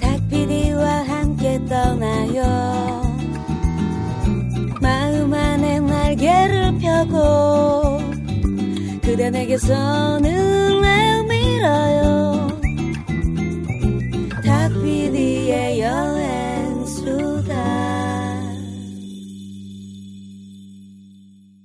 [0.00, 2.42] 닭피디와 함께 떠나요
[4.80, 7.98] 마음 안에 날개를 펴고
[9.02, 12.48] 그대 내게서 눈을 밀어요
[14.44, 17.56] 닭피디의 여행수다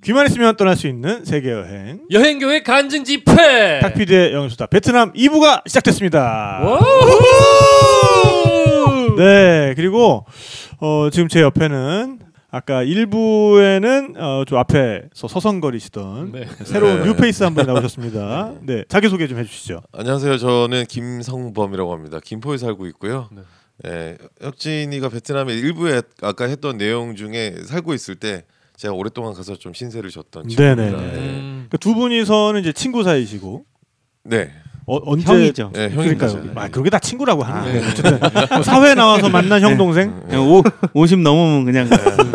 [0.04, 2.00] 귀만 있으면 떠날 수 있는 세계 여행.
[2.09, 3.80] 여행교회 간증 집회.
[3.82, 6.59] 탁피디의 여행수다 베트남 2부가 시작됐습니다.
[9.21, 9.28] 와우!
[9.28, 10.25] 네, 그리고
[10.80, 16.47] 어, 지금 제 옆에는 아까 1부에는 어, 저 앞에서 서성거리시던 네.
[16.64, 17.06] 새로운 네.
[17.07, 18.54] 뉴페이스 한 분이 나오셨습니다.
[18.61, 19.82] 네, 자기 소개 좀 해주시죠.
[19.94, 20.38] 안녕하세요.
[20.38, 22.20] 저는 김성범이라고 합니다.
[22.24, 23.30] 김포에 살고 있고요.
[23.32, 23.42] 네.
[23.86, 28.44] 예, 혁진이가 베트남에 1부에 아까 했던 내용 중에 살고 있을 때
[28.75, 30.88] 제가 오랫동안 가서 좀 신세를 졌던 네네네.
[30.89, 31.16] 친구입니다.
[31.16, 31.19] 예.
[31.19, 33.66] 음, 그러니까 두 분이서는 이제 친구 사이시고
[34.23, 34.52] 네.
[34.88, 35.71] 어, 언제 형이죠.
[35.73, 36.30] 네, 그러니까요.
[36.31, 36.61] 형입니다.
[36.61, 37.88] 아, 그게 다 친구라고 하는 아, 거예요.
[37.88, 38.19] 어쨌든
[38.52, 40.21] 뭐 사회 나와서 만난 형 동생.
[40.25, 41.89] 그냥 오, 50 넘으면 그냥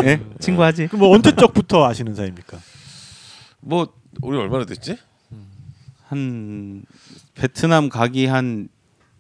[0.05, 0.21] 예?
[0.39, 0.87] 친구하지.
[0.89, 2.59] 그럼 뭐 언제적부터 아시는 사이입니까?
[3.61, 3.89] 뭐
[4.23, 4.97] 우리 얼마나 됐지?
[6.09, 6.83] 한
[7.35, 8.69] 베트남 가기 한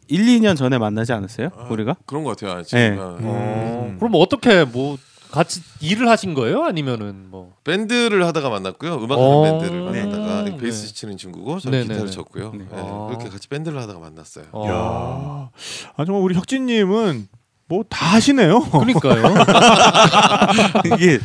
[0.08, 1.50] 1, 2년 전에 만나지 않았어요?
[1.68, 1.96] 우리가?
[2.06, 2.58] 그런 것 같아요.
[2.58, 2.64] 아, 네.
[2.64, 4.96] 지금 아, 어, 그럼 어떻게 뭐
[5.32, 6.62] 같이 일을 하신 거예요?
[6.62, 8.94] 아니면은 뭐 밴드를 하다가 만났고요.
[8.94, 10.04] 음악하는 어, 밴드를 네.
[10.04, 10.25] 만나다가
[10.56, 10.62] 네.
[10.62, 12.12] 베이스 치는 친구고 저는 네, 기타를 네, 네.
[12.12, 12.52] 쳤고요.
[12.54, 12.64] 네.
[12.72, 13.06] 예, 아.
[13.08, 14.44] 그렇게 같이 밴드를 하다가 만났어요.
[14.52, 14.66] 어.
[14.68, 15.50] 야,
[15.96, 17.28] 아 정말 우리 혁진님은
[17.68, 18.60] 뭐 다 하시네요.
[18.70, 19.34] 그러니까요.
[20.94, 21.18] 이게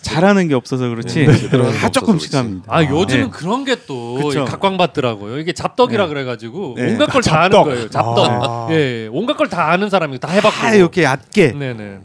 [0.00, 1.48] 잘하는 게 없어서 그렇지 네,
[1.80, 2.34] 다 조금씩.
[2.34, 2.66] 합니다.
[2.68, 3.30] 아 요즘은 네.
[3.30, 4.18] 그런 게 또.
[4.46, 5.38] 각광받더라고요.
[5.38, 6.08] 이게 잡덕이라 네.
[6.08, 6.92] 그래가지고 네.
[6.92, 7.62] 온갖 걸 다 아는.
[7.62, 7.90] 거예요.
[7.90, 8.18] 잡덕.
[8.28, 8.68] 아.
[8.70, 10.56] 예, 온갖 걸 다 아는 사람이 다 해봤고.
[10.56, 11.98] 다 이렇게 얕게 네네.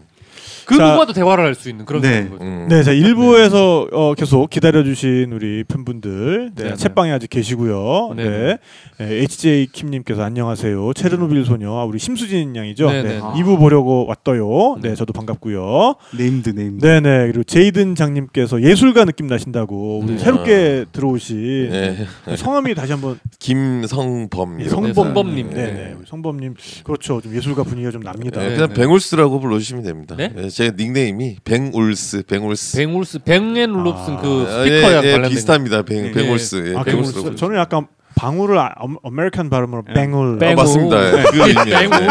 [0.67, 2.27] 그 자, 누구와도 대화를 할 수 있는 그런 네.
[2.29, 2.43] 거죠.
[2.43, 2.67] 음.
[2.69, 6.75] 네, 자 1부에서 어, 계속 기다려주신 우리 팬분들 네, 네네.
[6.75, 8.13] 챗방에 아직 계시고요.
[8.15, 8.57] 네, 네네.
[8.99, 10.93] 네, HJ 킴님께서 안녕하세요.
[10.93, 12.89] 체르노빌 소녀 아, 우리 심수진 양이죠.
[12.91, 13.09] 네네.
[13.09, 14.77] 네, 2부 보려고 왔어요.
[14.81, 15.95] 네, 저도 반갑고요.
[16.17, 16.85] 네임드 네임드.
[16.85, 20.17] 네 네 그리고 제이든 장님께서 예술가 느낌 나신다고 우리 네.
[20.19, 22.06] 새롭게 들어오신 네.
[22.35, 25.50] 성함이 다시 한번 김성범 네, 성- 성범님.
[25.51, 25.95] 네네 네.
[25.97, 28.41] 우리 성범님 그렇죠 좀 예술가 분위기가 좀 납니다.
[28.41, 28.73] 네, 네, 그냥 네.
[28.81, 30.16] 뱅울스라고 불러주시면 됩니다.
[30.17, 30.31] 네?
[30.59, 32.78] 예, 제 닉네임이 뱅울스, 뱅울스.
[32.78, 34.22] 뱅울스 뱅앤올룹슨 아.
[34.22, 35.81] 그 아, 스피커랑 예, 예, 관련된 비슷합니다.
[35.84, 36.12] 뱅, 네.
[36.12, 36.73] 뱅울스.
[36.73, 40.40] 예, 아, 그, 불러주시면 저는 약간 방울을 아, 어, American 발음으로 뱅울.
[40.40, 41.19] 뱅- 아, 맞습니다.
[41.19, 41.63] 예, 그.
[41.66, 42.07] 뱅울.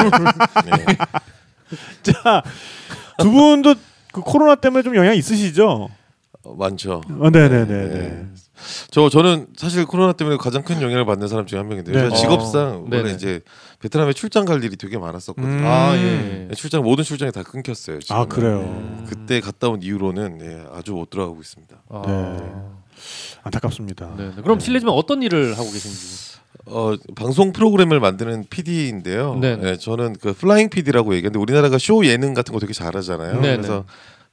[0.66, 0.96] 네.
[2.12, 2.42] 자,
[3.18, 3.74] 두 분도
[4.12, 5.88] 그 코로나 때문에 좀 영향 있으시죠?
[6.44, 7.02] 어, 많죠.
[7.18, 7.64] 어, 네네네.
[7.64, 7.88] 네.
[7.88, 8.26] 네.
[8.90, 11.94] 저 저는 사실 코로나 때문에 가장 큰 영향을 받는 사람 중에 한 명인데요.
[11.94, 12.02] 네.
[12.04, 13.14] 제가 직업상 어, 원래 네네.
[13.14, 13.40] 이제
[13.86, 15.48] 베트남에 출장 갈 일이 되게 많았었거든요.
[15.48, 15.64] 음.
[15.64, 16.48] 아 예.
[16.56, 18.00] 출장 모든 출장이 다 끊겼어요.
[18.00, 18.16] 지금.
[18.16, 18.58] 아 그래요.
[18.58, 19.06] 음.
[19.08, 21.76] 그때 갔다 온 이후로는 예, 아주 못 들어가고 있습니다.
[21.88, 22.02] 아.
[22.06, 22.52] 네.
[23.44, 24.14] 안타깝습니다.
[24.16, 24.32] 네.
[24.34, 24.42] 네.
[24.42, 26.36] 그럼 실례지만 어떤 일을 하고 계신지.
[26.64, 29.36] 어, 방송 프로그램을 만드는 PD인데요.
[29.40, 29.56] 네.
[29.62, 33.40] 예, 저는 그 flying PD라고 얘기하는데 우리나라가 쇼 예능 같은 거 되게 잘하잖아요.
[33.40, 33.84] 네, 그래서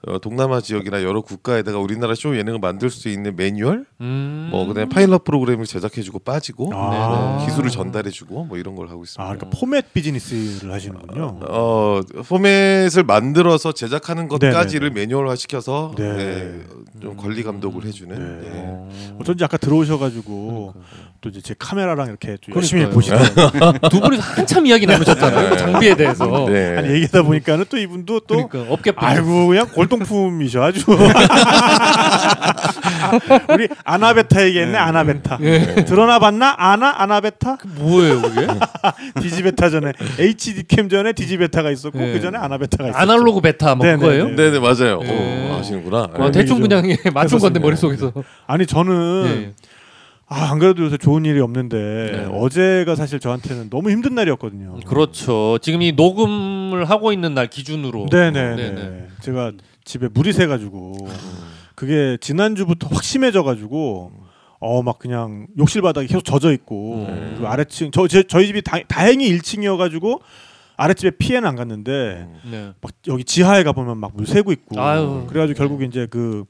[0.06, 4.50] 어, 동남아 지역이나 여러 국가에다가 우리나라 쇼 예능을 만들 수 있는 매뉴얼, 음.
[4.52, 7.38] 뭐 그다음에 파일럿 프로그램을 제작해주고 빠지고 아.
[7.38, 7.46] 네네.
[7.46, 9.24] 기술을 전달해주고 뭐 이런 걸 하고 있습니다.
[9.24, 11.40] 아, 그러니까 포맷 비즈니스를 하시는군요.
[11.48, 16.04] 어 포맷을 만들어서 제작하는 것까지를 매뉴얼화 시켜서 네.
[16.04, 16.60] 예,
[17.02, 18.48] 좀 관리 감독을 해주는 네.
[18.48, 18.52] 예.
[18.56, 18.90] 어.
[19.22, 20.74] 어쩐지 아까 들어오셔가지고
[21.22, 22.94] 또 이제 제 카메라랑 이렇게 좀 열심히 그러니까요.
[22.94, 23.80] 보시더라고요.
[23.90, 25.50] 두 분이서 한참 이야기 나누셨잖아요.
[25.52, 26.46] 그 장비에 대해서.
[26.50, 26.78] 네.
[26.78, 29.04] 아니 얘기하다 보니까는 또 이분도 또 그러니까 업계 분.
[29.08, 30.84] 아이고 그냥 골 동품이셔 아주.
[33.50, 35.38] 우리 아나베타 얘기했네 아나베타.
[35.86, 37.58] 드러나 봤나 아나 아나베타?
[37.76, 38.48] 뭐예요 그게?
[39.22, 42.14] 디지베타 전에 HD 캠 전에 디지베타가 있었고 네.
[42.14, 42.98] 그 전에 아나베타가 있었죠.
[43.02, 43.86] 아날로그 베타 뭐.
[43.86, 44.30] 그거예요?
[44.30, 44.36] 네.
[44.36, 45.00] 네네 맞아요.
[45.02, 45.50] 네.
[45.52, 46.08] 오, 아시는구나.
[46.18, 46.40] 와, 네.
[46.40, 47.60] 대충 그냥 예, 맞춘 건데.
[47.60, 48.12] 머릿속에서.
[48.48, 49.54] 아니 저는 예.
[50.30, 52.28] 아, 안 그래도 요새 좋은 일이 없는데 네.
[52.32, 54.78] 어제가 사실 저한테는 너무 힘든 날이었거든요.
[54.88, 55.60] 그렇죠.
[55.62, 58.08] 지금 이 녹음을 하고 있는 날 기준으로.
[58.12, 58.56] 네네네.
[58.56, 59.08] 네네.
[59.22, 59.52] 제가
[59.86, 60.96] 집에 물이 새가지고
[61.76, 64.12] 그게 지난주부터 확 심해져가지고
[64.60, 67.36] 어 막 그냥 욕실 바닥이 계속 젖어 있고 음.
[67.40, 70.22] 그 아래층 저 제, 저희 집이 다, 다행히 1층이어가지고
[70.78, 72.72] 아랫집에 피해는 안 갔는데 네.
[72.82, 75.26] 막 여기 지하에 가보면 막 물 새고 있고 아유.
[75.28, 76.46] 그래가지고 결국 이제 그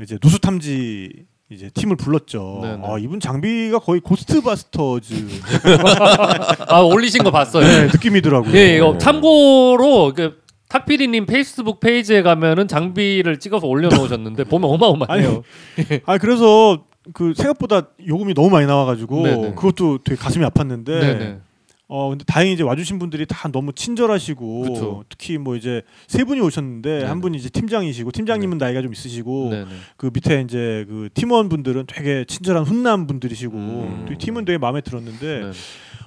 [0.00, 2.60] 이제 누수 탐지 이제 팀을 불렀죠.
[2.62, 2.82] 네네.
[2.86, 5.14] 아 이분 장비가 거의 고스트바스터즈
[6.68, 7.64] 아 올리신 거 봤어요.
[7.66, 8.54] 네, 느낌이더라고요.
[8.56, 10.41] 예, 이거 참고로 그
[10.72, 15.42] 탁피디님 페이스북 페이지에 가면은 장비를 찍어서 올려놓으셨는데 보면 어마어마해요.
[16.06, 19.54] 아 그래서 그 생각보다 요금이 너무 많이 나와가지고 네네.
[19.54, 21.38] 그것도 되게 가슴이 아팠는데 네네.
[21.88, 25.04] 어 근데 다행히 이제 와주신 분들이 다 너무 친절하시고 그쵸.
[25.10, 27.04] 특히 뭐 이제 세 분이 오셨는데 네네.
[27.04, 29.52] 한 분이 이제 팀장이시고 팀장님은 나이가 좀 있으시고.
[29.98, 34.16] 그 밑에 이제 그 팀원 분들은 되게 친절한 훈남 분들이시고 음.
[34.18, 35.50] 팀은 되게 마음에 들었는데 네.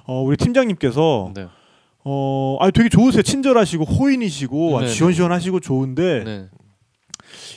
[0.06, 1.46] 어 우리 팀장님께서 네.
[2.08, 3.22] 어, 아 되게 좋으세요.
[3.22, 4.94] 친절하시고 호인이시고 아주 네네.
[4.94, 6.46] 시원시원하시고 좋은데 네.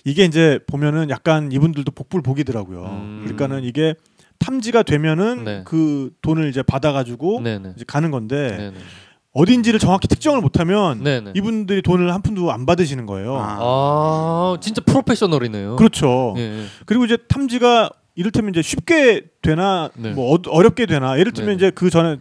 [0.05, 2.83] 이게 이제 보면은 약간 이분들도 복불 복이더라고요.
[2.83, 3.19] 음.
[3.21, 3.93] 그러니까는 이게
[4.39, 5.61] 탐지가 되면은 네.
[5.65, 7.73] 그 돈을 이제 받아가지고 네네.
[7.75, 8.77] 이제 가는 건데 네네.
[9.33, 11.33] 어딘지를 정확히 특정을 못하면 네네.
[11.35, 13.37] 이분들이 돈을 한 푼도 안 받으시는 거예요.
[13.37, 13.57] 아.
[13.59, 15.75] 아 진짜 프로페셔널이네요.
[15.75, 16.33] 그렇죠.
[16.37, 16.65] 예, 예.
[16.87, 20.11] 그리고 이제 탐지가 이를테면 이제 쉽게 되나 네.
[20.13, 21.55] 뭐 어, 어렵게 되나 예를 들면 네네.
[21.57, 22.17] 이제 그 전에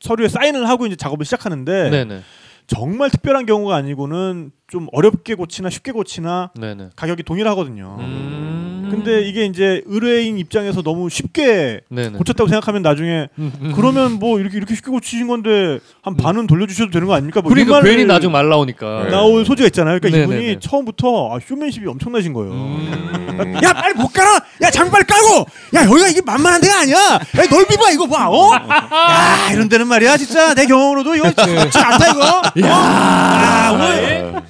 [0.00, 2.22] 서류에 사인을 하고 이제 작업을 시작하는데 네네.
[2.66, 6.90] 정말 특별한 경우가 아니고는 좀 어렵게 고치나 쉽게 고치나 네네.
[6.96, 7.96] 가격이 동일하거든요.
[7.98, 8.67] 음.
[8.90, 12.18] 근데 이게 이제 의뢰인 입장에서 너무 쉽게 네네.
[12.18, 13.72] 고쳤다고 생각하면 나중에 음, 음.
[13.74, 17.40] 그러면 뭐 이렇게 이렇게 쉽게 고치신 건데 한 반은 돌려주셔도 되는 거 아닙니까?
[17.40, 19.04] 뭐 그러니까 괜히 나중 말 나오니까.
[19.04, 19.10] 네.
[19.10, 19.98] 나올 소지가 있잖아요.
[20.00, 20.42] 그러니까 네네네.
[20.42, 22.52] 이분이 처음부터 아, 쇼맨십이 엄청나신 거예요.
[22.52, 23.58] 음.
[23.62, 25.46] 야 빨리 못 가라 야 장비 빨리 깔고
[25.76, 27.20] 야 여기가 이게 만만한 데가 아니야 야
[27.50, 28.52] 넓이 봐 이거 봐 어?
[28.52, 34.42] 야 이런 데는 말이야 진짜 내 경험으로도 이거 쉽지 않다 이거 야 오늘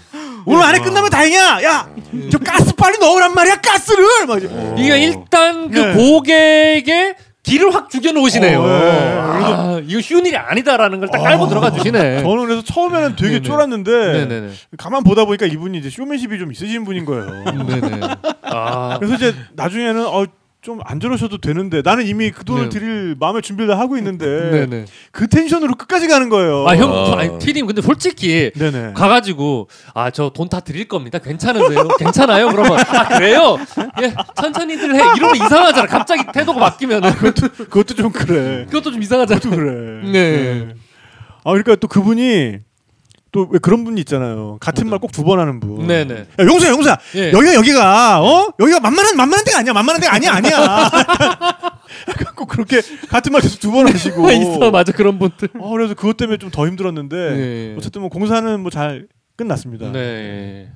[0.49, 1.89] 오늘 안에 끝나면 다행이야 야
[2.33, 4.49] 저 가스 빨리 넣으란 말이야 가스를 막 이제.
[4.79, 5.93] 이게 일단 그 네.
[5.95, 8.61] 고객의 길을 확 죽여 놓으시네요.
[8.61, 9.19] 어, 네.
[9.19, 12.23] 아, 이거 쉬운 일이 아니다라는 걸 딱 깔고 들어가 주시네.
[12.23, 13.43] 저는 그래서 처음에는 되게 네네.
[13.43, 14.49] 쫄았는데 네네네.
[14.79, 17.27] 가만 보다 보니까 이분이 이제 쇼맨십이 좀 있으신 분인 거예요.
[17.67, 18.01] 네네.
[18.45, 20.25] 아, 그래서 이제 나중에는 어,
[20.69, 22.69] 좀 안 저러셔도 되는데 나는 이미 그 돈을 네.
[22.69, 24.85] 드릴 마음의 준비를 다 하고 있는데 네네.
[25.13, 26.67] 그 텐션으로 끝까지 가는 거예요.
[26.69, 27.19] 아, 형, 아.
[27.19, 28.93] 아니, 피디님, 근데 솔직히 네네.
[28.95, 31.19] 가가지고 아 저 돈 다 드릴 겁니다.
[31.19, 31.89] 괜찮으세요?
[31.99, 32.49] 괜찮아요?
[32.49, 33.57] 그러면 아 그래요?
[34.03, 34.99] 예 천천히들 해.
[35.17, 35.87] 이러면 이상하잖아.
[35.87, 38.67] 갑자기 태도가 바뀌면은 그것도 좀 그래.
[38.67, 39.41] 그것도 좀 이상하잖아.
[39.41, 40.11] 그것도 그래.
[40.13, 40.69] 네.
[41.45, 42.59] 아 그러니까 또 그분이
[43.33, 44.57] 또 왜 그런 분이 있잖아요.
[44.61, 45.87] 같은 말 꼭 두 번 하는 분.
[45.87, 46.15] 네네.
[46.15, 47.33] 야 용서야 용서야 예.
[47.33, 50.91] 여기가 여기가 어 여기가 만만한 만만한 데가 아니야 만만한 데가 아니야 아니야
[52.37, 54.31] 꼭 그렇게 같은 말 계속 두 번 하시고.
[54.33, 55.49] 있어 맞아 그런 분들.
[55.59, 57.75] 어, 그래서 그것 때문에 좀 더 힘들었는데 네.
[57.77, 59.93] 어쨌든 뭐 공사는 뭐 잘 끝났습니다.
[59.93, 60.69] 네.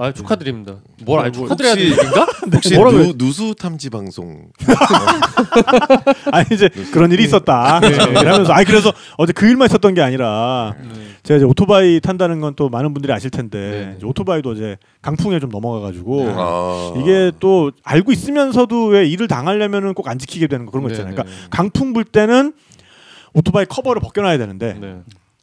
[0.00, 0.76] 아 축하드립니다.
[1.04, 2.26] 뭘 아니 뭐 축하드려야 되는 혹시- 얘기인가?
[2.52, 4.48] 혹시 누, 누수 탐지 방송
[6.32, 7.80] 아니 이제 그런 일이 있었다.
[7.80, 7.88] 네.
[8.20, 10.88] 이러면서 아니 그래서 어제 그 일만 있었던 게 아니라 네.
[11.22, 13.58] 제가 이제 오토바이 탄다는 건 또 많은 분들이 아실 텐데
[13.90, 13.94] 네.
[13.96, 16.94] 이제 오토바이도 어제 강풍에 좀 넘어가 가지고 아.
[17.00, 20.94] 이게 또 알고 있으면서도 왜 일을 당하려면은 꼭 안 지키게 되는 거 그런 거 네,
[20.94, 21.14] 있잖아요.
[21.14, 21.22] 네.
[21.22, 22.52] 그러니까 강풍 불 때는
[23.34, 24.96] 오토바이 커버를 벗겨놔야 되는데 네.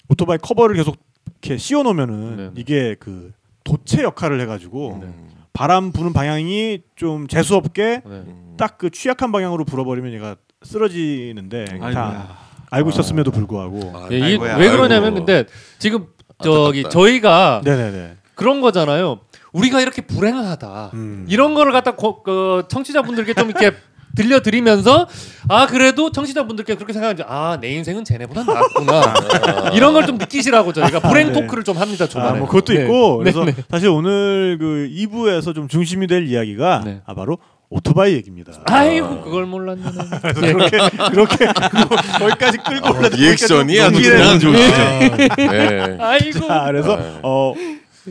[0.10, 0.98] 오토바이 커버를 계속
[1.42, 2.50] 이렇게 씌워놓으면은 네, 네.
[2.58, 3.32] 이게 그
[3.68, 5.14] 도체 역할을 해가지고 네.
[5.52, 8.24] 바람 부는 방향이 좀 재수 없게 네.
[8.58, 12.38] 딱그 취약한 방향으로 불어버리면 얘가 쓰러지는데 다 아이고야.
[12.70, 14.38] 알고 있었음에도 불구하고 아, 예, 이-.
[14.38, 15.26] 왜 그러냐면 아이고.
[15.26, 15.46] 근데
[15.80, 16.08] 지금
[16.42, 16.90] 저기 안타깝다.
[16.90, 19.20] 저희가 네네네 그런 거잖아요.
[19.52, 20.92] 우리가 이렇게 불행하다.
[20.94, 21.26] 음.
[21.28, 23.76] 이런 거를 갖다 고, 그 청취자분들께 좀 이렇게
[24.18, 25.08] 들려드리면서
[25.50, 29.14] 아 그래도 청취자분들께 그렇게 생각하지 아 내 인생은 쟤네보다 낫구나
[29.74, 31.42] 이런 걸 좀 느끼시라고 저희가 불행 네.
[31.42, 32.82] 토크를 좀 합니다 초반에 아, 뭐 그것도 네.
[32.84, 33.54] 있고 네, 그래서 네.
[33.70, 37.02] 사실 오늘 그 2부에서 좀 중심이 될 이야기가 네.
[37.06, 37.38] 아 바로
[37.70, 38.54] 오토바이 얘기입니다.
[38.66, 39.82] 아이고 그걸 몰랐네
[40.40, 40.78] 그렇게
[41.12, 41.46] 그렇게
[42.18, 45.18] 거기까지 끌고 올라 리액션이 아주 그냥.
[45.36, 45.98] 네.
[46.00, 47.20] 아이고 자, 그래서 네.
[47.24, 47.54] 어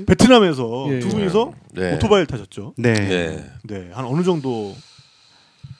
[0.06, 1.10] 베트남에서 예, 두 예.
[1.10, 1.94] 분이서 네.
[1.94, 2.74] 오토바이를 타셨죠.
[2.76, 2.92] 네.
[2.92, 3.44] 네.
[3.62, 4.74] 네, 한 어느 정도?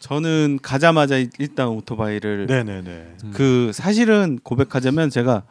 [0.06, 3.12] 저는 가자마자 일단 오토바이를 네, 네, 네.
[3.32, 5.42] 그 사실은 고백하자면 제가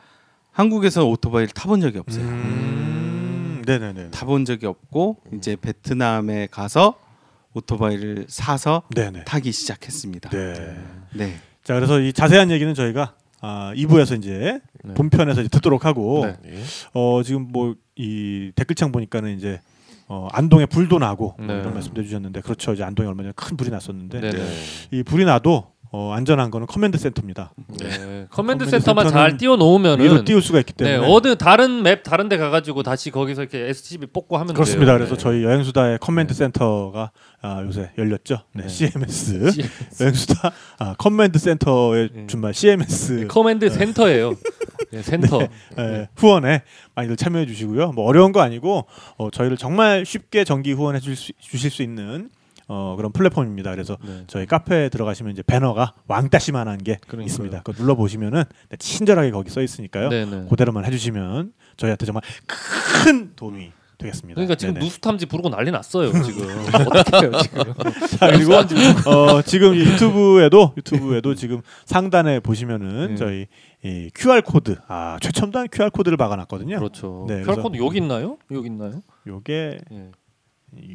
[0.54, 2.24] 한국에서 오토바이를 타본 적이 없어요.
[2.24, 4.10] 음, 네, 네, 네.
[4.12, 6.98] 타본 적이 없고 이제 베트남에 가서
[7.54, 9.26] 오토바이를 사서 네, 네.
[9.26, 10.30] 타기 시작했습니다.
[10.30, 10.78] 네.
[11.14, 11.36] 네.
[11.66, 14.94] 자, 그래서 이 자세한 얘기는 저희가 아, 2부에서 이제 네.
[14.94, 16.38] 본편에서 이제 듣도록 하고 네.
[16.50, 16.64] 네.
[16.94, 19.62] 어 지금 뭐 이 댓글창 보니까는 이제
[20.08, 21.60] 어 안동에 불도 나고 뭐 네.
[21.60, 24.20] 이런 말씀도 해주셨는데 그렇죠 이제 안동에 얼마 전에 큰 불이 났었는데.
[24.92, 27.54] 이 불이 나도 어 안전한 거는 command center입니다.
[27.80, 27.88] 네.
[27.88, 32.04] command command center만 잘 띄워 놓으면은 위로 띄울 수가 있기 네, 때문에 어느 다른 map
[32.04, 34.98] 다른 데 가가지고 다시 거기서 이렇게 SCV 뽑고 하면 그렇습니다.
[34.98, 34.98] 돼요.
[34.98, 38.40] 그래서 저희 여행수다의 command center가 아, 요새 열렸죠.
[38.54, 38.68] 네, 네.
[38.68, 40.04] CMS CMS.
[40.04, 42.28] 여행수다 아, command center의 네.
[42.28, 44.36] 준말 CMS 네, command center예요.
[44.92, 45.48] 네, 센터.
[45.80, 46.64] 예, 후원에
[46.96, 47.94] 많이들 참여해 주시고요.
[47.94, 48.86] 뭐 어려운 거 아니고
[49.18, 52.30] 어, 저희를 정말 쉽게 정기 후원해 주실 수, 주실 수 있는
[52.68, 53.72] 어, 그런 플랫폼입니다.
[53.72, 54.24] 그래서 네.
[54.28, 57.26] 저희 카페에 들어가시면 이제 배너가 왕따시만한 게 그러니까요.
[57.26, 57.62] 있습니다.
[57.64, 60.10] 그거 눌러 보시면은 네, 친절하게 거기 써 있으니까요.
[60.10, 60.46] 네, 네.
[60.50, 64.36] 그대로만 해주시면 저희한테 정말 큰 도움이 되겠습니다.
[64.36, 64.86] 그러니까 지금 네네.
[64.86, 66.48] 누수탐지 부르고 난리 났어요 지금
[66.92, 67.74] 어떻게 해요 지금
[68.18, 68.54] 자, 그리고
[69.10, 73.16] 어, 지금 이 유튜브에도 유튜브에도 지금 상단에 보시면은 네.
[73.16, 73.48] 저희
[73.84, 76.78] 이 QR 코드 아 최첨단 QR 코드를 박아놨거든요.
[76.78, 80.12] 그렇죠 네, QR 코드 여기 있나요 여기 있나요 요게 예.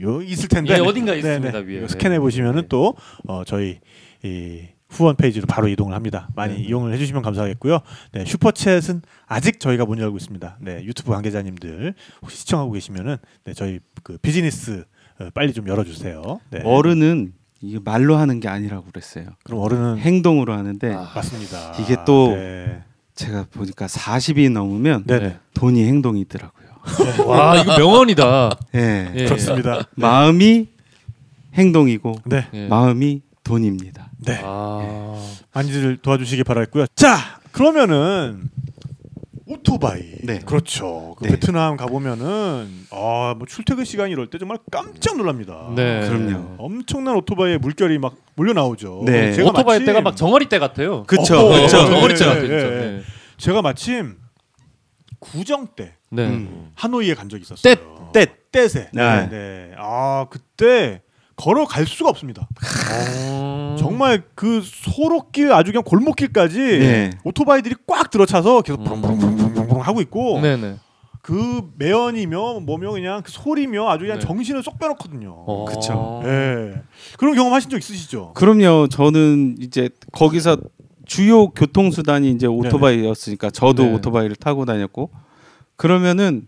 [0.02, 1.66] 요 있을 텐데 예, 어딘가 네, 있습니다, 네.
[1.66, 1.78] 위에.
[1.78, 2.68] 이거 스캔해 보시면은 네.
[2.68, 2.94] 또
[3.26, 3.80] 어, 저희
[4.22, 6.28] 이 후원 페이지로 바로 이동을 합니다.
[6.34, 6.60] 많이 네.
[6.62, 7.78] 이용을 해주시면 감사하겠고요.
[8.12, 10.58] 네, 슈퍼챗은 아직 저희가 못 열고 있습니다.
[10.60, 14.84] 네, 유튜브 관계자님들 혹시 시청하고 계시면은 네, 저희 그 비즈니스
[15.20, 16.40] 어, 빨리 좀 열어주세요.
[16.50, 16.62] 네.
[16.64, 19.26] 어른은 이게 말로 하는 게 아니라고 그랬어요.
[19.44, 21.12] 그럼 어른은 행동으로 하는데 아.
[21.14, 21.76] 맞습니다.
[21.80, 22.82] 이게 또 네,
[23.14, 26.59] 제가 보니까 40이 넘으면 네네 돈이 행동이더라고요.
[27.26, 28.50] 와 이거 명언이다.
[28.74, 29.12] 예.
[29.14, 29.24] 예.
[29.24, 29.82] 그렇습니다.
[29.96, 30.68] 마음이
[31.54, 32.66] 행동이고 네, 예.
[32.68, 34.08] 마음이 돈입니다.
[34.24, 35.16] 네 아.
[35.52, 36.86] 많이들 도와주시기 바라겠고요.
[36.94, 37.16] 자,
[37.52, 38.42] 그러면은
[39.46, 40.02] 오토바이.
[40.22, 40.38] 네.
[40.46, 41.16] 그렇죠.
[41.18, 41.30] 그 네.
[41.30, 45.72] 베트남 가보면은 아, 뭐 출퇴근 시간 이럴 때 정말 깜짝 놀랍니다.
[45.74, 46.06] 네.
[46.08, 46.54] 그럼요.
[46.58, 49.02] 엄청난 오토바이의 물결이 막 몰려 나오죠.
[49.06, 49.32] 네.
[49.42, 51.02] 오토바이 마침- 때가 막 정어리 때 같아요.
[51.04, 51.56] 그쵸, 어, 그쵸.
[51.62, 52.48] 네, 정어리 때 네, 같아요.
[52.48, 52.62] 네.
[52.62, 52.78] 네.
[52.98, 53.00] 네.
[53.38, 54.14] 제가 마침
[55.20, 56.26] 구정 때 네.
[56.26, 56.72] 음.
[56.74, 58.10] 하노이에 간 적이 있었어요.
[58.12, 58.26] 때.
[58.52, 58.90] 떼세.
[58.92, 59.28] 네.
[59.28, 59.72] 네.
[59.78, 61.02] 아 그때
[61.36, 62.48] 걸어갈 수가 없습니다.
[62.92, 63.76] 어.
[63.78, 67.10] 정말 그 소로길 아주 그냥 골목길까지 네.
[67.24, 68.84] 오토바이들이 꽉 들어차서 계속 음.
[68.84, 70.76] 부릉부릉부릉부릉 하고 있고 네네.
[71.22, 74.26] 그 매연이며 뭐며 그냥 그 소리며 아주 그냥 네.
[74.26, 75.30] 정신을 쏙 빼놓거든요.
[75.46, 75.64] 어.
[75.66, 76.22] 그쵸.
[76.24, 76.82] 예.
[77.18, 78.32] 그런 경험 하신 적 있으시죠?
[78.34, 78.88] 그럼요.
[78.88, 80.56] 저는 이제 거기서
[81.10, 83.94] 주요 교통 수단이 이제 오토바이였으니까 저도 네.
[83.94, 85.10] 오토바이를 타고 다녔고
[85.74, 86.46] 그러면은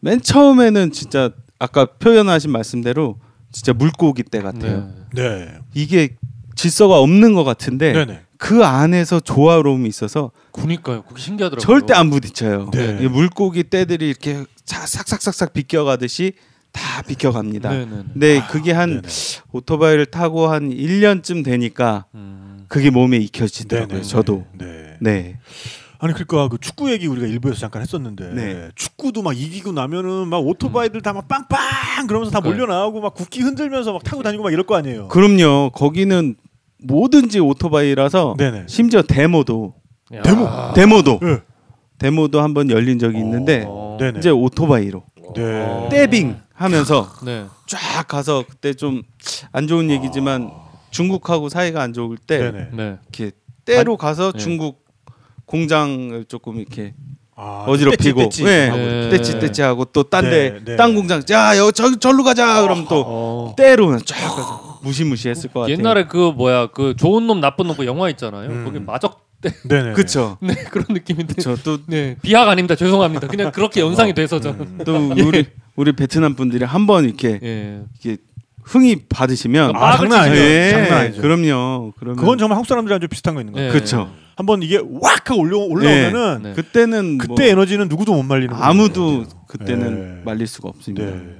[0.00, 3.18] 맨 처음에는 진짜 아까 표현하신 말씀대로
[3.50, 4.92] 진짜 물고기 때 같아요.
[5.14, 5.22] 네.
[5.22, 5.58] 네.
[5.72, 6.10] 이게
[6.56, 8.20] 질서가 없는 것 같은데 네네.
[8.36, 11.02] 그 안에서 조화로움이 있어서 그니까요.
[11.04, 11.64] 그게 신기하더라고요.
[11.64, 12.72] 절대 안 부딪혀요.
[12.74, 12.98] 네.
[13.00, 16.34] 이 물고기 떼들이 이렇게 자- 싹싹싹싹 비껴가듯이
[16.70, 17.70] 다 비껴갑니다.
[17.70, 17.86] 네네.
[18.12, 19.08] 근데 그게 한 네네.
[19.52, 22.45] 오토바이를 타고 한 1년쯤 되니까 음.
[22.68, 23.88] 그게 몸에 익혀지더라고요.
[23.88, 24.02] 네네.
[24.02, 24.44] 저도.
[24.52, 24.96] 네.
[25.00, 25.38] 네.
[25.98, 28.68] 아니 그러니까 그 축구 얘기 우리가 일부에서 잠깐 했었는데 네.
[28.74, 32.66] 축구도 막 이기고 나면은 막 오토바이들 다 막 빵빵 그러면서 다 그러니까요.
[32.66, 35.08] 몰려 나오고 막 국기 흔들면서 막 타고 다니고 막 이럴 거 아니에요.
[35.08, 35.70] 그럼요.
[35.70, 36.34] 거기는
[36.84, 38.64] 뭐든지 오토바이라서 네네.
[38.68, 39.74] 심지어 데모도
[40.14, 40.22] 야.
[40.22, 40.46] 데모.
[40.74, 41.38] 데모도 네.
[41.98, 43.96] 데모도 한번 열린 적이 있는데 어.
[43.98, 44.18] 네네.
[44.18, 45.02] 이제 오토바이로
[45.34, 45.88] 네.
[45.90, 47.46] 떼빙 하면서 네.
[47.66, 49.02] 쫙 가서 그때 좀
[49.52, 50.50] 안 좋은 얘기지만
[50.90, 52.68] 중국하고 사이가 안 좋을 때 네네.
[52.72, 52.96] 네.
[53.12, 53.32] 이렇게
[53.64, 54.38] 때로 가서 네.
[54.38, 54.84] 중국
[55.44, 56.94] 공장을 조금 이렇게
[57.38, 58.68] 아, 어지럽히고 떼찌, 떼찌 네.
[58.68, 58.78] 하고.
[58.82, 59.08] 네.
[59.10, 60.96] 떼치 떼치 하고 또 딴데 네, 딴 네.
[60.96, 63.54] 공장 야여저 절로 가자 그럼 또 어.
[63.56, 65.76] 때로 쫙 무시무시했을 것 같아요.
[65.76, 68.48] 옛날에 그 뭐야 그 좋은 놈 나쁜 놈 그 영화 있잖아요.
[68.48, 68.64] 음.
[68.64, 69.92] 거기 마적 때 네네.
[69.92, 70.38] 그쵸.
[70.42, 71.34] 네 그런 느낌인데.
[71.42, 72.74] 저또 네 비하가 아닙니다.
[72.74, 73.26] 죄송합니다.
[73.28, 74.60] 그냥 그렇게 연상이 돼서 저는.
[74.60, 74.78] 음.
[74.86, 74.94] 또
[75.26, 75.44] 우리
[75.76, 77.82] 우리 베트남 분들이 한 번 이렇게 예.
[78.02, 78.22] 이렇게
[78.66, 80.42] 흥이 받으시면 아, 장난 아니죠.
[80.42, 81.22] 예, 장난 아니죠.
[81.22, 81.92] 그럼요.
[81.98, 83.68] 그러면 그건 정말 한국 사람들이랑 좀 비슷한 거 있는 거예요.
[83.68, 83.72] 네.
[83.72, 84.12] 그렇죠.
[84.34, 86.52] 한번 이게 왁 하고 올려 올라오면은 네.
[86.52, 88.64] 그때는 그때 뭐 에너지는 누구도 못 말리는 거예요.
[88.64, 90.22] 아무도 그때는 네.
[90.24, 91.06] 말릴 수가 없습니다.
[91.06, 91.36] 네.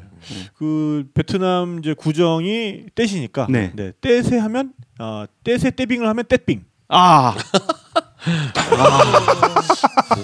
[0.54, 3.72] 그 베트남 이제 구정이 떼시니까 네.
[3.74, 3.92] 네.
[4.00, 6.64] 떼세 하면 어, 떼세 떼빙을 하면 떼빙.
[6.88, 7.36] 아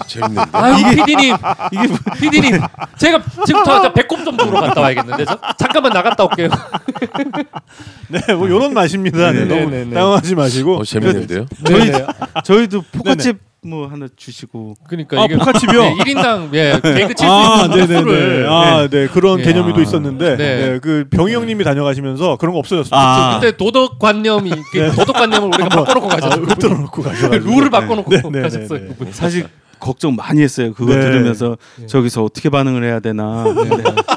[0.07, 0.51] 재밌는데.
[0.53, 1.37] 아유 피디님,
[1.73, 2.61] 이게 뭐- 피디님,
[2.99, 6.49] 제가 지금 저, 저 배꼽 좀 주러 갔다 와야겠는데 저 잠깐만 나갔다 올게요.
[8.09, 9.33] 네, 뭐 이런 맛입니다.
[9.33, 9.95] 네, 네, 너무 네, 네.
[9.95, 10.81] 당황하지 마시고.
[10.81, 11.47] 어, 재밌는데요.
[11.65, 12.07] 저희 네, 네.
[12.45, 15.83] 저희도 포카칩 뭐 하나 주시고 그러니까 아, 이게 포카칩이요?
[15.83, 17.99] 네, 1인당 예, 개그 칠수 아, 있는 네네네.
[18.01, 19.07] 수를 아, 네.
[19.07, 19.45] 그런 네.
[19.45, 19.83] 개념이 또 아.
[19.83, 20.57] 있었는데, 네.
[20.57, 20.79] 네.
[20.81, 22.99] 그 병희 형님이 다녀가시면서 그런 거 없어졌어요.
[22.99, 23.39] 아.
[23.39, 26.45] 그때 도덕 관념이 그 도덕 관념을 우리가 바꿔놓고 아, 가셨어요.
[26.45, 27.29] 흩어놓고 가셔.
[27.29, 28.81] 룰을 바꿔놓고 네, 네, 가셨어요.
[28.81, 29.13] 네, 네.
[29.13, 29.47] 사실
[29.83, 30.73] 걱정 많이 했어요.
[30.73, 31.01] 그거 네.
[31.01, 31.59] 들으면서
[31.89, 33.45] 저기서 어떻게 반응을 해야 되나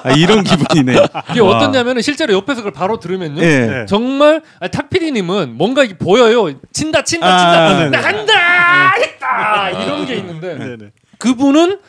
[0.03, 0.95] 아, 이런 기분이네.
[1.31, 3.41] 이게 어떠냐면은 실제로 옆에서 그걸 바로 들으면요.
[3.41, 3.60] 예.
[3.65, 3.86] 네.
[3.88, 6.53] 정말 아, 탁피디님은 뭔가 이게 보여요.
[6.72, 8.01] 친다, 친다, 아, 친다.
[8.01, 10.91] 나 한다, 했다 이런 게 있는데 네, 네.
[11.17, 11.79] 그분은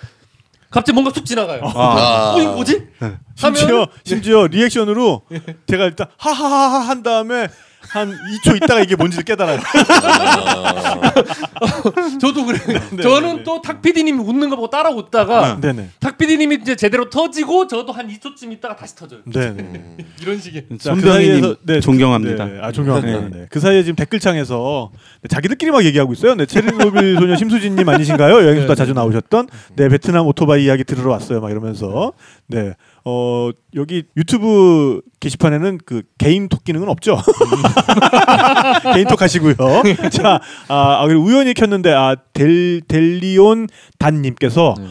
[0.70, 1.60] 갑자기 뭔가 툭 지나가요.
[1.62, 2.34] 아.
[2.34, 2.86] 어 이거 뭐지?
[3.34, 5.22] 심지어 하면 심지어 리액션으로
[5.68, 7.48] 제가 일단 하하하하 한 다음에
[7.90, 8.12] 한
[8.44, 9.60] 2초 있다가 이게 뭔지를 깨달아요.
[12.20, 12.58] 저도 그래.
[12.92, 13.42] 네, 저는 네.
[13.44, 15.90] 또 탁피디님이 웃는 거 보고 따라 웃다가 네네.
[16.00, 19.20] 탁피디님이 이제 제대로 터지고 저도 한 2초쯤 있다가 다시 터져요.
[19.24, 19.96] 네네.
[20.22, 20.64] 이런 식의.
[20.80, 22.44] 자, 그 손병희님 사이에서- 네, 존경합니다.
[22.44, 23.20] 네, 아 존경합니다.
[23.20, 23.28] 네.
[23.30, 23.46] 네.
[23.50, 24.90] 그 사이에 지금 댓글창에서
[25.22, 26.34] 네, 자기들끼리 막 얘기하고 있어요.
[26.34, 28.34] 네, 체르노빌 소녀 심수진님 아니신가요?
[28.44, 31.40] 여행수다 네, 자주 나오셨던 네 베트남 오토바이 이야기 들으러 왔어요.
[31.40, 32.12] 막 이러면서
[32.48, 32.74] 네.
[33.04, 37.18] 어 여기 유튜브 게시판에는 그 개인 톡 기능은 없죠.
[38.94, 39.54] 개인 톡 하시고요.
[40.12, 44.86] 자, 아, 아 우연히 켰는데 아 델 델리온 단님께서 네.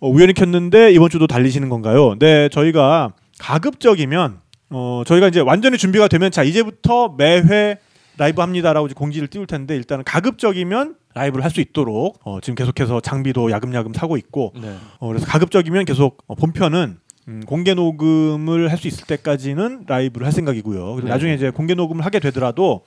[0.00, 2.16] 어, 우연히 켰는데 이번 주도 달리시는 건가요?
[2.18, 4.38] 네, 저희가 가급적이면
[4.70, 7.78] 어 저희가 이제 완전히 준비가 되면 자 이제부터 매회
[8.18, 13.00] 라이브 합니다라고 이제 공지를 띄울 텐데 일단은 가급적이면 라이브를 할 수 있도록 어, 지금 계속해서
[13.00, 14.74] 장비도 야금야금 사고 있고 네.
[14.98, 20.32] 어, 그래서 가급적이면 계속 어, 본편은 음, 공개 녹음을 할 수 있을 때까지는 라이브를 할
[20.32, 20.84] 생각이고요.
[20.94, 21.08] 그리고 네.
[21.08, 22.84] 나중에 이제 공개 녹음을 하게 되더라도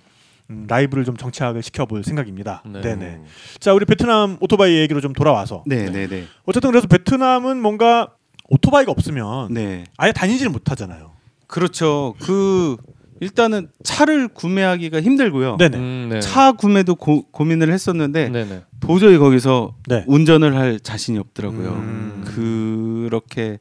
[0.50, 2.64] 음, 라이브를 좀 정착을 시켜볼 생각입니다.
[2.66, 2.82] 네.
[2.82, 2.96] 네.
[2.96, 6.26] 네자 우리 베트남 오토바이 얘기로 좀 돌아와서 네, 네, 네.
[6.46, 8.10] 어쨌든 그래서 베트남은 뭔가
[8.50, 9.86] 오토바이가 없으면 네.
[9.98, 11.12] 아예 다니지를 못하잖아요.
[11.48, 12.14] 그렇죠.
[12.20, 12.78] 그
[13.22, 15.58] 일단은 차를 구매하기가 힘들고요.
[15.58, 15.78] 네네.
[15.78, 16.20] 음, 네.
[16.20, 18.64] 차 구매도 고, 고민을 했었는데 네네.
[18.82, 20.04] 도저히 거기서 네.
[20.08, 21.70] 운전을 할 자신이 없더라고요.
[21.70, 22.24] 음.
[22.26, 23.60] 그렇게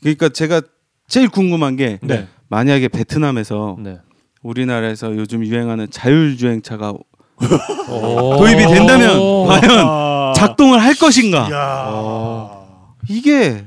[0.00, 0.62] 그러니까 제가
[1.08, 2.28] 제일 궁금한 게 네.
[2.48, 3.98] 만약에 베트남에서 네.
[4.42, 6.98] 우리나라에서 요즘 유행하는 자율주행차가 오.
[8.38, 9.46] 도입이 된다면 오.
[9.46, 10.32] 과연 아.
[10.36, 11.48] 작동을 할 것인가?
[13.08, 13.64] 이게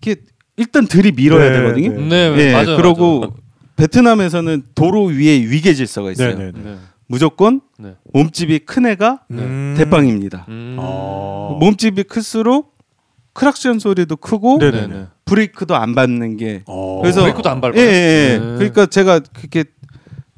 [0.00, 0.16] 이게
[0.56, 2.00] 일단 들이밀어야 네, 되거든요.
[2.00, 2.30] 네.
[2.30, 2.76] 네, 예, 맞아요.
[2.76, 3.45] 그러고 맞아요.
[3.76, 6.36] 베트남에서는 도로 위에 위계 질서가 있어요.
[6.36, 6.52] 네네.
[6.54, 6.76] 네.
[7.08, 7.94] 무조건 네.
[8.12, 9.74] 몸집이 큰 애가 음.
[9.76, 10.46] 대빵입니다.
[10.48, 10.76] 음.
[10.78, 11.56] 어.
[11.60, 12.76] 몸집이 클수록
[13.32, 14.70] 크락션 소리도 크고 네.
[14.70, 14.86] 네네.
[14.86, 15.06] 네네.
[15.24, 17.00] 브레이크도 안 밟는 게 어.
[17.02, 17.80] 그래서 브레이크도 안 밟아요.
[17.80, 18.38] 예, 예, 예.
[18.38, 18.54] 네.
[18.56, 19.64] 그러니까 제가 그렇게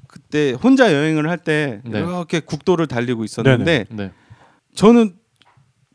[0.09, 2.01] 그때 혼자 여행을 할때 네.
[2.01, 4.11] 이렇게 국도를 달리고 있었는데 네.
[4.75, 5.15] 저는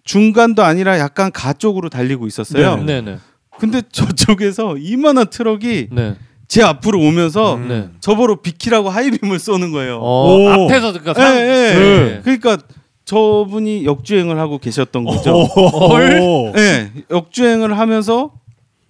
[0.03, 2.83] 중간도 아니라 약간 가 쪽으로 달리고 있었어요.
[2.83, 3.19] 네네.
[3.59, 6.15] 근데 저쪽에서 이만한 트럭이 네.
[6.47, 7.67] 제 앞으로 오면서 음.
[7.67, 7.89] 네.
[8.00, 9.97] 저보러 비키라고 high beam을 쏘는 거예요.
[10.01, 10.50] 어, 오.
[10.50, 11.73] 앞에서 그러니까 예, 상- 예.
[12.15, 12.21] 네.
[12.23, 12.57] 그러니까
[13.05, 15.43] 저분이 역주행을 하고 계셨던 거죠.
[15.43, 16.53] 헐.
[16.57, 18.31] 예, 역주행을 하면서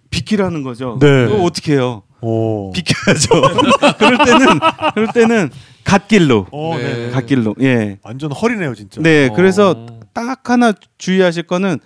[0.09, 0.97] 비키라는 거죠.
[1.01, 1.25] 네.
[1.25, 2.03] 이거 어떻게 해요?
[2.21, 2.71] 오.
[2.71, 3.29] 비켜야죠.
[3.97, 4.47] 그럴 때는
[4.93, 5.49] 그럴 때는
[5.83, 6.93] 갓길로 어, 네.
[7.07, 7.09] 네.
[7.11, 7.55] 갓길로.
[7.61, 7.97] 예.
[8.03, 9.01] 완전 헐이네요, 진짜.
[9.01, 9.33] 네, 어.
[9.33, 11.79] 그래서 딱 하나 주의하실 거는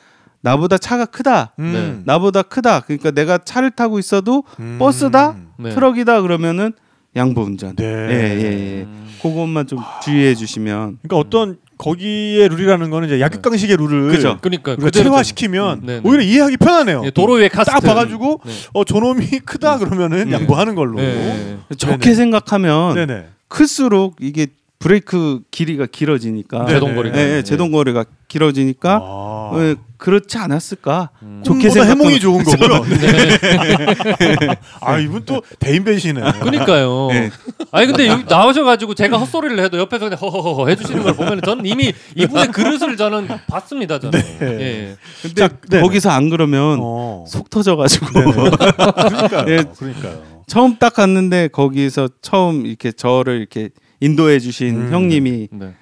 [0.47, 1.53] 나보다 차가 크다.
[1.59, 2.03] 음.
[2.05, 2.79] 나보다 크다.
[2.81, 4.77] 그러니까 내가 차를 타고 있어도 음.
[4.79, 5.35] 버스다?
[5.57, 5.71] 네.
[5.71, 6.71] 트럭이다 그러면은
[7.17, 7.75] 양보 운전.
[7.75, 7.83] 네.
[7.83, 8.83] 예, 예, 예.
[8.83, 9.07] 음.
[9.21, 14.37] 그것만 좀 주의해 주시면 그러니까 어떤 거기의 룰이라는 거는 이제 약육강식의 룰을 그죠.
[14.41, 16.01] 그러니까 체화시키면 음, 네, 네.
[16.03, 17.01] 오히려 이해하기 편하네요.
[17.05, 18.51] 예, 도로 위에 카스트 딱 봐가지고 네.
[18.73, 20.35] 어 저놈이 크다 그러면은 네.
[20.35, 20.97] 양보하는 걸로.
[20.97, 21.57] 네.
[21.77, 22.15] 좋게 네네.
[22.15, 23.25] 생각하면 네네.
[23.47, 24.47] 클수록 이게
[24.79, 27.17] 브레이크 길이가 길어지니까 네, 제동거리가.
[27.17, 29.51] 예, 예, 제동거리가 길어지니까 아.
[29.55, 31.09] 예, 그렇지 않았을까?
[31.23, 31.41] 음.
[31.43, 32.83] 좋게 생각하면 해몽이 좋은 거고요.
[32.85, 34.55] 네.
[34.81, 36.21] 아 이분 또 대인배시네.
[36.39, 37.07] 그러니까요.
[37.11, 37.31] 네.
[37.71, 41.91] 아니 근데 여기 나오셔가지고 제가 헛소리를 해도 옆에서 그냥 허허허 해주시는 걸 보면 저는 이미
[42.15, 43.97] 이분의 그릇을 저는 봤습니다.
[43.97, 44.19] 저는.
[44.19, 44.37] 네.
[44.41, 44.97] 예.
[45.23, 45.81] 근데 자.
[45.81, 47.25] 거기서 안 그러면 어.
[47.27, 49.45] 속 터져가지고 그러니까요.
[49.49, 49.63] 예.
[49.75, 50.37] 그러니까요.
[50.45, 54.93] 처음 딱 갔는데 거기서 처음 이렇게 저를 이렇게 인도해 주신 음.
[54.93, 55.73] 형님이 네.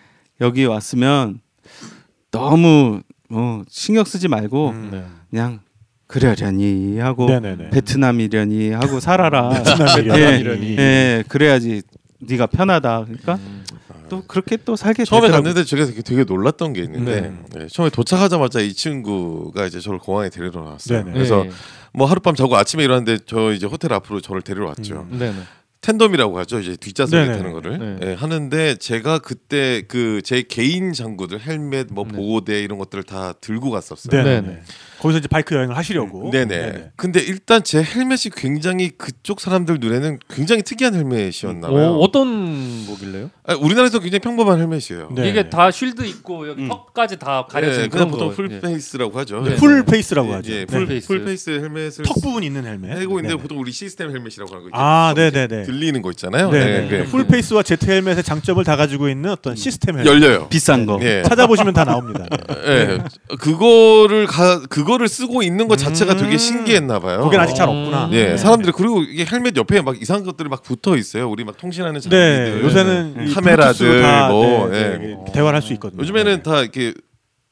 [0.42, 1.40] 여기 왔으면
[2.32, 4.90] 너무 어, 신경 쓰지 말고 음.
[4.92, 5.06] 네.
[5.30, 5.60] 그냥
[6.08, 7.72] 그러려니 하고 네네네.
[7.72, 9.50] 베트남이려니 하고 살아라.
[9.64, 10.78] 베트남이려니.
[10.78, 10.82] 예.
[10.82, 11.82] 예, 그래야지
[12.20, 13.06] 네가 편하다.
[13.06, 13.40] 그러니까
[14.08, 15.54] 또 그렇게 또 살게 처음에 되더라고요.
[15.54, 17.60] 갔는데 제가 되게, 되게 놀랐던 게 있는데 네.
[17.60, 21.00] 네, 처음에 도착하자마자 이 친구가 이제 저를 공항에 데리러 나왔어요.
[21.00, 21.14] 네네.
[21.14, 21.50] 그래서 네.
[21.94, 25.08] 뭐 하룻밤 자고 아침에 일어났는데 저 이제 호텔 앞으로 저를 데리러 왔죠.
[25.10, 25.34] 네.
[25.86, 25.92] 네.
[25.92, 26.60] tandem이라고 하죠.
[26.60, 27.38] 이제 뒷좌석에 네네.
[27.38, 28.08] 타는 거를 네.
[28.10, 32.16] 예, 하는데 제가 그때 그 제 개인 장구들 헬멧 뭐 네.
[32.16, 34.24] 보호대 이런 것들을 다 들고 갔었어요.
[34.24, 34.62] 네네.
[35.06, 35.12] 네네.
[35.14, 36.32] 거기서 이제 바이크 여행을 하시려고.
[36.32, 36.92] 네네.
[36.96, 41.92] 근데 일단 제 헬멧이 굉장히 그쪽 사람들 눈에는 굉장히 특이한 헬멧이었나 봐요.
[41.94, 43.30] 어, 어떤 뭐길래요?
[43.46, 45.10] 아니, 우리나라에서 굉장히 평범한 헬멧이에요.
[45.16, 45.30] 네.
[45.30, 46.70] 이게 다 shield 있고 여기 음.
[46.70, 48.34] 턱까지 다 가려진 네, 그런 보통 거.
[48.36, 48.60] full 예.
[48.60, 49.42] face라고 하죠.
[49.44, 49.56] 네.
[49.56, 50.52] full face라고 하죠.
[50.52, 50.66] 예, 네.
[50.66, 51.08] full, face.
[51.08, 52.92] full face 헬멧을 턱 부분 있는 헬멧.
[52.92, 53.42] 하고 있는데 네네.
[53.42, 55.64] 보통 우리 시스템 헬멧이라고 하는 거 이렇게 아, 네네네.
[55.64, 56.50] 들리는 거 있잖아요.
[56.50, 56.88] 네.
[56.90, 60.12] 네, full face와 제트 헬멧의 장점을 다 가지고 있는 어떤 시스템 헬멧.
[60.12, 60.48] 열려요.
[60.50, 60.98] 비싼 거.
[61.04, 61.22] 예.
[61.28, 62.26] 찾아보시면 다 나옵니다.
[62.48, 62.56] 네.
[62.68, 63.00] 예.
[63.40, 66.18] 그거를 가 그거 를 쓰고 있는 것 자체가 음.
[66.18, 67.20] 되게 신기했나 봐요.
[67.20, 67.78] 거긴 아직 잘 음.
[67.78, 68.10] 없구나.
[68.14, 68.38] 예, 네.
[68.38, 71.30] 사람들이 그리고 이게 헬멧 옆에 막 이상한 것들이 막 붙어 있어요.
[71.30, 72.60] 우리 막 통신하는 장비들.
[72.60, 74.98] 네, 요새는 이 카메라들, 다, 뭐, 네, 예.
[74.98, 76.02] 네, 대화를 할수 있거든요.
[76.02, 76.94] 요즘에는 다 이렇게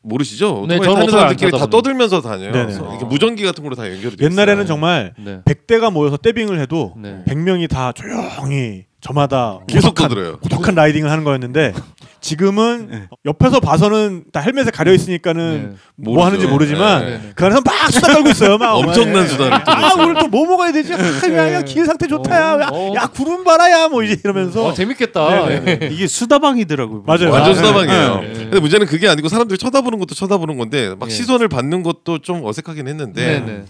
[0.03, 0.65] 모르시죠?
[0.67, 2.51] 네, 저는 타는 사람들끼리 다 떠들면서 다녀요.
[2.51, 2.65] 네네.
[2.65, 4.67] 그래서 이렇게 무전기 같은 걸로 다 연결이 돼 옛날에는 있어요.
[4.67, 5.41] 정말 네.
[5.45, 7.23] 100대가 모여서 떼빙을 해도 네.
[7.27, 10.37] 100명이 다 조용히 저마다 계속 고독한, 떠들어요.
[10.39, 11.73] 고독한 라이딩을 하는 거였는데
[12.23, 13.03] 지금은 네.
[13.25, 15.75] 옆에서 봐서는 다 헬멧에 가려 있으니까는 네.
[15.97, 16.25] 뭐 모르죠.
[16.25, 17.31] 하는지 모르지만 네, 네.
[17.35, 18.57] 그 안에서 막 수다 떨고 있어요.
[18.57, 19.27] 막 엄청난 네.
[19.27, 19.93] 수다를 아.
[19.99, 20.93] 오늘 또 뭐 먹어야 되지?
[20.93, 22.33] 아, 야, 야, 길 상태 좋다.
[22.33, 22.93] 야, 야, 어.
[22.95, 25.51] 야 구름 봐라야 뭐 이제 이러면서 어, 재밌겠다.
[25.51, 25.79] 예.
[25.91, 27.03] 이게 수다방이더라고요.
[27.05, 27.29] 맞아요.
[27.29, 28.21] 완전 아, 수다방이에요.
[28.21, 28.33] 네.
[28.33, 31.13] 근데 문제는 그게 아니고 사람들이 쳐다보는 것도 쳐다보는 건데 막 네.
[31.13, 33.65] 시선을 받는 것도 좀 어색하긴 했는데.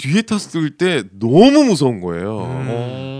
[0.00, 2.38] 뒤에 탔을 때 너무 무서운 거예요.
[2.44, 2.68] 음.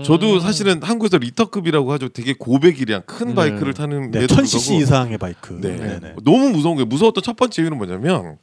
[0.03, 2.09] 저도 사실은 한국에서 리터급이라고 하죠.
[2.09, 3.35] 되게 고배기량 큰 네.
[3.35, 5.59] 바이크를 타는 네, 데도 1000cc 불구하고 이상의 바이크.
[5.61, 5.75] 네.
[5.75, 6.15] 네, 네.
[6.23, 6.85] 너무 무서운 거예요.
[6.85, 8.37] 무서웠던 첫 번째 이유는 뭐냐면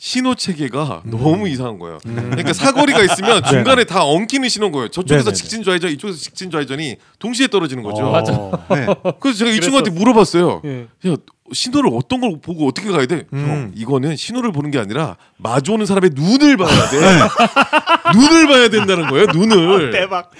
[0.00, 1.98] 신호 체계가 너무 이상한 거예요.
[2.04, 4.88] 그러니까 사거리가 있으면 중간에 다 엉키는 신호인 거예요.
[4.88, 5.34] 저쪽에서 네네네.
[5.34, 8.06] 직진 좌회전, 이쪽에서 직진 좌회전이 동시에 떨어지는 거죠.
[8.06, 8.12] 어.
[8.12, 8.32] 맞아.
[8.70, 8.86] 네.
[9.18, 10.62] 그래서 제가 이 친구한테 물어봤어요.
[10.64, 10.86] 예.
[11.08, 11.16] 야
[11.52, 13.24] 신호를 어떤 걸 보고 어떻게 가야 돼?
[13.32, 13.46] 음.
[13.48, 16.98] 형, 이거는 신호를 보는 게 아니라 마주 오는 사람의 눈을 봐야 돼.
[18.18, 19.26] 눈을 봐야 된다는 거예요.
[19.32, 19.90] 눈을.
[19.90, 20.30] 대박.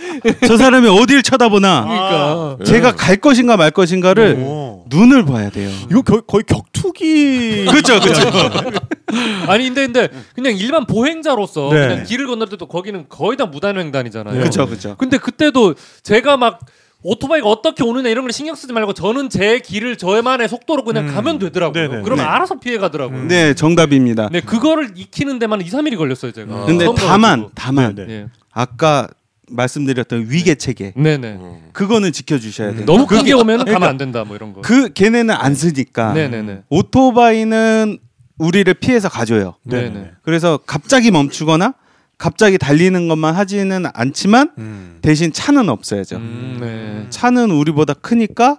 [0.47, 4.85] 저 사람이 어딜 쳐다보나 그러니까 제가 갈 것인가 말 것인가를 오.
[4.89, 5.71] 눈을 봐야 돼요.
[5.91, 7.67] 이거 거, 거의 격투기.
[7.67, 8.31] 그렇죠, 그렇죠.
[9.49, 11.89] 아니 근데 근데 그냥 일반 보행자로서 네.
[11.89, 14.35] 그냥 길을 건널 때도 거기는 거의 다 무단횡단이잖아요.
[14.35, 14.41] 네.
[14.41, 14.97] 그렇죠, 그렇죠.
[14.97, 16.61] 근데 그때도 제가 막
[17.03, 21.15] 오토바이가 어떻게 오느냐 이런 걸 신경 쓰지 말고 저는 제 길을 저만의 속도로 그냥 음.
[21.15, 21.89] 가면 되더라고요.
[21.89, 22.03] 네네.
[22.03, 22.31] 그러면 네.
[22.31, 23.21] 알아서 피해 가더라고요.
[23.21, 23.29] 음.
[23.29, 24.29] 네, 정답입니다.
[24.33, 26.67] 네, 그거를 익히는 데만 2, 3일이 걸렸어요, 제가.
[26.67, 27.51] 근데 처음 다만 가가지고.
[27.55, 28.13] 다만 네, 네.
[28.15, 28.27] 예.
[28.53, 29.07] 아까
[29.51, 31.39] 말씀드렸던 위계 체계 네, 네.
[31.41, 31.71] 음.
[31.73, 32.85] 그거는 지켜주셔야 돼요.
[32.85, 34.61] 너무 크게 오면 그러니까 가면 안 된다 뭐 이런 거.
[34.61, 36.63] 그 걔네는 안 쓰니까 네, 네, 네.
[36.69, 37.99] 오토바이는
[38.39, 39.55] 우리를 피해서 가줘요.
[39.63, 40.01] 네, 네, 네.
[40.01, 40.11] 네.
[40.23, 41.75] 그래서 갑자기 멈추거나
[42.19, 44.99] 갑자기 달리는 것만 하지는 않지만 음.
[45.03, 46.17] 대신 차는 없어야죠.
[46.17, 47.07] 음, 네.
[47.11, 48.59] 차는 우리보다 크니까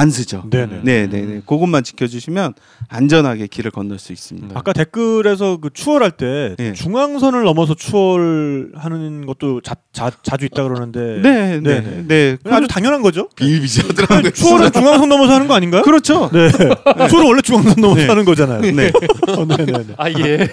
[0.00, 0.44] 안 쓰죠.
[0.48, 0.80] 네네.
[0.82, 1.42] 네, 네, 네.
[1.44, 2.54] 그것만 지켜주시면
[2.88, 4.48] 안전하게 길을 건널 수 있습니다.
[4.48, 4.54] 네.
[4.56, 6.72] 아까 댓글에서 그 추월할 때 예.
[6.72, 12.04] 중앙선을 넘어서 추월하는 것도 자, 자, 자주 있다 그러는데 네, 네, 네, 네.
[12.08, 12.36] 네.
[12.42, 12.50] 네.
[12.50, 13.28] 아주 당연한 거죠.
[13.36, 14.30] 비일비재하더라고요.
[14.30, 15.82] 추월은 중앙선 넘어서 하는 거 아닌가요?
[15.82, 16.30] 그렇죠.
[16.32, 16.48] 네.
[16.50, 18.06] 추월은 원래 중앙선 넘어서 네.
[18.06, 18.60] 하는 거잖아요.
[18.62, 18.90] 네.
[19.28, 19.94] 어, 네, 네, 네.
[19.98, 20.48] 아 예.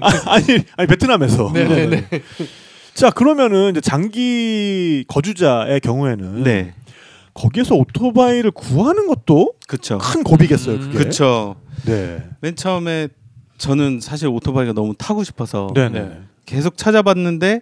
[0.00, 0.44] 아, 아니,
[0.76, 1.52] 아니 베트남에서.
[1.54, 2.22] 네, 네, 네.
[2.94, 6.74] 자 그러면은 이제 장기 거주자의 경우에는 네.
[7.34, 9.98] 거기에서 오토바이를 구하는 것도 그렇죠.
[9.98, 10.78] 큰 고비겠어요.
[10.80, 10.98] 그게.
[10.98, 11.56] 그렇죠.
[11.86, 12.22] 네.
[12.40, 13.08] 맨 처음에
[13.58, 16.00] 저는 사실 오토바이가 너무 타고 싶어서 네, 네.
[16.00, 16.20] 네.
[16.46, 17.60] 계속 찾아봤는데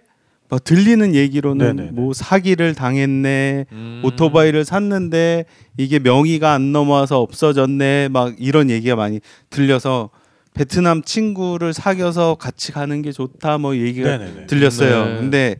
[0.49, 1.91] 뭐 들리는 얘기로는 네네네.
[1.91, 4.01] 뭐 사기를 당했네, 음.
[4.03, 5.45] 오토바이를 샀는데
[5.77, 9.19] 이게 명의가 안 넘어와서 없어졌네, 막 이런 얘기가 많이
[9.51, 10.09] 들려서
[10.55, 14.47] 베트남 친구를 사귀어서 같이 가는 게 좋다, 뭐 얘기가 네네네.
[14.47, 15.05] 들렸어요.
[15.05, 15.15] 네.
[15.19, 15.55] 근데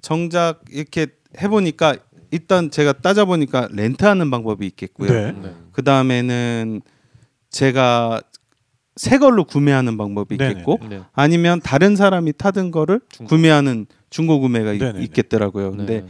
[0.00, 1.96] 정작 이렇게 해보니까
[2.30, 5.10] 일단 제가 따져보니까 렌트하는 방법이 있겠고요.
[5.10, 5.32] 네.
[5.32, 5.54] 네.
[5.72, 6.82] 그 다음에는
[7.50, 8.20] 제가
[8.96, 10.50] 새 걸로 구매하는 방법이 네네.
[10.52, 11.02] 있겠고 네.
[11.12, 13.28] 아니면 다른 사람이 타던 거를 중고.
[13.28, 15.04] 구매하는 중고 구매가 있- 네네네.
[15.04, 15.72] 있겠더라고요.
[15.72, 16.06] 근데 네.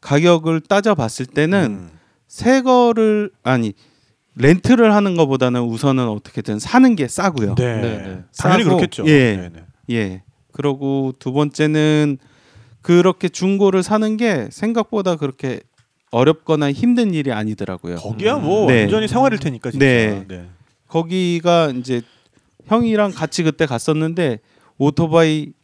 [0.00, 1.90] 가격을 따져 봤을 때는 음.
[2.26, 3.72] 새 거를 아니
[4.36, 7.54] 렌트를 하는 것보다는 우선은 어떻게든 사는 게 싸고요.
[7.54, 7.76] 네.
[7.80, 8.22] 네, 네.
[8.36, 9.04] 당연히 싸고, 그렇겠죠.
[9.06, 9.36] 예.
[9.36, 9.64] 네, 네.
[9.94, 10.22] 예.
[10.52, 12.18] 그러고 두 번째는
[12.84, 15.60] 그렇게 중고를 사는 게 생각보다 그렇게
[16.10, 17.96] 어렵거나 힘든 일이 아니더라고요.
[17.96, 18.80] 거기야 뭐 네.
[18.80, 19.86] 완전히 생활일 테니까 진짜.
[19.86, 20.24] 네.
[20.28, 20.48] 네.
[20.88, 22.02] 거기가 이제
[22.66, 24.40] 형이랑 같이 그때 갔었는데
[24.76, 25.54] 오토바이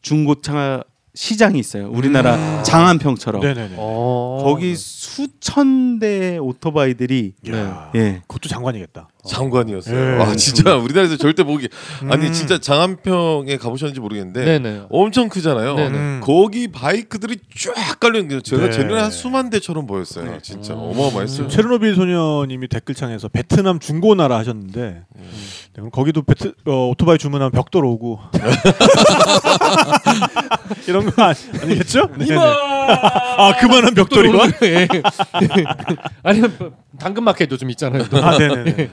[0.00, 0.82] 중고차
[1.14, 1.90] 시장이 있어요.
[1.90, 2.62] 우리나라 음.
[2.64, 3.42] 장안평처럼.
[3.42, 3.74] 네네네.
[3.76, 4.42] 어.
[4.44, 8.22] 거기 수천 대의 오토바이들이 이야, 예.
[8.28, 9.08] 그것도 장관이겠다.
[9.28, 10.14] 장관이었어요.
[10.14, 10.16] 예.
[10.16, 11.68] 와 진짜 우리나라에서 절대 보기
[12.08, 12.32] 아니 음.
[12.32, 14.82] 진짜 장안평에 가보셨는지 모르겠는데 네, 네.
[14.88, 15.74] 엄청 크잖아요.
[15.74, 15.98] 네네.
[15.98, 16.20] 음.
[16.22, 18.70] 거기 바이크들이 쫙 깔려 있는 게 제가 네.
[18.70, 20.38] 제 눈에 한 수만 대처럼 보였어요.
[20.40, 20.78] 진짜 음.
[20.78, 21.48] 어마어마했어요.
[21.48, 25.22] 체르노빌 소녀님이 댓글창에서 베트남 중고나라 하셨는데 네,
[25.69, 28.18] 그럼 거기도 베트 어, 오토바이 주문하면 벽돌 오고
[30.86, 32.08] 이런 거 아니, 아니겠죠?
[32.18, 32.36] 네네.
[32.38, 34.38] 아 그만한 벽돌이가?
[34.64, 34.88] 예.
[36.22, 38.04] 아니면 뭐 당근마켓 요즘 있잖아요.
[38.08, 38.18] 또.
[38.18, 38.90] 아 네네네.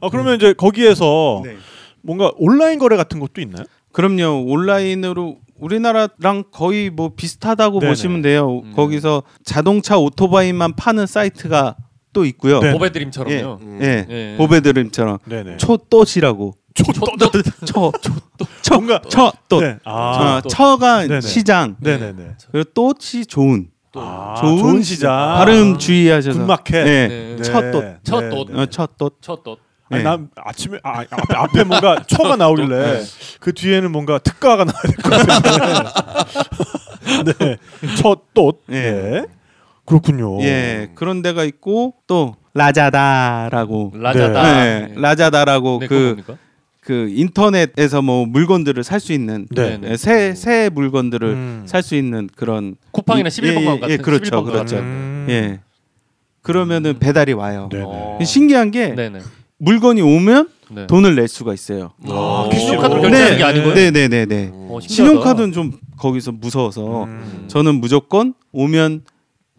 [0.00, 1.56] 아 그러면 이제 거기에서 네.
[2.02, 3.64] 뭔가 온라인 거래 같은 것도 있나요?
[3.92, 4.44] 그럼요.
[4.46, 7.90] 온라인으로 우리나라랑 거의 뭐 비슷하다고 네네.
[7.90, 8.60] 보시면 돼요.
[8.64, 8.72] 음.
[8.74, 11.76] 거기서 자동차 오토바이만 파는 사이트가
[12.16, 12.60] 또 있고요.
[12.60, 12.72] 네.
[12.72, 13.58] 보배드림처럼요.
[13.60, 13.78] 음.
[13.82, 14.06] 예.
[14.08, 14.34] 예.
[14.38, 15.58] 보배드림처럼 네네.
[15.58, 16.54] 초똏이라고.
[16.74, 17.16] 초또
[17.66, 17.92] 초,
[18.62, 19.60] 초, 뭔가 초똏.
[19.60, 19.76] 네.
[19.84, 20.48] 아 아, 또.
[20.48, 21.20] 처가 네네.
[21.20, 21.76] 시장.
[21.80, 22.36] 네네네.
[22.52, 23.68] 그리고 또치 좋은.
[23.94, 25.10] 아, 좋은 좋은 시장.
[25.36, 26.40] 발음 주의하셔서.
[26.40, 26.84] 굿마켓.
[26.84, 27.08] 네.
[27.08, 27.36] 네.
[27.36, 27.42] 네.
[28.62, 28.66] 어.
[29.88, 30.02] 아니, 네.
[30.02, 33.04] 난 아침에 아, 앞에, 앞에 뭔가 초가 나오길래 네.
[33.40, 35.88] 그 뒤에는 뭔가 특가가 나와야 될 것 같은데.
[37.38, 37.56] 네.
[37.96, 38.56] 첫돛.
[38.70, 38.80] 예.
[38.80, 39.24] 네.
[39.86, 40.42] 그렇군요.
[40.42, 40.90] 예.
[40.94, 43.92] 그런 데가 있고 또 라자다라고.
[43.94, 44.42] 라자다.
[44.64, 44.92] 네.
[44.96, 46.16] 라자다라고 네, 그?
[46.80, 49.78] 그 인터넷에서 뭐 물건들을 살 수 있는 네.
[49.80, 49.96] 네.
[49.96, 51.62] 새새 물건들을 음.
[51.66, 54.76] 살수 있는 그런 쿠팡이나 이- 11번가 예, 예, 같은 예, 그렇죠, 11번가 그렇죠.
[54.78, 55.26] 음.
[55.28, 55.60] 예
[56.42, 57.68] 그러면은 배달이 와요.
[57.72, 57.84] 네네.
[57.86, 58.18] 어.
[58.24, 59.18] 신기한 게 네네.
[59.58, 60.86] 물건이 오면 네.
[60.86, 61.90] 돈을 낼 수가 있어요.
[62.08, 63.10] 아, 신용카드로 캐시로.
[63.10, 63.74] 결제하는 게 아니고요.
[63.74, 64.52] 네네네네.
[64.80, 67.44] 신용카드는 좀 거기서 무서워서 음.
[67.48, 69.02] 저는 무조건 오면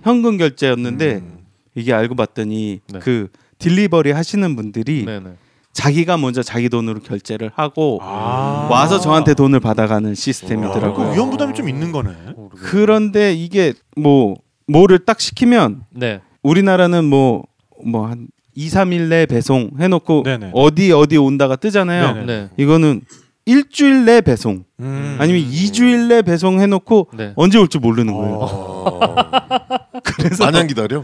[0.01, 1.39] 현금 결제였는데 음.
[1.75, 2.99] 이게 알고 봤더니 네.
[2.99, 3.29] 그
[3.59, 5.31] 딜리버리 하시는 분들이 네네.
[5.73, 8.67] 자기가 먼저 자기 돈으로 결제를 하고 아.
[8.71, 11.13] 와서 저한테 돈을 받아가는 그 시스템이더라고요.
[11.13, 12.11] 위험 부담이 좀 있는 거네.
[12.55, 14.35] 그런데 이게 뭐
[14.67, 16.21] 뭐를 딱 시키면 네.
[16.41, 17.43] 우리나라는 뭐
[17.83, 20.51] 뭐 한 2, 3일 내 배송 해놓고 네네.
[20.53, 22.13] 어디 어디 온다가 뜨잖아요.
[22.13, 22.25] 네네.
[22.25, 22.49] 네.
[22.57, 23.01] 이거는
[23.47, 25.17] 일주일 내 배송 음.
[25.19, 27.31] 아니면 2주일 내 배송 해놓고 네.
[27.37, 28.35] 언제 올줄 모르는 거예요.
[28.35, 28.99] 어.
[29.01, 29.99] 어.
[30.03, 31.03] 그래서 마냥 기다려.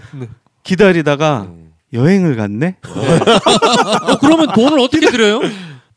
[0.63, 1.71] 기다리다가 음.
[1.93, 2.75] 여행을 갔네.
[2.86, 5.39] 어, 그러면 돈을 어떻게 드려요?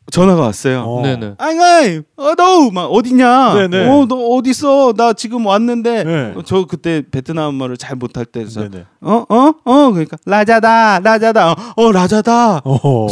[0.09, 0.83] 전화가 왔어요.
[0.83, 1.01] 어.
[1.01, 1.33] 네네.
[1.37, 3.67] 아잉아이, 어너막 어디냐?
[3.67, 3.89] 네네.
[3.89, 4.93] 어 너 어디 있어?
[4.93, 6.33] 나 지금 왔는데 네.
[6.35, 8.85] 어, 저 그때 베트남 말을 잘 못할 때서 네네.
[9.01, 9.25] 어어
[9.65, 12.61] 어 그러니까 라자다 라자다 어, 어 라자다.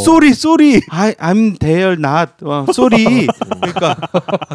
[0.02, 3.26] sorry sorry I I'm there not 어, sorry
[3.60, 3.96] 그러니까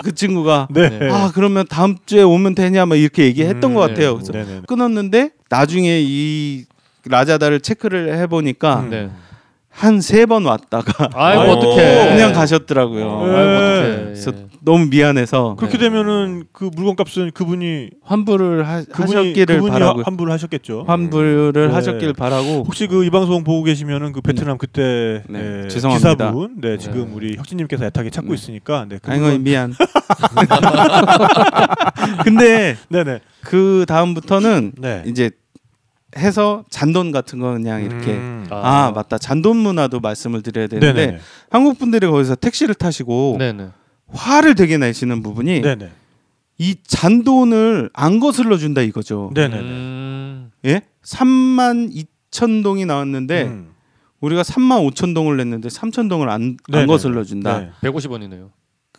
[0.04, 1.10] 그 친구가 네.
[1.12, 3.94] 아 그러면 다음 주에 오면 되냐 막 이렇게 얘기했던 음, 것 네.
[3.94, 4.16] 같아요.
[4.16, 4.62] 그래서 네네.
[4.68, 6.66] 끊었는데 나중에 이
[7.06, 8.90] 라자다를 체크를 해보니까 음.
[8.90, 9.10] 네.
[9.74, 11.54] 한 세 번 왔다가 아이고 아이고.
[11.54, 12.10] 어떡해.
[12.14, 13.26] 그냥 가셨더라고요.
[13.26, 13.36] 네.
[13.36, 14.04] 아이고 어떡해.
[14.06, 14.46] 그래서 예.
[14.64, 20.84] 너무 미안해서 그렇게 되면은 그 물건값은 그분이 환불을 하, 그분이 하셨기를 그분이 바라고 환불을 하셨겠죠.
[20.88, 21.74] 환불을 네.
[21.74, 26.12] 하셨길 바라고 혹시 그 이 방송 보고 계시면은 그 베트남 그때 네, 네, 죄송합니다.
[26.16, 27.12] 기사분, 네 지금 네.
[27.16, 28.34] 우리 혁진님께서 애타게 찾고 네.
[28.36, 29.74] 있으니까, 네, 아이고 그분, 미안.
[32.24, 35.32] 근데 네네, 그 다음부터는 네, 이제
[36.18, 38.46] 해서 잔돈 같은 거 그냥 이렇게 음.
[38.50, 41.20] 아, 맞다 잔돈 문화도 말씀을 드려야 되는데 네네,
[41.50, 43.70] 한국 분들이 거기서 택시를 타시고 네네.
[44.08, 45.90] 화를 되게 내시는 부분이 네네,
[46.58, 49.32] 이 잔돈을 안 거슬러 준다 이거죠.
[49.34, 50.52] 네네, 음.
[50.66, 50.82] 예?
[51.04, 51.94] 3만
[52.32, 53.72] 2천 동이 나왔는데 음.
[54.20, 56.88] 우리가 3만 5천 동을 냈는데 3천 동을 안, 안.
[56.88, 57.60] 거슬러 준다.
[57.60, 57.72] 네.
[57.82, 58.50] 150원이네요.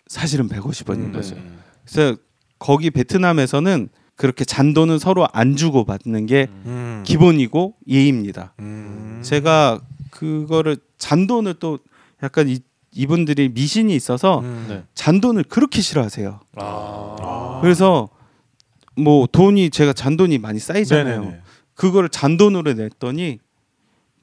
[0.08, 1.36] 사실은 150원인 음, 거죠.
[1.36, 1.58] 음.
[1.86, 2.16] 그래서
[2.58, 7.02] 거기 베트남에서는 그렇게 잔돈은 서로 안 주고 받는 게 음.
[7.04, 8.54] 기본이고 예입니다.
[8.60, 9.20] 음.
[9.22, 11.78] 제가 그거를 잔돈을 또
[12.22, 12.60] 약간 이,
[12.92, 14.66] 이분들이 미신이 있어서 음.
[14.68, 14.84] 네.
[14.94, 16.40] 잔돈을 그렇게 싫어하세요.
[16.56, 17.58] 아.
[17.62, 18.08] 그래서
[18.96, 21.20] 뭐 돈이 제가 잔돈이 많이 쌓이잖아요.
[21.20, 21.40] 네네네.
[21.74, 23.38] 그거를 잔돈으로 냈더니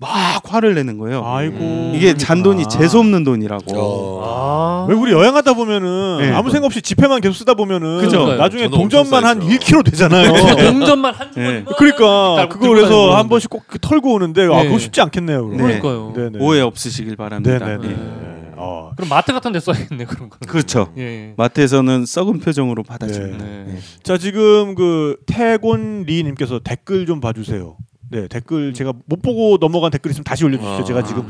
[0.02, 0.10] 막
[0.46, 1.24] 화를 내는 거예요.
[1.26, 1.92] 아이고 음.
[1.94, 2.26] 이게 그러니까.
[2.26, 3.64] 잔돈이 재수 없는 돈이라고.
[3.76, 4.22] 어.
[4.24, 4.86] 아.
[4.90, 6.32] 왜 우리 여행 하다 보면은 네.
[6.32, 8.36] 아무 생각 없이 지폐만 계속 쓰다 보면은 그죠.
[8.36, 10.32] 나중에 동전만 한 엄청 1kg 되잖아요.
[10.32, 11.66] 어, 동전만 한 네.
[11.78, 14.68] 그러니까 딱 그거 그래서 한 번씩 꼭 털고 오는데 아 네.
[14.68, 15.46] 그거 쉽지 않겠네요.
[15.50, 15.58] 그럼.
[15.58, 15.80] 네.
[15.80, 16.14] 그러니까요.
[16.16, 16.46] 네네.
[16.46, 17.60] 오해 없으시길 바랍니다.
[17.60, 17.84] 네네네.
[17.84, 17.90] 예.
[17.90, 18.52] 네.
[18.56, 18.92] 어.
[18.96, 20.38] 그럼 마트 같은 데 써야겠네 그런 거.
[20.48, 20.94] 그렇죠.
[20.98, 21.02] 예.
[21.02, 21.34] 예.
[21.36, 23.38] 마트에서는 썩은 표정으로 받아줍니다.
[23.44, 23.64] 네.
[23.68, 23.80] 네.
[24.02, 27.76] 자 지금 그 태곤 리님께서 댓글 좀 봐주세요.
[28.12, 30.82] 네 댓글 제가 못 보고 넘어간 댓글 있으면 다시 올려주시죠.
[30.82, 30.84] 아.
[30.84, 31.28] 제가 지금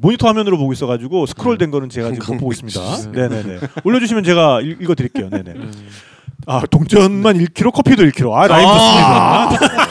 [0.00, 3.12] 모니터 화면으로 보고 있어가지고 스크롤된 거는 제가 지금 못 보고 있습니다.
[3.12, 3.60] 네네네.
[3.84, 5.28] 올려주시면 제가 읽, 읽어드릴게요.
[5.28, 5.50] 네네.
[5.50, 5.72] 음.
[6.46, 8.32] 아 동전만 1kg, 커피도 1kg.
[8.32, 9.84] 아 라임 좋습니다.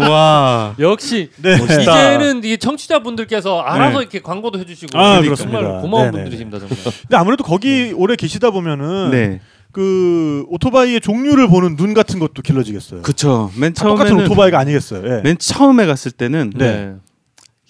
[0.10, 0.74] 와.
[0.78, 1.54] 역시 네.
[1.54, 4.02] 이제는 이 청취자분들께서 알아서 네.
[4.02, 5.36] 이렇게 광고도 해주시고 아, 그러니까.
[5.36, 6.10] 정말 고마운 네네.
[6.10, 6.76] 분들이십니다 정말.
[7.02, 9.40] 근데 아무래도 거기 오래 계시다 보면은 네.
[9.74, 13.02] 그 오토바이의 종류를 보는 눈 같은 것도 길러지겠어요.
[13.02, 13.50] 그쵸.
[13.58, 15.04] 맨다 똑같은 처음에는 오토바이가 아니겠어요.
[15.04, 15.20] 예.
[15.22, 16.94] 맨 처음에 갔을 때는 네.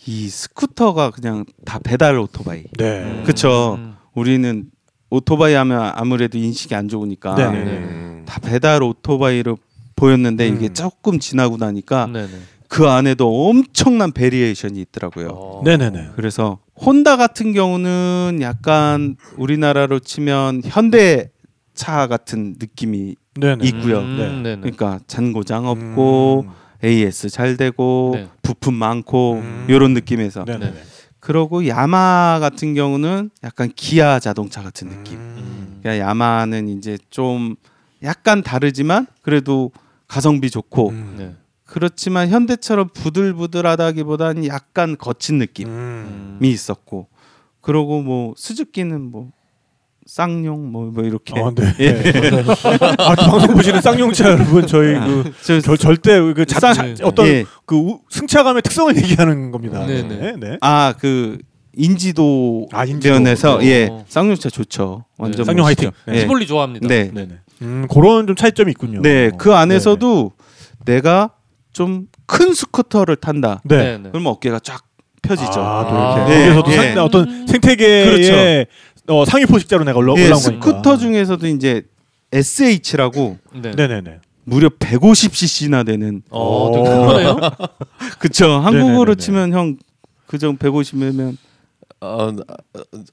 [0.07, 2.65] 이 스쿠터가 그냥 다 배달 오토바이.
[2.77, 3.23] 네.
[3.25, 3.77] 그쵸.
[3.79, 3.95] 음.
[4.13, 4.67] 우리는
[5.09, 7.59] 오토바이 하면 아무래도 인식이 안 좋으니까 네네.
[7.59, 8.23] 음.
[8.27, 9.57] 다 배달 오토바이로
[9.97, 10.57] 보였는데 음.
[10.57, 12.29] 이게 조금 지나고 나니까 네네.
[12.69, 15.29] 그 안에도 엄청난 variation이 있더라고요.
[15.29, 15.63] 어.
[15.65, 16.11] 네네네.
[16.17, 21.31] 그래서 혼다 같은 경우는 약간 우리나라로 치면 현대
[21.75, 23.65] 차 같은 느낌이 네네.
[23.67, 24.01] 있고요.
[24.01, 24.29] 음, 네.
[24.29, 24.61] 네네.
[24.61, 26.53] 그러니까 잔고장 없고 음.
[26.85, 28.29] AS 잘 되고 네.
[28.43, 29.67] 부품 많고 음.
[29.69, 30.83] 이런 느낌에서 네네네.
[31.21, 35.19] 그러고 야마 같은 경우는 약간 기아 자동차 같은 느낌.
[35.19, 35.79] 음.
[35.81, 37.57] 그러니까 야마는 이제 좀
[38.03, 39.73] 약간 다르지만 그래도
[40.07, 41.15] 가성비 좋고 음.
[41.19, 41.35] 네.
[41.65, 46.39] 그렇지만 현대처럼 부들부들하다기보다는 약간 거친 느낌이 음.
[46.43, 47.09] 있었고
[47.63, 49.33] 그러고 뭐 스즈키는 뭐
[50.07, 51.75] 쌍용 뭐, 뭐 이렇게 어, 네.
[51.81, 52.03] 예.
[52.99, 57.07] 아, 또 방송 보시는 쌍용차 여러분 저희 그 저, 절, 절대 그 자, 쌍- 자,
[57.07, 57.45] 어떤 예.
[57.65, 59.85] 그 우- 승차감의 특성을 얘기하는 겁니다.
[59.87, 60.17] 네 네.
[60.17, 60.35] 네.
[60.39, 60.59] 네.
[60.61, 61.39] 아그
[61.77, 63.15] 인지도 아, 인지도.
[63.15, 63.63] 면에서 어.
[63.63, 65.65] 예 쌍용차 좋죠 완전 쌍용.
[65.67, 65.91] 화이팅.
[66.09, 66.21] 예.
[66.21, 66.87] 스몰리 좋아합니다.
[66.87, 67.11] 네.
[67.13, 67.29] 네네.
[67.63, 69.01] 음, 그런 좀 차이점이 있군요.
[69.03, 70.33] 네, 그 안에서도
[70.85, 71.31] 내가
[71.73, 73.61] 좀 큰 스쿠터를 탄다.
[73.65, 73.77] 네.
[73.77, 73.99] 네.
[73.99, 74.09] 네.
[74.11, 74.81] 그러면 어깨가 쫙
[75.23, 75.61] 펴지죠.
[75.61, 76.17] 아, 또 아.
[76.27, 76.95] 이렇게 예, 거기서도 예.
[76.95, 78.71] 상, 어떤 생태계의 그렇죠.
[79.09, 80.67] 어, 상위 포식자로 내가 올라, 예, 올라온 거니까.
[80.67, 81.83] 스쿠터 중에서도 이제
[82.33, 83.73] SH라고 네.
[83.73, 84.21] 네네네.
[84.45, 86.73] 무려 150cc나 되는 어, 오.
[86.73, 87.37] 큰 거네요.
[88.19, 89.17] 그쵸 한국어로 네네네네.
[89.17, 89.77] 치면 형
[90.27, 91.37] 그정 150이면
[92.01, 92.33] 어,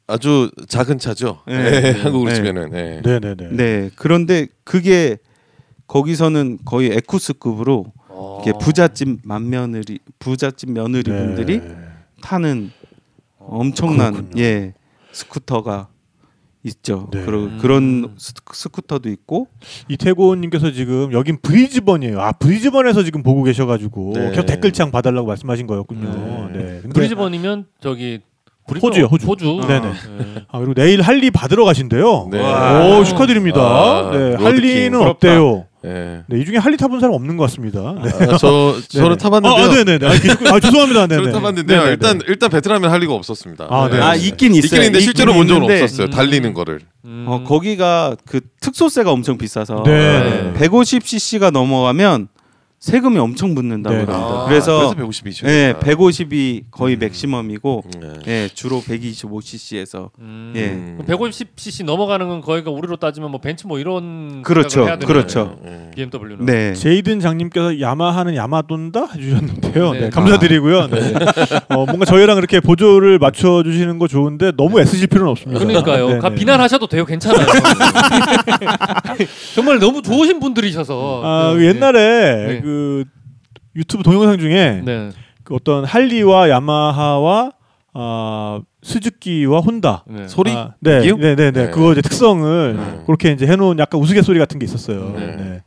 [0.07, 1.39] 아주 작은 차죠.
[1.47, 1.81] 네.
[1.81, 1.91] 네.
[2.01, 2.35] 한국으로 네.
[2.35, 2.69] 치면은.
[2.71, 3.01] 네.
[3.03, 3.47] 네네네.
[3.51, 5.17] 네 그런데 그게
[5.87, 8.39] 거기서는 거의 에쿠스급으로 어.
[8.41, 11.17] 이게 부잣집 맏며느리 부잣집 며느리 네.
[11.17, 11.61] 분들이
[12.21, 12.71] 타는
[13.39, 14.41] 엄청난 그렇군요.
[14.43, 14.73] 예
[15.11, 15.87] 스쿠터가
[16.63, 17.09] 있죠.
[17.11, 17.23] 네.
[17.25, 17.57] 그러, 음.
[17.59, 19.47] 그런 스- 스쿠터도 있고
[19.89, 22.21] 이태곤님께서 지금 여긴 브리즈번이에요.
[22.21, 24.29] 아 브리즈번에서 지금 보고 계셔가지고 네.
[24.29, 26.49] 계속 댓글창 봐달라고 말씀하신 거였군요.
[26.53, 26.57] 네.
[26.59, 26.63] 네.
[26.81, 28.21] 근데- 브리즈번이면 저기
[28.81, 29.25] 호주요, 호주.
[29.27, 29.61] 호주.
[29.67, 29.81] 네네.
[29.91, 30.45] 네.
[30.47, 32.29] 아 그리고 내일 할리 받으러 가신대요.
[32.31, 32.39] 네.
[32.99, 33.59] 오 축하드립니다.
[33.59, 34.35] 아, 네.
[34.35, 35.09] 할리는 부럽다.
[35.27, 35.65] 어때요?
[35.83, 36.23] 예.
[36.27, 37.95] 네, 이 중에 할리 타본 사람 없는 것 같습니다.
[38.03, 38.11] 네.
[38.31, 39.63] 아, 저 저는 타봤는데요.
[39.69, 40.05] 아, 네네네.
[40.07, 41.07] 아, 계속- 아, 죄송합니다.
[41.07, 41.21] 네네.
[41.23, 41.77] 저는 타봤는데요.
[41.79, 41.91] 네네네.
[41.93, 43.67] 일단 일단 베트남에 할 리가 없었습니다.
[43.69, 43.99] 아, 네.
[43.99, 44.65] 아 있긴 있어요.
[44.65, 46.07] 있긴 있는데 실제로 본 적은 있는데 없었어요.
[46.07, 46.11] 음.
[46.11, 46.81] 달리는 거를.
[47.05, 47.25] 음.
[47.27, 50.53] 어, 거기가 그 특소세가 엄청 비싸서 네.
[50.57, 52.27] 150cc가 넘어가면
[52.81, 54.05] 세금이 엄청 붙는다고 네.
[54.05, 54.41] 그럽니다.
[54.41, 55.47] 아, 그래서 그래서 150이죠.
[55.47, 56.99] 예, 150이 거의 음.
[56.99, 58.13] 맥시멈이고 네.
[58.27, 60.51] 예, 주로 125cc에서 음.
[60.55, 60.69] 예.
[60.69, 60.99] 음.
[61.07, 64.87] 150cc 넘어가는 건 거의가 우리로 따지면 뭐 벤츠 뭐 이런 그렇죠.
[65.05, 65.59] 그렇죠.
[65.63, 65.90] 음.
[65.91, 66.45] BMW는.
[66.45, 66.73] 네.
[66.73, 69.91] 제이든 장님께서 야마하는 야마돈다 해주셨는데요.
[69.93, 69.99] 네.
[70.01, 70.87] 네, 감사드리고요.
[70.87, 71.13] 네.
[71.69, 75.63] 어, 뭔가 저희랑 이렇게 보조를 맞춰 주시는 거 좋은데 너무 애쓰실 필요는 없습니다.
[75.63, 76.09] 그러니까요.
[76.09, 76.35] 네, 가 네.
[76.35, 77.05] 비난하셔도 돼요.
[77.05, 77.45] 괜찮아요.
[79.55, 81.21] 정말 너무 좋으신 분들이셔서.
[81.23, 81.57] 아, 네.
[81.57, 82.61] 그 옛날에 네.
[82.61, 83.05] 그
[83.75, 85.09] 유튜브 동영상 중에 네.
[85.43, 87.51] 그 어떤 할리와 야마하와
[87.93, 90.27] 아 스즈키와 혼다 네.
[90.27, 90.51] 소리?
[90.51, 91.01] 아, 네?
[91.01, 91.51] 네, 네, 네.
[91.51, 91.69] 네.
[91.69, 93.03] 그거 이제 특성을 네.
[93.05, 95.13] 그렇게 이제 해놓은 약간 우스갯소리 같은 게 있었어요.
[95.15, 95.61] 네.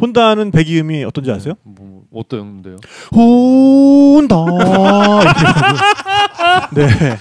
[0.00, 0.06] 네.
[0.06, 1.54] 혼다는 배기음이 어떤지 아세요?
[1.64, 2.76] 뭐 어떤데요?
[3.12, 4.36] 혼다.
[4.36, 5.20] 하고.
[6.72, 6.88] 네.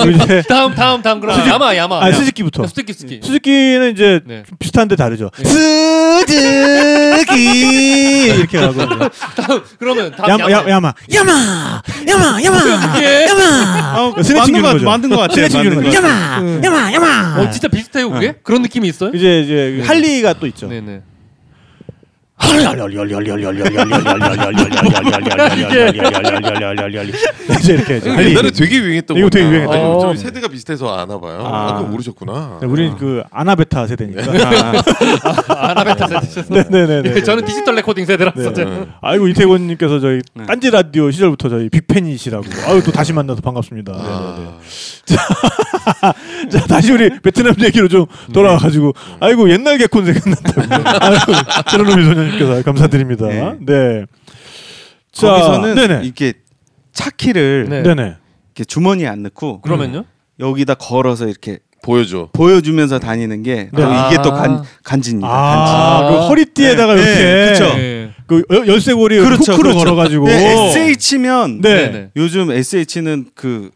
[0.00, 2.04] 그리고 이제 다음 다음 다음 그럼 야마 야마.
[2.04, 2.66] 아 스즈키부터.
[2.66, 3.20] 스티키 스키.
[3.22, 4.42] 스즈키는 이제 네.
[4.48, 5.30] 좀 비슷한데 다르죠.
[5.38, 5.44] 네.
[6.26, 8.78] 스즈키 이렇게 하고
[9.36, 13.26] 다음 그러면 다음 야마 야, 야마 야마 야마 야마 예.
[13.28, 14.74] 야마 어, 만든 거.
[14.84, 15.16] 만든 거.
[15.16, 15.94] 거.
[15.94, 17.40] 야마 야마 야마.
[17.40, 18.34] 어 진짜 비슷해요 그게?
[18.42, 19.10] 그런 느낌이 있어요?
[19.14, 20.66] 이제 이제 할리가 또 있죠.
[20.68, 21.02] 네네.
[27.60, 28.30] 이제 이렇게 이제 할리.
[28.30, 29.98] 옛날에 되게 유행했던 이거 되게 아니, 거.
[30.02, 31.40] 저희 세대가 비슷해서 아나 봐요.
[31.44, 31.68] 아.
[31.68, 32.58] 아, 그 모르셨구나.
[32.60, 34.22] 네, 우리는 그 아나베타 세대니까.
[35.48, 36.54] 아나베타 세대셨어.
[36.54, 37.22] 네네네.
[37.22, 38.38] 저는 디지털 레코딩 세대라서.
[38.40, 38.54] 네.
[38.54, 38.86] 제가.
[39.00, 40.46] 아이고 이태곤님께서 저희 네.
[40.46, 42.44] 딴지 라디오 시절부터 저희 빅팬이시라고.
[42.68, 43.92] 아유 또 다시 만나서 반갑습니다.
[43.94, 44.54] 아,
[46.50, 50.60] 자 다시 우리 베트남 얘기로 좀 돌아와가지고 아이고 옛날 개콘 생각난다고.
[51.00, 51.32] 아이고
[51.70, 53.26] 제로노미 소녀 님께서 감사드립니다.
[53.26, 53.52] 네.
[53.60, 54.06] 네.
[55.12, 56.00] 자, 거기서는 네네.
[56.04, 56.34] 이게
[56.92, 57.82] 차키를 네.
[57.82, 58.02] 네네.
[58.46, 60.04] 이렇게 주머니에 안 넣고 그러면요?
[60.40, 62.28] 여기다 걸어서 이렇게 보여줘.
[62.32, 63.82] 보여주면서 다니는 게 네.
[63.82, 64.42] 바로 이게 또 아.
[64.42, 65.28] 간, 간지입니다.
[65.28, 66.16] 아, 간지.
[66.18, 67.58] 그 허리띠에다가 네, 이렇게 네.
[67.76, 68.10] 네.
[68.26, 69.78] 그 여- 열쇠고리 그렇죠, 후크로 그렇죠.
[69.78, 70.26] 걸어가지고.
[70.26, 71.74] 네, SH면 네.
[71.90, 72.10] 네네.
[72.16, 73.70] 요즘 SH는 그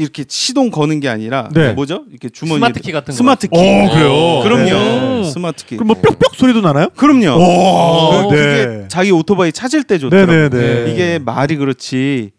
[0.00, 1.68] 이렇게 시동 거는 게 아니라 네.
[1.68, 2.04] 그 뭐죠?
[2.10, 3.16] 이렇게 주머니 스마트 키 같은 거.
[3.16, 3.56] 스마트 키.
[3.56, 3.60] 오
[3.92, 4.40] 그래요.
[4.42, 5.22] 그럼요.
[5.22, 5.30] 네.
[5.30, 5.76] 스마트 키.
[5.76, 6.88] 그럼 뭐 뾱뾱 소리도 나나요?
[6.96, 7.36] 그럼요.
[7.38, 8.66] 오, 그- 네.
[8.66, 10.48] 그게 자기 오토바이 찾을 때 좋더라고요.
[10.48, 10.92] 네네네.
[10.92, 12.30] 이게 말이 그렇지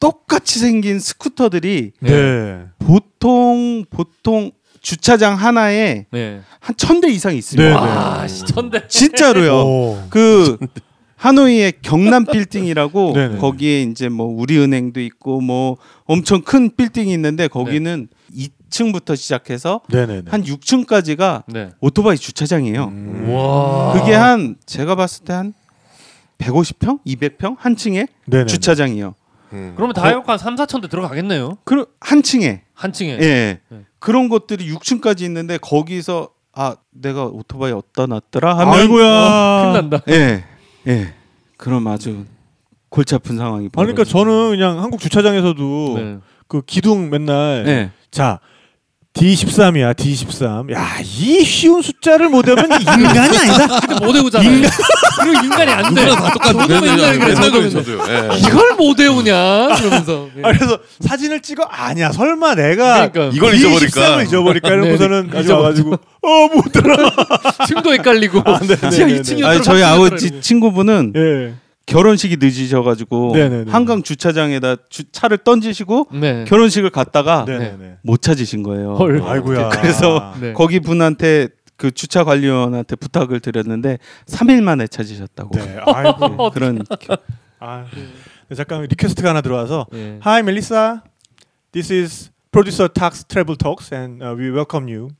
[0.00, 2.58] 똑같이 생긴 스쿠터들이 네.
[2.78, 6.40] 보통 보통 주차장 하나에 네.
[6.60, 7.68] 한천 대 이상 네, 있습니다.
[7.68, 7.74] 네.
[7.74, 8.86] 와, 시천대.
[8.88, 9.52] 진짜로요.
[9.54, 10.02] 오.
[10.08, 10.56] 그
[11.18, 13.12] 하노이의 경남 빌딩이라고.
[13.40, 20.22] 거기에 이제 뭐 우리은행도 있고 뭐 엄청 큰 빌딩이 있는데 거기는 2층부터 시작해서 네네네.
[20.30, 21.70] 한 6층까지가 네.
[21.80, 22.84] 오토바이 주차장이에요.
[22.84, 23.30] 음.
[23.30, 23.92] 와.
[23.94, 25.52] 그게 한 제가 봤을 때 한
[26.38, 28.46] 150평, 200평 한 층에 네네.
[28.46, 29.14] 주차장이요.
[29.54, 29.72] 음.
[29.74, 31.58] 그러면 다 해갖고 한 3, 4천 대 들어가겠네요.
[31.64, 33.18] 그한 층에 한 층에.
[33.20, 33.80] 예 네.
[33.98, 39.60] 그런 것들이 6층까지 있는데 거기서 아 내가 오토바이 어디다 놨더라 하면 아이고야.
[39.62, 40.00] 큰일 난다.
[40.10, 40.44] 예
[40.86, 41.12] 예.
[41.56, 42.24] 그럼 아주
[42.88, 44.04] 골치 아픈 상황이 아니, 그러니까.
[44.04, 46.18] 저는 그냥 한국 주차장에서도 네.
[46.46, 47.90] 그 기둥 맨날 예.
[48.10, 48.38] 자
[49.14, 50.72] D13이야 D13.
[50.72, 53.80] 야 이 쉬운 숫자를 못 외우면 인간이 아니다.
[53.80, 54.50] 근데 못 외우잖아요.
[54.56, 54.70] 인간.
[55.18, 56.04] 그리고 인간이 안 돼.
[56.04, 57.34] 누구나 다 똑같은 저도 맨날 그래.
[57.34, 57.68] 저도.
[57.70, 57.98] 저도요.
[58.08, 58.38] 예.
[58.38, 59.74] 이걸 못 외우냐?
[59.76, 60.28] 그러면서.
[60.36, 60.42] 예.
[60.42, 63.36] 아, 그래서 사진을 찍어 아니야 설마 내가 그러니까.
[63.36, 64.00] 이걸 잊어버릴까?
[64.18, 65.62] D13을 잊어버릴까 이러고서는 네, 가지고 잊어버렸죠.
[65.62, 66.96] 와가지고 어 못 들어.
[67.66, 68.42] 층도 헷갈리고.
[68.66, 71.54] 네, 지하 네, 네, 2층이었더니 아니 저희 아버지 친구분은 예.
[71.86, 73.70] 결혼식이 늦으셔가지고 네네네.
[73.70, 76.44] 한강 주차장에다 주, 차를 던지시고 네.
[76.46, 77.96] 결혼식을 갔다가 네네네.
[78.02, 78.94] 못 찾으신 거예요.
[78.96, 79.22] 헐.
[79.26, 79.70] 아이고야.
[79.70, 80.52] 그래서 네.
[80.52, 81.48] 거기 분한테
[81.78, 85.56] 그 주차 관리원한테 부탁을 드렸는데 3일 만에 찾으셨다고.
[85.56, 85.78] 네.
[85.86, 86.28] 아이고.
[86.28, 86.84] 네, 그런
[87.60, 87.86] 아,
[88.48, 90.18] 네, 잠깐 request가 하나 들어와서 예.
[90.24, 91.02] Hi Melissa,
[91.72, 95.10] this is producer Tak's Travel Talks and uh, we welcome you.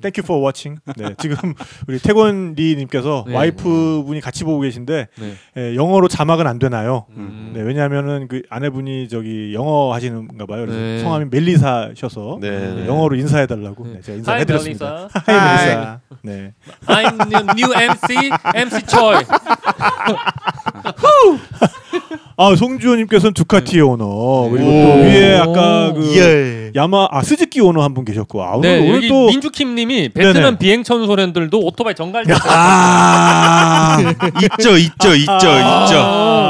[0.00, 0.80] Thank you for watching.
[0.96, 1.54] 네, 지금
[1.88, 3.34] 우리 태권 리 님께서 네.
[3.34, 5.34] 와이프 분이 같이 보고 계신데 네.
[5.56, 7.06] 예, 영어로 자막은 안 되나요?
[7.16, 7.50] 음.
[7.54, 10.66] 네, 왜냐하면은 그 아내분이 저기 영어 하시는가 봐요.
[10.66, 11.00] 그래서 네.
[11.00, 12.86] 성함이 멜리사셔서 네, 네, 네.
[12.86, 14.86] 영어로 인사해 달라고 네, 제가 인사해 Hi, 드렸습니다.
[14.86, 15.08] Melissa.
[15.26, 15.66] Hi Hi.
[15.66, 16.00] 멜리사.
[16.22, 16.54] 네.
[16.86, 19.24] I'm the new MC, MC Choi.
[22.36, 24.82] 아 송주호님께서는 두카티의 오너 그리고 네.
[24.84, 25.02] 또 오.
[25.04, 26.20] 위에 아까 그 예.
[26.20, 26.70] 네.
[26.76, 30.56] 야마 아 스즈키 오너 한 분 계셨고 아 오늘 네, 오늘 또 민주킴님이 베트남.
[30.58, 32.32] 비행 청소년들도 오토바이 정갈제.
[32.48, 33.98] 아,
[34.42, 35.96] 있죠, 있죠, 있죠, 아, 있죠.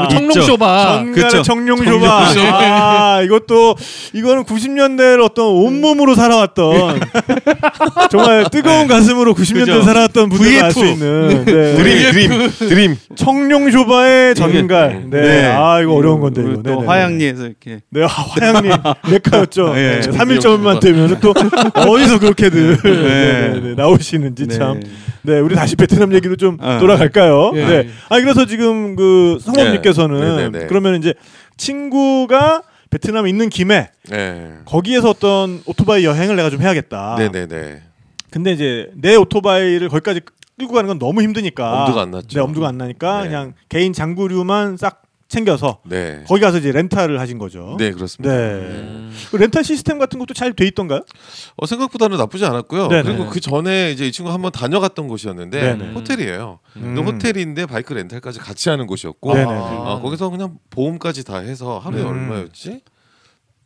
[0.09, 1.05] 청룡쇼바.
[1.13, 1.41] 그쵸.
[1.41, 2.25] 청룡쇼바.
[2.33, 2.59] 청룡쇼바.
[2.61, 3.75] 아, 이것도
[4.13, 6.99] 이거는 90년대를 어떤 온몸으로 살아왔던
[8.11, 9.81] 정말 뜨거운 가슴으로 90년대 그죠.
[9.83, 10.85] 살아왔던 분들 알수.
[10.85, 11.75] 있는 네.
[11.75, 12.95] 드림 드림 드림.
[13.15, 15.03] 청룡쇼바의 전갈.
[15.09, 15.21] 네.
[15.21, 15.45] 네.
[15.45, 16.61] 아 이거 어려운 건데 이거.
[16.63, 16.81] 또.
[16.81, 18.69] 화양리에서 이렇게 네, 아, 화양리
[19.11, 19.73] 메카였죠.
[19.73, 20.01] 네.
[20.01, 21.33] 네, 3일점만 되면 또
[21.75, 22.91] 어디서 그렇게들 네.
[22.91, 23.59] 네.
[23.61, 24.79] 네, 나오시는지 참.
[25.21, 25.33] 네.
[25.33, 26.77] 네, 우리 다시 베트남 얘기로 좀 어.
[26.79, 27.51] 돌아갈까요?
[27.55, 27.65] 예.
[27.65, 27.89] 네.
[28.09, 30.67] 아 그래서 지금 그 성범님께서는 네, 네, 네, 네.
[30.67, 31.13] 그러면 이제
[31.57, 34.53] 친구가 베트남에 있는 김에 네.
[34.65, 37.15] 거기에서 어떤 오토바이 여행을 내가 좀 해야겠다.
[37.17, 37.83] 네네네.
[38.31, 40.21] 근데 이제 내 오토바이를 거기까지
[40.57, 42.27] 끌고 가는 건 너무 힘드니까 엄두가 안 났죠.
[42.29, 43.27] 네, 엄두가 안 나니까 네.
[43.29, 46.23] 그냥 개인 장구류만 싹 챙겨서 네.
[46.27, 47.75] 거기 가서 이제 렌탈을 하신 거죠.
[47.77, 48.35] 네 그렇습니다.
[48.35, 48.41] 네.
[48.41, 49.13] 음.
[49.29, 51.05] 그 렌탈 시스템 같은 것도 잘 돼 있던가요?
[51.55, 52.87] 어, 생각보다는 나쁘지 않았고요.
[52.87, 53.03] 네네.
[53.03, 55.93] 그리고 그 전에 이제 이 친구 한번 다녀갔던 곳이었는데 네네.
[55.93, 56.59] 호텔이에요.
[56.77, 56.97] 음.
[56.97, 59.45] 호텔인데 바이크 렌탈까지 같이 하는 곳이었고 네네.
[59.45, 62.07] 어, 거기서 그냥 보험까지 다 해서 하루에 음.
[62.07, 62.81] 얼마였지?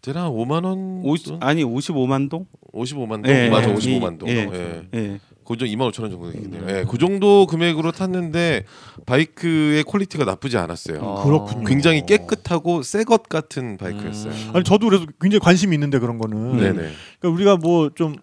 [0.02, 2.46] 대략 5만 원, 50, 아니 55만 동?
[2.74, 4.28] 55만 동, 예, 맞아 예, 55만 동.
[4.28, 4.84] 예.
[4.94, 5.20] 예.
[5.44, 5.48] 예.
[5.48, 6.64] 그정 2만 5천 원 정도 되겠네요.
[6.70, 8.66] 예, 그 정도 금액으로 탔는데
[9.06, 11.00] 바이크의 quality가 나쁘지 않았어요.
[11.02, 11.24] 아.
[11.24, 11.66] 그렇군요.
[11.66, 14.32] 굉장히 깨끗하고 새 것 같은 바이크였어요.
[14.34, 14.52] 음.
[14.54, 16.74] 아니 저도 그래서 굉장히 관심이 있는데 그런 거는 네네.
[17.20, 18.16] 그러니까 우리가 뭐 좀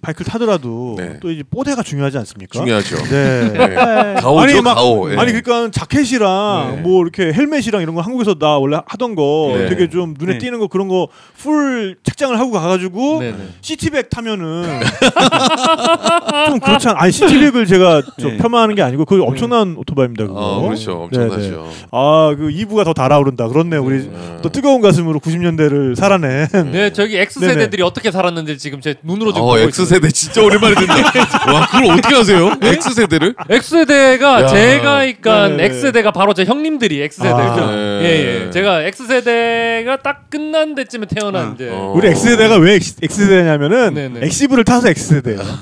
[0.00, 1.18] 바이크를 타더라도 네.
[1.20, 2.58] 또 이제 뽀대가 중요하지 않습니까?
[2.58, 2.96] 중요하죠.
[3.08, 3.52] 네.
[3.52, 3.74] 네.
[4.20, 5.10] 가오죠, 아니, 막- 가오.
[5.12, 5.16] 예.
[5.16, 6.82] 아니 그러니까 자켓이랑 네.
[6.82, 9.68] 뭐 이렇게 헬멧이랑 이런 거 한국에서 나 원래 하던 거 네.
[9.68, 10.38] 되게 좀 눈에 네.
[10.38, 13.36] 띄는 거 그런 거 full 착장을 하고 가가지고 네네.
[13.60, 14.80] 시티백 타면은
[16.48, 18.36] 좀 그렇지 않 아니 시티백을 제가 좀 네.
[18.38, 20.38] 폄하하는 게 아니고 그거 엄청난 오토바이입니다 그거.
[20.38, 21.02] 어, 그렇죠.
[21.02, 21.68] 엄청나죠.
[21.90, 23.48] 아그 2부가 더 달아오른다.
[23.48, 23.82] 그렇네요.
[23.82, 24.36] 우리 네.
[24.42, 26.46] 또 뜨거운 가슴으로 90년대를 살아낸.
[26.72, 27.40] 네, 저기 X.
[27.40, 29.94] 세대들이 어떻게 살았는지 지금 제 눈으로 좀 어, 보고 있습니 다.
[29.94, 30.92] 세대 진짜 오랜만에 듣네.
[31.52, 32.52] 와, 그걸 어떻게 아세요?
[32.62, 33.34] X 세대를?
[33.48, 34.46] X 세대가 야.
[34.46, 35.64] 제가 있간 네네.
[35.64, 37.36] X 세대가 바로 제 형님들이 X 세대죠.
[37.38, 38.00] 아.
[38.02, 38.50] 예, 예.
[38.50, 41.92] 제가 X 세대가 딱 끝난 데쯤에 태어난 이제 어.
[41.96, 44.20] 우리 X세대가 왜 X, X세대냐면은 네네.
[44.26, 45.40] 엑시브를 타서 X세대예요.
[45.40, 45.58] 아,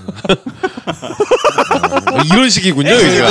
[2.32, 3.24] 이런 식이군요, 이제.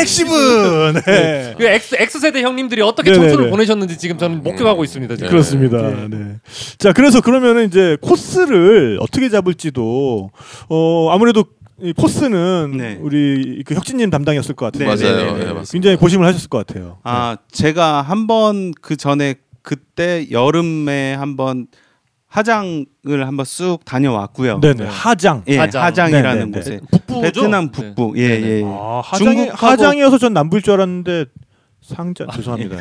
[0.00, 0.92] 엑시브.
[1.06, 1.54] 네.
[1.58, 3.28] 그 X X 세대 형님들이 어떻게 네네네.
[3.28, 5.16] 청춘을 보내셨는지 지금 저는 목격하고 있습니다.
[5.16, 5.30] 지금.
[5.30, 5.78] 그렇습니다.
[6.08, 6.36] 네.
[6.78, 9.87] 자, 그래서 그러면은 이제 코스를 어떻게 잡을지도
[10.68, 11.44] 어 아무래도
[11.80, 12.98] 이 코스는 네.
[13.00, 14.94] 우리 그 혁진님 담당이었을 것 같아요.
[14.94, 15.16] 네, 맞아요.
[15.16, 15.52] 네, 네, 네, 네.
[15.52, 15.72] 맞습니다.
[15.72, 16.98] 굉장히 고심을 하셨을 것 같아요.
[17.04, 21.66] 아 제가 한번 그 전에 그때 여름에 한번
[22.26, 24.60] 하장을 한번 쑥 다녀왔고요.
[24.60, 24.84] 네, 네.
[24.86, 25.42] 하장.
[25.48, 25.82] 예, 하장.
[25.84, 26.78] 하장이라는 네, 네, 네.
[26.78, 27.20] 곳에 북부죠?
[27.22, 28.14] 베트남 북부.
[28.16, 28.62] 예, 예.
[28.64, 31.26] 아, 하장이 하장이어서 전 남부일 줄 알았는데
[31.80, 32.76] 상자 죄송합니다.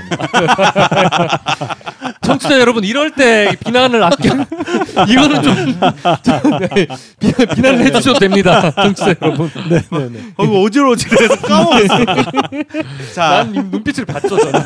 [2.27, 4.29] 청취자 여러분 이럴 때 비난을 아껴
[5.07, 6.87] 이거는 좀, 좀 네,
[7.19, 8.71] 비난, 비난을 해주셔도 됩니다.
[8.71, 9.49] 청취자 여러분.
[9.69, 10.33] 네, 네, 네.
[10.35, 11.87] 어, 어지러워지래서 까먹었어.
[13.15, 14.61] 자, 난이 눈빛을 봤죠 저는.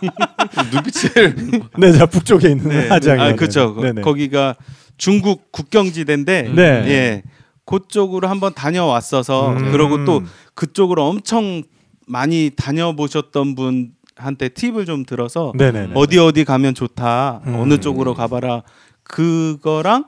[0.72, 1.36] 눈빛을.
[1.76, 3.20] 네, 자 북쪽에 있는 네, 하장이.
[3.20, 3.76] 아, 그렇죠.
[3.80, 4.02] 네, 네.
[4.02, 4.56] 거기가
[4.96, 6.62] 중국 국경지대인데, 네.
[6.62, 7.22] 예,
[7.66, 9.72] 그쪽으로 한번 다녀왔어서 음.
[9.72, 10.22] 그러고 또
[10.54, 11.62] 그쪽으로 엄청
[12.06, 15.92] 많이 다녀보셨던 분 한테 팁을 좀 들어서 네, 네, 네.
[15.94, 17.54] 어디 어디 가면 좋다, 음.
[17.56, 18.62] 어느 쪽으로 가봐라.
[19.02, 20.06] 그거랑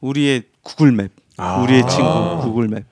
[0.00, 1.62] 우리의 구글맵, 아.
[1.62, 2.84] 우리의 친구 구글맵,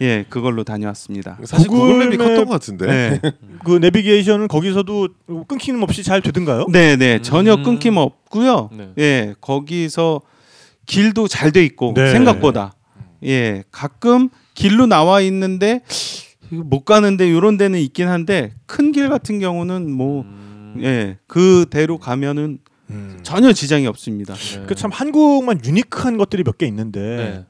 [0.00, 1.38] 예, 그걸로 다녀왔습니다.
[1.44, 2.86] 사실 구글 구글맵이 맵- 컸던 것 같은데.
[2.86, 3.20] 네,
[3.64, 5.08] 그 내비게이션은 거기서도
[5.48, 6.66] 끊김 없이 잘 되던가요?
[6.70, 7.62] 네, 네, 전혀 음.
[7.62, 8.70] 끊김 없고요.
[8.72, 8.88] 네.
[8.98, 10.20] 예, 거기서
[10.86, 12.10] 길도 잘 돼 있고 네.
[12.12, 12.74] 생각보다
[13.24, 15.82] 예, 가끔 길로 나와 있는데
[16.52, 20.24] 못 가는데 이런 데는 있긴 한데 큰 길 같은 경우는 뭐
[20.80, 22.58] 예, 그 대로 가면은
[22.90, 23.18] 음.
[23.22, 24.34] 전혀 지장이 없습니다.
[24.66, 27.46] 그참 한국만 유니크한 것들이 몇 개 있는데 네.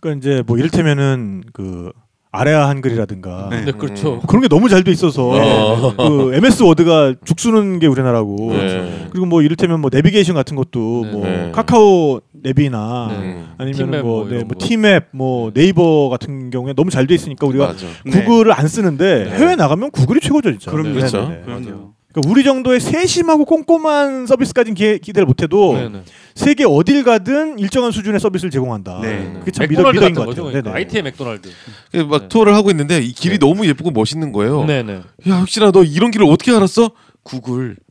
[0.00, 1.92] 그러니까 이제 뭐 이를테면은 그
[2.34, 3.64] 아레아 한글이라든가 네.
[3.64, 4.20] 네, 그렇죠.
[4.26, 5.94] 그런 게 너무 잘 돼 있어서 어.
[5.96, 9.06] 그 MS 워드가 죽 쓰는 게 우리나라고 네.
[9.10, 11.10] 그리고 뭐 이를테면 뭐 내비게이션 같은 것도 네.
[11.12, 11.50] 뭐 네.
[11.52, 13.16] 카카오 내비나 네.
[13.16, 13.46] 음.
[13.56, 14.66] 아니면 뭐, 뭐 네, 이런 뭐 거.
[14.66, 17.86] 티맵 뭐 네이버 같은 경우에 너무 잘 돼 있으니까 우리가 맞아.
[18.04, 18.10] 네.
[18.24, 19.30] 구글을 안 쓰는데 네.
[19.38, 20.70] 해외 나가면 구글이 최고죠 진짜.
[20.70, 20.88] 그럼요.
[20.88, 21.28] 네, 그렇죠.
[21.28, 21.42] 네, 네.
[21.44, 21.92] 그럼요.
[22.14, 26.02] 그러니까 우리 정도의 세심하고 꼼꼼한 서비스까지는 기, 기대를 못해도 네, 네.
[26.36, 29.00] 세계 어딜 가든 일정한 수준의 서비스를 제공한다.
[29.02, 29.32] 네.
[29.40, 30.26] 그게 참 미덕인 같은 것.
[30.26, 30.44] 같아요.
[30.44, 30.76] 그러니까 네네.
[30.76, 31.50] IT의 맥도날드.
[31.90, 32.28] 그막 네.
[32.28, 34.64] 투어를 하고 있는데 이 길이 너무 예쁘고 멋있는 거예요.
[34.64, 35.02] 네, 네.
[35.28, 36.92] 야, 혁진아 너 이런 길을 어떻게 알았어?
[37.24, 37.76] 구글.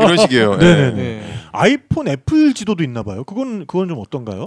[0.00, 0.54] 이런 식이에요.
[0.54, 0.64] 예.
[0.64, 0.92] 네네네.
[0.96, 1.34] 네.
[1.52, 3.22] 아이폰 애플 지도도 있나 봐요.
[3.22, 4.46] 그건 그건 좀 어떤가요?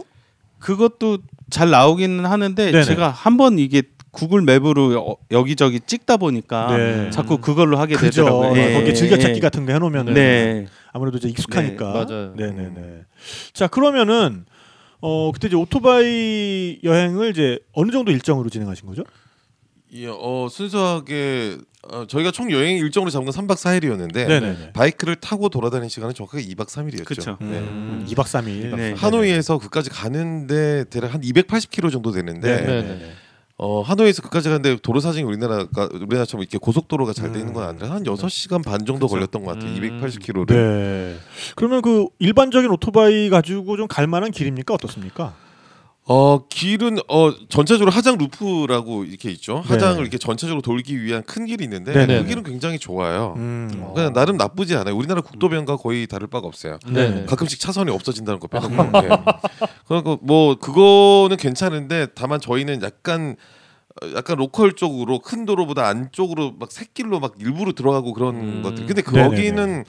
[0.60, 1.20] 그것도
[1.50, 2.84] 잘 나오기는 하는데 네네.
[2.84, 7.10] 제가 한번 이게 구글 map으로 여, 여기저기 찍다 보니까 네.
[7.12, 8.24] 자꾸 그걸로 하게 그죠.
[8.26, 8.62] 되더라고요.
[8.62, 9.40] 예, 거기 예, 즐겨찾기 예.
[9.40, 10.68] 같은 거 해놓으면 네.
[10.92, 11.94] 아무래도 이제 익숙하니까.
[11.94, 12.34] 네, 맞아요.
[12.36, 13.02] 네네 네.
[13.54, 14.46] 자 그러면은
[15.00, 19.04] 어 그때 이제 오토바이 여행을 이제 어느 정도 일정으로 진행하신 거죠?
[19.94, 21.58] 예, 어, 순수하게
[21.90, 24.72] 어, 저희가 총 여행 일정으로 잡은 건 3박 4일이었는데 네네네.
[24.74, 27.06] 바이크를 타고 돌아다니는 시간은 정확하게 2박 3일이었죠.
[27.06, 27.38] 그쵸.
[27.42, 27.60] 네.
[27.60, 28.76] 음, 2박 3일.
[28.76, 28.94] 네.
[28.94, 32.66] 하노이에서 그까지 가는데 대략 한 280km 정도 되는데 네.
[32.66, 33.12] 네네.
[33.64, 37.70] 어, 하노이에서 그까지 가는데 도로 사정이 우리나라가 우리나라처럼 이렇게 고속도로가 잘 돼 있는 건 음.
[37.70, 39.16] 아니라 한 6시간 반 정도 그쵸.
[39.16, 39.70] 걸렸던 것 같아요.
[39.72, 40.02] 음.
[40.02, 40.48] 280km를.
[40.48, 41.16] 네.
[41.56, 44.74] 그러면 그 일반적인 오토바이 가지고 좀 갈 만한 길입니까?
[44.74, 45.36] 어떻습니까?
[46.06, 49.62] 어 길은 어 전체적으로 하장 loop라고 이렇게 있죠.
[49.68, 49.74] 네.
[49.74, 52.24] 하장을 이렇게 전체적으로 돌기 위한 큰 길이 있는데 네네네.
[52.24, 53.36] 그 길은 굉장히 좋아요.
[53.38, 53.92] 음.
[53.94, 54.96] 그냥 나름 나쁘지 않아요.
[54.96, 56.80] 우리나라 국도변과 거의 다를 바가 없어요.
[56.92, 57.26] 네네.
[57.26, 59.00] 가끔씩 차선이 없어진다는 거 빼놓고.
[59.00, 59.10] 네.
[59.88, 63.36] 그리고 뭐 그거는 괜찮은데 다만 저희는 약간
[64.02, 68.62] 어, 약간 local 쪽으로 큰 도로보다 안쪽으로 막 샛길로 막 일부러 들어가고 그런 음.
[68.64, 68.88] 것들.
[68.88, 69.84] 근데 네네네.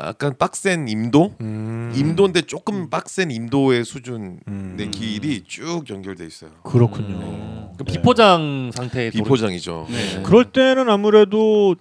[0.00, 1.92] 약간 빡센 임도, 음.
[1.94, 4.76] 임도인데 조금 빡센 임도의 수준 음.
[4.78, 6.50] 의 길이 쭉 연결돼 있어요.
[6.64, 7.16] 그렇군요.
[7.16, 7.68] 음.
[7.78, 7.92] 그 네.
[7.92, 9.86] 비포장 상태의 도로- 비포장이죠.
[9.88, 10.22] 네.
[10.24, 11.76] 그럴 때는 아무래도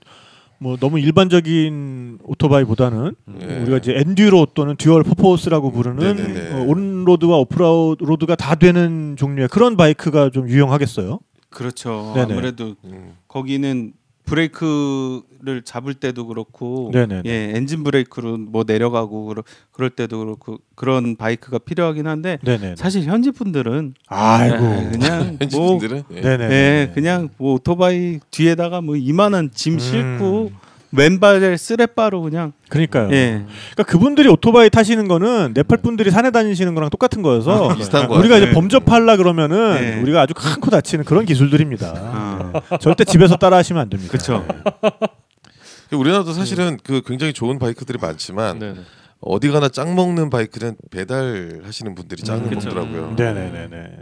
[0.59, 3.45] 뭐 너무 일반적인 오토바이보다는 예.
[3.61, 6.53] 우리가 이제 enduro 또는 dual purpose라고 부르는 네네네.
[6.53, 11.19] 어, on-road와 off-road가 다 되는 종류의 그런 바이크가 좀 유용하겠어요.
[11.49, 12.13] 그렇죠.
[12.15, 12.31] 네네.
[12.33, 13.15] 아무래도 음.
[13.27, 13.93] 거기는
[14.25, 17.21] 브레이크를 잡을 때도 그렇고 네네네.
[17.25, 22.75] 예, 엔진 브레이크로 뭐 내려가고 그러, 그럴 때도 그렇고 그런 바이크가 필요하긴 한데 네네.
[22.77, 24.55] 사실 현지 분들은 아이고.
[24.55, 26.21] 예, 그냥 현지 뭐 분들은 예.
[26.21, 26.49] 네네.
[26.51, 29.79] 예, 그냥 뭐 오토바이 뒤에다가 뭐 이만한 짐 음.
[29.79, 30.51] 싣고
[30.95, 33.09] 왼발에 쓰레빠로 그냥 그러니까요.
[33.13, 33.45] 예.
[33.71, 38.15] 그러니까 그분들이 오토바이 타시는 거는 네팔 분들이 산에 다니시는 거랑 똑같은 거여서 아, 비슷한 거
[38.17, 38.51] 우리가 이제.
[38.51, 40.01] 범접하려 그러면은 네.
[40.01, 41.93] 우리가 아주 큰코 다치는 그런 기술들입니다.
[41.97, 42.32] 아.
[42.69, 42.77] 네.
[42.79, 44.11] 절대 집에서 따라 하시면 안 됩니다.
[44.11, 44.45] 그쵸.
[45.89, 48.79] 그 우리나라도 사실은 그 굉장히 좋은 바이크들이 많지만 네네.
[49.19, 52.49] 어디 가나 짱 먹는 바이크는 배달하시는 분들이 짱 음.
[52.49, 53.13] 먹더라고요.
[53.15, 53.97] 네네네네.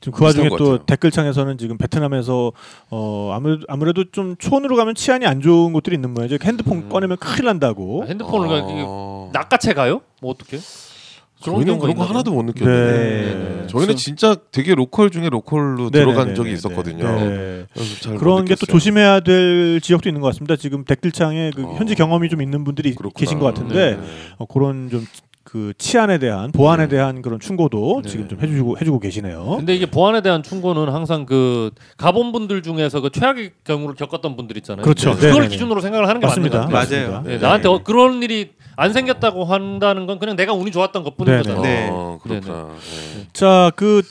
[0.00, 0.84] 지금 그 와중에 또.
[0.84, 2.52] 댓글창에서는 지금 베트남에서
[2.90, 6.38] 어 아무래도 아무래도 좀 촌으로 가면 치안이 안 좋은 곳들이 있는 모양이죠.
[6.42, 6.88] 핸드폰 음.
[6.88, 8.02] 꺼내면 큰일 난다고.
[8.04, 9.30] 아, 핸드폰을 가 어...
[9.32, 10.02] 낚아채 가요?
[10.20, 10.58] 뭐 어떻게?
[11.44, 12.46] 저희는 경우가 그런 거 하나도 못 네.
[12.52, 13.66] 느꼈는데 네.
[13.68, 15.90] 저희는 저- 진짜 되게 local 중에 로컬로 네네네네.
[16.12, 17.04] 들어간 적이 있었거든요.
[17.04, 17.64] 네.
[17.72, 18.66] 그래서 잘못 그런 게 또.
[18.66, 20.56] 조심해야 될 지역도 있는 것 같습니다.
[20.56, 21.74] 지금 댓글창에 그 어.
[21.76, 23.18] 현지 경험이 좀 있는 분들이 그렇구나.
[23.18, 24.00] 계신 것 같은데 네.
[24.38, 25.06] 어, 그런 좀
[25.54, 28.10] 그 치안에 대한 보안에 대한 그런 충고도 네.
[28.10, 29.54] 지금 좀 해주고 해주고 계시네요.
[29.58, 34.56] 근데 이게 보안에 대한 충고는 항상 그 가본 분들 중에서 그 최악의 경우를 겪었던 분들
[34.56, 34.82] 있잖아요.
[34.82, 35.12] 그렇죠.
[35.12, 35.48] 그걸 네네네.
[35.50, 36.58] 기준으로 생각을 하는 게 맞습니다.
[36.62, 36.72] 맞아요.
[36.72, 37.22] 맞습니다.
[37.22, 41.36] 네, 나한테 어, 그런 일이 안 생겼다고 한다는 건 그냥 내가 운이 좋았던 것뿐인.
[41.36, 41.62] 거잖아요.
[41.62, 41.88] 네.
[41.88, 42.70] 어, 그렇구나.
[43.16, 43.26] 네.
[43.32, 44.02] 자, 그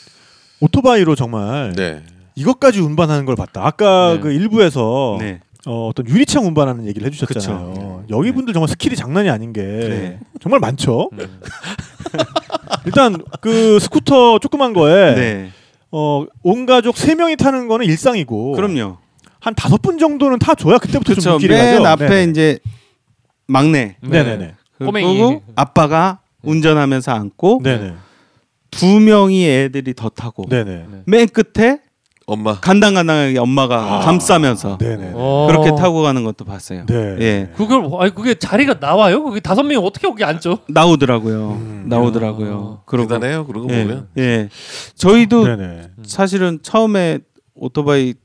[0.62, 2.04] 오토바이로 정말 네.
[2.36, 3.68] 이것까지 운반하는 걸 봤다.
[3.68, 4.20] 아까 네.
[4.22, 5.42] 그 일부에서 네.
[5.66, 8.06] 어, 어떤 유리창 운반하는 얘기를 해주셨잖아요.
[8.10, 10.20] 여기 분들 정말 skill이 장난이 아닌 게 네.
[10.42, 11.10] 정말 많죠.
[11.14, 11.20] 음.
[12.86, 15.50] 일단 그 스쿠터 조그만 거에 네.
[15.92, 18.98] 어, 온 가족 세 명이 타는 거는 일상이고 그럼요.
[19.40, 21.30] 한 다섯 분 정도는 타 줘야 그때부터 좀 그렇죠.
[21.32, 21.88] 눈길이 맨 가죠.
[21.88, 22.24] 앞에 네.
[22.32, 22.60] 이제
[23.48, 24.56] 막내 네, 네, 네.
[24.80, 25.18] 꼬맹이.
[25.18, 27.94] 그리고 아빠가 운전하면서 앉고 네, 네.
[28.72, 30.86] 두 명이 애들이 더 타고 네, 네.
[31.06, 31.80] 맨 끝에
[32.34, 32.60] 엄마.
[32.60, 34.00] 간당간당하게 엄마가 아.
[34.00, 35.12] 감싸면서 네, 네.
[35.14, 35.48] 어.
[35.50, 36.86] 그렇게 타고 가는 것도 봤어요.
[36.86, 37.18] 네.
[37.20, 37.52] 예.
[37.56, 39.24] 그걸 아니 그게 자리가 나와요?
[39.24, 40.60] 그게 다섯 명이 어떻게 거기 앉죠?
[40.68, 41.52] 나오더라고요.
[41.52, 41.86] 음.
[41.88, 42.82] 나오더라고요.
[42.86, 43.46] 그러고 대단해요.
[43.46, 43.84] 그런 거 예.
[43.84, 44.08] 보면.
[44.18, 44.50] 예.
[44.96, 45.90] 저희도 네, 네.
[46.04, 47.20] 사실은 처음에
[47.56, 48.16] 오토바이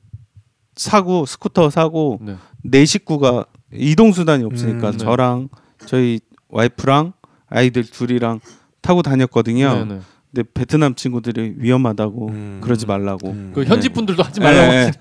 [0.75, 2.37] 사고 스쿠터 사고 네.
[2.63, 4.99] 네 식구가 이동 수단이 없으니까 음, 네.
[4.99, 5.49] 저랑
[5.87, 7.13] 저희 와이프랑
[7.49, 8.41] 아이들 둘이랑
[8.81, 9.85] 타고 다녔거든요.
[9.85, 10.01] 네, 네.
[10.31, 12.61] 근데 베트남 친구들이 위험하다고 음.
[12.63, 13.31] 그러지 말라고.
[13.31, 13.53] 음.
[13.55, 14.73] 그 현지 분들도 하지 예, 말라고.
[14.75, 14.93] 예.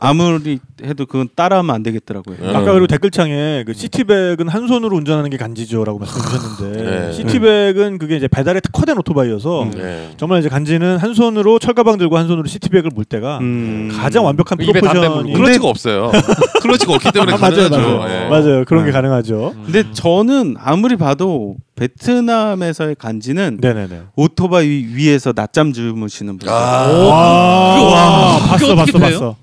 [0.00, 2.36] 아, 무리 해도 그건 따라하면 안 되겠더라고요.
[2.40, 2.48] 음.
[2.48, 7.12] 아까 그리고 댓글창에 그 시티백은 한 손으로 운전하는 게 간지죠라고 말씀해 주셨는데 네.
[7.12, 9.70] 시티백은 그게 이제 배달에 특화된 오토바이여서 음.
[9.70, 10.10] 네.
[10.16, 13.90] 정말 이제 간지는 한 손으로 철가방 들고 한 손으로 시티백을 물 때가 음.
[13.94, 15.34] 가장 완벽한 담배 프로포션이.
[15.34, 16.10] 클러치가 없어요.
[16.62, 17.96] 클러치가 없기 때문에 아, 맞아요, 가능하죠.
[17.98, 18.24] 맞아요.
[18.24, 18.28] 예.
[18.28, 18.64] 맞아요.
[18.64, 18.92] 그런 게 네.
[18.92, 19.52] 가능하죠.
[19.56, 19.62] 음.
[19.66, 24.02] 근데 저는 아무리 봐도 베트남에서의 간지는 네네네.
[24.16, 26.48] 오토바이 위에서 낮잠 주무시는 분.
[26.48, 26.88] 아.
[26.88, 29.18] 오, 와, 그거- 와, 봤어, 그게 어떻게 봤어, 돼요?
[29.20, 29.36] 봤어.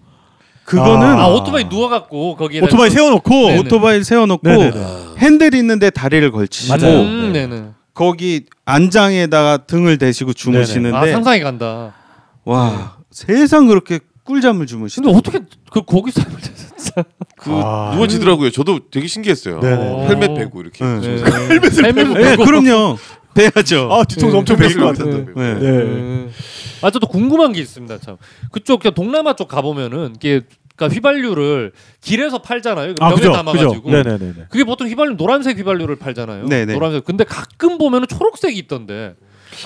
[0.63, 3.59] 그거는 아 오토바이 누워갖고 거기에 오토바이 세워놓고 네네.
[3.59, 4.85] 오토바이 세워놓고 네네네.
[5.17, 6.75] 핸들 있는데 다리를 걸치시고.
[6.85, 7.63] 음, 네네.
[7.93, 11.93] 거기 안장에다가 등을 대시고 주무시는데 아 상상이 간다.
[12.45, 15.07] 와 세상 그렇게 꿀잠을 주무시는.
[15.11, 17.03] 근데 어떻게 그 거기 살을 진짜.
[17.37, 17.91] 그 아.
[17.95, 18.51] 누워지더라고요.
[18.51, 19.59] 저도 되게 신기했어요.
[19.59, 20.07] 네네.
[20.07, 20.85] 헬멧 베고 이렇게.
[20.85, 21.01] 네.
[21.01, 21.47] 주무세요.
[21.49, 22.97] 헬멧을 예, 그럼요.
[23.33, 23.89] 빼야죠.
[23.91, 25.31] 아 뒤통수 엄청 뺐을 것 같은데.
[25.35, 25.53] 네.
[25.55, 26.29] 네.
[26.81, 27.97] 아 저도 궁금한 게 있습니다.
[27.99, 28.17] 참
[28.51, 30.41] 그쪽 동남아 쪽 가보면은 이게
[30.75, 32.95] 그러니까 휘발유를 길에서 팔잖아요.
[32.99, 33.83] 아 병에 담아가지고.
[34.49, 36.47] 그게 보통 휘발유 노란색 휘발유를 팔잖아요.
[36.47, 36.73] 네네.
[36.73, 37.05] 노란색.
[37.05, 39.15] 근데 가끔 보면은 초록색이 있던데.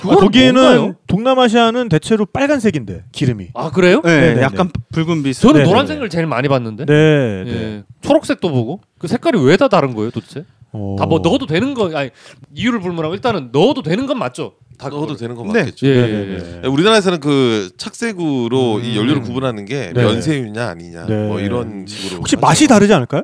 [0.04, 0.94] 아, 거기에는 뭔가요?
[1.06, 3.48] 동남아시아는 대체로 빨간색인데 기름이.
[3.54, 4.00] 아 그래요?
[4.04, 4.42] 네, 네네네.
[4.42, 5.34] 약간 붉은 빛.
[5.34, 5.70] 저는 네네네.
[5.70, 6.86] 노란색을 제일 많이 봤는데.
[6.86, 7.44] 네.
[7.44, 7.50] 네.
[7.52, 7.82] 예.
[8.02, 10.44] 초록색도 보고 그 색깔이 왜 다 다른 거예요, 도대체?
[10.72, 10.96] 어.
[10.98, 12.10] 다뭐 넣어도 되는 거 아니
[12.54, 14.54] 이유를 불문하고 일단은 넣어도 되는 건 맞죠?
[14.78, 15.16] 다 넣어도.
[15.16, 15.60] 되는 거 네.
[15.60, 15.86] 맞겠죠.
[15.86, 16.60] 예, 예.
[16.64, 16.66] 예.
[16.66, 19.22] 우리나라에서는 그 착색으로 이 연료를 음.
[19.22, 20.02] 구분하는 게 네.
[20.02, 21.26] 면세유냐 아니냐 네.
[21.28, 22.46] 뭐 이런 식으로 혹시 하죠.
[22.46, 23.22] 맛이 다르지 않을까요?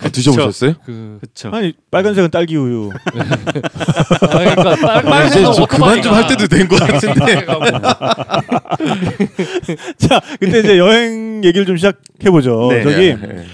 [0.00, 0.74] 아, 드셔보셨어요?
[0.84, 1.50] 그 그렇죠.
[1.56, 2.90] 아니 빨간색은 딸기 우유.
[4.20, 7.44] 아, 그러니까 빨- 아, 이제 좀 그만 좀 할 때도 된 것 같은데.
[9.98, 12.68] 자, 근데 이제 여행 얘기를 좀 시작해 보죠.
[12.70, 12.82] 네.
[12.82, 13.44] 저기 네.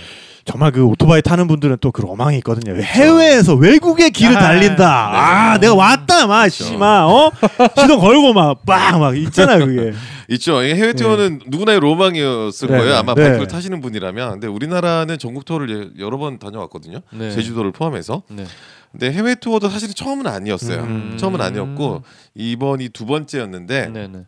[0.45, 2.75] 정말 그 오토바이 타는 분들은 또 그 로망이 있거든요.
[2.81, 4.75] 해외에서 외국의 길을 아, 달린다.
[4.77, 5.17] 네.
[5.19, 7.31] 아, 내가 왔다, 마, 씨, 마, 어?
[7.79, 9.93] 시동 걸고 막, 빵, 막 있잖아요, 그게.
[10.31, 10.63] 있죠.
[10.63, 12.79] 해외 투어는 누구나의 로망이었을 네.
[12.79, 12.97] 거예요.
[12.97, 13.23] 아마 네.
[13.25, 14.31] 바이크를 타시는 분이라면.
[14.33, 17.01] 근데 우리나라는 전국 투어를 예- 여러 번 다녀왔거든요.
[17.13, 17.31] 네.
[17.31, 18.23] 제주도를 포함해서.
[18.29, 18.45] 네.
[18.93, 20.81] 근데 해외 투어도 사실은 처음은 아니었어요.
[20.83, 21.17] 음.
[21.19, 22.03] 처음은 아니었고
[22.35, 24.21] 이번이 두 번째였는데 네, 네.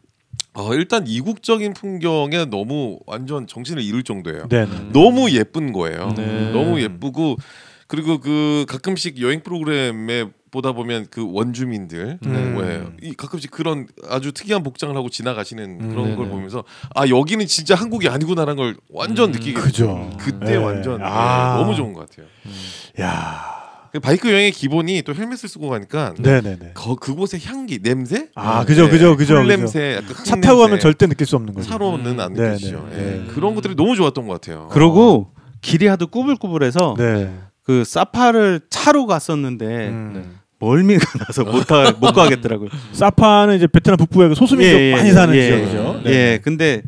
[0.55, 4.47] 어, 일단 이국적인 풍경에 너무 완전 정신을 잃을 정도예요.
[4.49, 4.67] 네.
[4.93, 6.13] 너무 예쁜 거예요.
[6.17, 6.53] 네.
[6.53, 7.37] 너무 예쁘고
[7.89, 12.91] 그리고 그 가끔씩 여행 프로그램에 보다 보면 그 원주민들 음.
[13.03, 15.89] 왜이 가끔씩 그런 아주 특이한 복장을 하고 지나가시는 음.
[15.91, 16.29] 그런 걸 네네.
[16.31, 16.63] 보면서
[16.95, 19.33] 아 여기는 진짜 한국이 아니구나라는 걸 완전 음.
[19.33, 19.87] 느끼게 그죠.
[19.87, 20.11] 됐어요.
[20.19, 20.57] 그때 네.
[20.57, 21.57] 완전 네, 아.
[21.59, 22.27] 너무 좋은 것 같아요.
[23.01, 23.54] 야그
[24.01, 26.73] 바이크 여행의 기본이 또 헬멧을 쓰고 가니까 네네네.
[26.75, 29.57] 거, 그곳의 향기 냄새 아, 그죠, 그죠, 그죠, 풀 그죠.
[29.57, 30.81] 냄새 차를 타고 가면.
[30.81, 31.69] 절대 느낄 수 없는 거죠.
[31.69, 32.89] 차로는 안 네, 느끼시죠.
[32.91, 33.03] 네, 예.
[33.19, 33.25] 네.
[33.35, 34.69] 그런 것들이 너무 좋았던 것 같아요.
[34.73, 35.31] 그러고
[35.61, 37.33] 길이 하도 꾸불꾸불해서 네.
[37.63, 40.39] 그 사파를 차로 갔었는데 음.
[40.59, 42.71] 멀미가 나서 못, 타, 못 가겠더라고요.
[42.93, 46.01] 사파는 이제 베트남 북부에 그 소수민족 예, 예, 많이 예, 사는 예, 지역이죠.
[46.05, 46.11] 네.
[46.11, 46.83] 예, 근데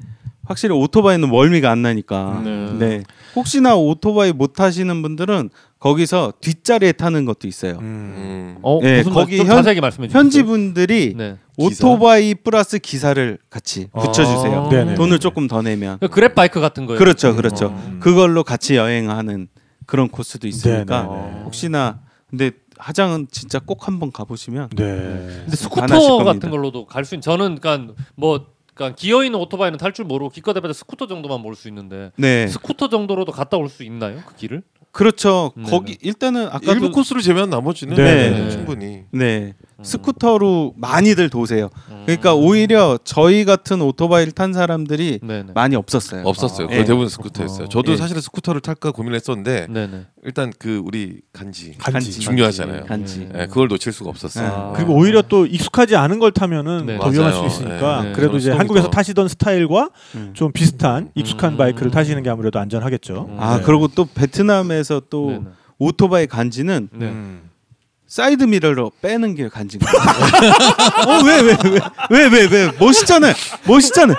[0.45, 2.43] 확실히 오토바이는 멀미가 안 나니까.
[2.45, 2.73] 네.
[2.79, 3.03] 네.
[3.35, 7.75] 혹시나 오토바이 못 타시는 분들은 거기서 뒷자리에 타는 것도 있어요.
[7.75, 7.83] 음.
[7.83, 8.59] 음.
[8.63, 10.19] 어, 예, 무슨 거기 좀 현- 자세하게 말씀해 주세요.
[10.19, 11.37] 현지 분들이 네.
[11.59, 14.65] 오토바이 플러스 기사를 같이 붙여주세요.
[14.65, 14.69] 아.
[14.69, 14.95] 네네.
[14.95, 15.99] 돈을 조금 더 내면.
[15.99, 16.99] 그 그랩 바이크 같은 거예요.
[16.99, 17.69] 그렇죠, 그렇죠.
[17.69, 18.01] 음.
[18.01, 19.49] 그걸로 같이 여행하는
[19.85, 21.43] 그런 코스도 있으니까 네네.
[21.45, 22.01] 혹시나
[22.31, 24.85] 근데 하장은 진짜 꼭 한번 가보시면 네.
[25.45, 26.25] 근데 스쿠터.
[26.25, 30.31] 같은 걸로도 갈 수 있는 저는 그러니까 뭐 그러니까 기어 있는 오토바이는 탈 줄 모르고
[30.31, 34.19] 기껏 해봐도 스쿠터 정도만 몰 수 있는데 네 스쿠터 정도로도 갔다 올 수 있나요?
[34.27, 34.63] 그 길을?
[34.97, 35.53] 그렇죠.
[35.57, 35.71] 네네.
[35.71, 38.31] 거기 일단은 아까도 일부 코스를 제외한 나머지는 네.
[38.31, 41.69] 네, 충분히 네 스쿠터로 많이들 도세요.
[41.91, 42.03] 음.
[42.07, 45.53] 그러니까 오히려 저희 같은 오토바이를 탄 사람들이 네네.
[45.55, 46.23] 많이 없었어요.
[46.25, 46.67] 없었어요.
[46.67, 46.85] 아, 거의 예.
[46.85, 47.69] 대부분 스쿠터였어요.
[47.69, 47.97] 저도 예.
[47.97, 50.07] 사실은 스쿠터를 탈까 고민했었는데 네네.
[50.25, 52.11] 일단 그 우리 간지 간지.
[52.13, 52.87] 중요하잖아요.
[52.87, 53.29] 간지.
[53.35, 54.47] 예, 그걸 놓칠 수가 없었어요.
[54.49, 54.73] 아.
[54.75, 56.99] 그리고 오히려 또 익숙하지 않은 걸 타면은 네.
[56.99, 57.33] 더 위험할.
[57.35, 58.09] 수 있으니까 네.
[58.09, 58.13] 네.
[58.15, 60.31] 그래도 이제 한국에서 더- 타시던 스타일과 음.
[60.33, 61.57] 좀 비슷한 익숙한 음.
[61.59, 63.27] 바이크를 타시는 게 아무래도 안전하겠죠.
[63.31, 63.37] 음.
[63.39, 63.63] 아 네.
[63.65, 65.45] 그리고 또 베트남에서 또 네네.
[65.79, 67.07] 오토바이 간지는 네.
[67.07, 67.46] 음.
[68.17, 71.21] 사이드 미러로 빼는 게 간지인 거예요.
[71.21, 73.35] 어왜 왜왜 왜 왜 왜 멋있잖아요.
[73.67, 74.17] 멋있잖아요.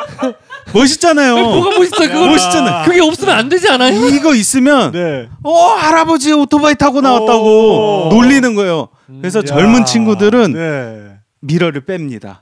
[0.72, 1.36] 멋있잖아요.
[1.36, 2.86] 아니, 뭐가 멋있어 그거 멋있잖아요.
[2.86, 4.08] 그게 없으면 안 되지 않아요?
[4.10, 5.28] 이거 있으면 네.
[5.42, 8.10] 어 할아버지 오토바이 타고 나왔다고 오.
[8.14, 8.90] 놀리는 거예요.
[9.20, 9.44] 그래서 야.
[9.44, 11.18] 젊은 친구들은 네.
[11.40, 12.38] mirror를 뺍니다.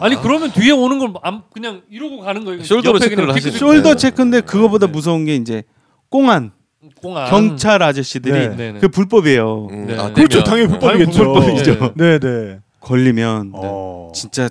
[0.00, 2.62] 아니 그러면 뒤에 오는 걸 안- 그냥 이러고 가는 거예요.
[2.62, 3.58] shoulder로 옆에 체크를 하시죠.
[3.58, 3.96] 픽- shoulder 네.
[3.96, 5.64] 체크인데 그거보다 무서운 게 이제
[6.10, 6.52] công an
[7.00, 8.56] 공안 경찰 아저씨들이 네.
[8.56, 8.80] 네네.
[8.80, 9.68] 그 불법이에요.
[9.70, 9.98] 음, 네.
[9.98, 10.42] 아, 그렇죠.
[10.44, 11.32] 당연히 불법이겠죠.
[11.32, 11.92] 불법이죠.
[11.96, 12.58] 네, 네.
[12.80, 14.12] 걸리면 어.
[14.14, 14.48] 진짜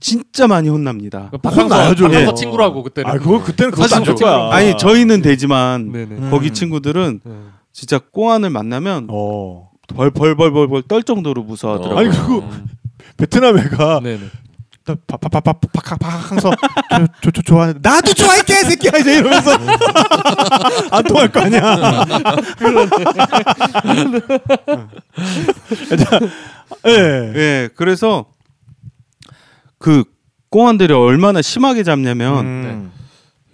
[0.00, 1.30] 진짜 많이 혼납니다.
[1.42, 2.08] 박항서 혼나야죠.
[2.08, 2.34] 박항서 예.
[2.34, 3.10] 친구라고 그때는.
[3.10, 4.50] 아, 그거 그때는 그거 사실 거야.
[4.50, 6.14] 아니 저희는 되지만 네네.
[6.16, 6.28] 음.
[6.30, 7.20] 거기 친구들은
[7.72, 9.70] 진짜 꽁안을 만나면 어.
[9.94, 11.98] 벌벌벌벌벌 떨 정도로 무서워하더라고요.
[11.98, 12.44] 아니 그리고
[13.16, 14.20] 베트남 애가 네네.
[17.22, 19.52] 저저 좋아하는 나도 좋아해 개새끼야 이제 이러면서
[20.90, 22.04] 안 통할 거 아니야.
[26.86, 27.32] 예.
[27.34, 28.26] 예, 그래서
[29.78, 30.04] 그
[30.50, 32.92] 꽁안들이 얼마나 심하게 잡냐면 음.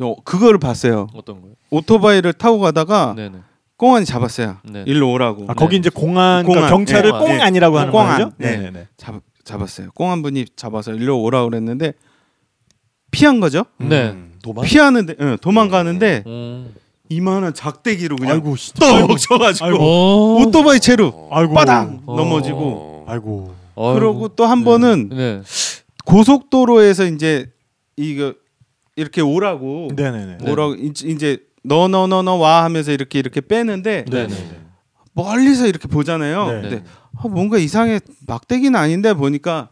[0.01, 1.09] 어, 그거를 봤어요.
[1.15, 1.53] 어떤 거요?
[1.71, 3.39] 오토바이를 타고 가다가 네네.
[3.77, 4.59] 꽁안이 잡았어요.
[4.65, 4.83] 네.
[4.87, 5.45] 일로 오라고.
[5.49, 6.71] 아 거기 이제 공안, 그러니까 공안.
[6.87, 7.19] 경찰을 예.
[7.19, 8.19] 꽁안이라고 하는 공안.
[8.19, 8.33] 거죠?
[8.39, 8.57] 네.
[8.57, 8.87] 네네네.
[8.97, 9.15] 잡,
[9.49, 9.91] 잡았어요.
[9.95, 11.95] 꽁안 분이 잡아서 일로 오라고 그랬는데
[13.11, 13.65] 피한 거죠.
[13.79, 14.11] 네.
[14.11, 14.65] 음, 도망.
[14.65, 16.75] 피하는데 응, 도망가는데 음.
[17.09, 18.55] 이만한 작대기로 그냥 아이고.
[18.79, 19.79] 떡 쳐가지고 아이고.
[19.83, 20.43] 오.
[20.43, 21.55] 오토바이 채로 아이고.
[21.55, 22.15] 빠당 어.
[22.17, 23.55] 넘어지고 아이고.
[23.75, 25.43] 그러고 또 한 번은 네.
[26.05, 27.51] 고속도로에서 이제
[27.97, 28.35] 이거
[28.97, 30.51] 이렇게 오라고 네네네.
[30.51, 34.35] 오라고 이- 이제 너너너너 와 하면서 이렇게 이렇게 빼는데 네네.
[35.23, 36.47] 멀리서 이렇게 보잖아요.
[36.47, 36.61] 네.
[36.63, 36.83] 근데
[37.19, 39.69] 아, 뭔가 이상해 막대기는 아닌데 보니까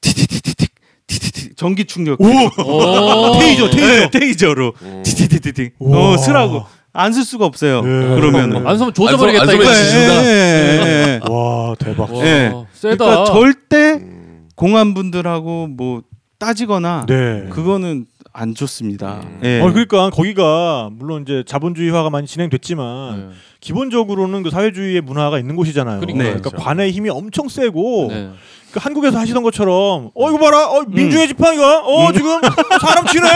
[0.00, 0.70] 티티티티틱
[1.06, 2.20] 티티티 전기 충격.
[2.20, 2.24] 오.
[3.40, 5.02] 테이저 테이저 테이저로 음.
[5.04, 5.74] 티티티티틱.
[5.80, 6.64] 어 쓰라고
[6.94, 7.80] 안 쓸 수가 없어요.
[7.82, 7.88] 네.
[8.16, 8.66] 그러면은.
[8.66, 9.74] 안 쓰면 조져버리겠다 안 쏘면 이거.
[9.74, 10.24] 지진다.
[10.24, 11.32] 예, 예, 예.
[11.32, 12.12] 와 대박.
[12.12, 12.52] 와, 예.
[12.74, 12.96] 세다.
[13.04, 14.48] 그러니까 절대 음.
[14.56, 16.02] 공안분들하고 뭐
[16.38, 17.46] 따지거나 네.
[17.50, 19.20] 그거는 안 좋습니다.
[19.24, 19.40] 음.
[19.44, 19.60] 예.
[19.60, 23.34] 어 그러니까 거기가 물론 이제 자본주의화가 많이 진행됐지만 네.
[23.60, 26.00] 기본적으로는 그 사회주의의 문화가 있는 곳이잖아요.
[26.00, 26.56] 그러니까 그렇죠.
[26.56, 28.30] 관의 힘이 엄청 세고 네.
[28.72, 32.40] 그 한국에서 하시던 것처럼 어 이거 봐라 어 민주의 지팡이가 어 지금
[32.80, 33.28] 사람 치네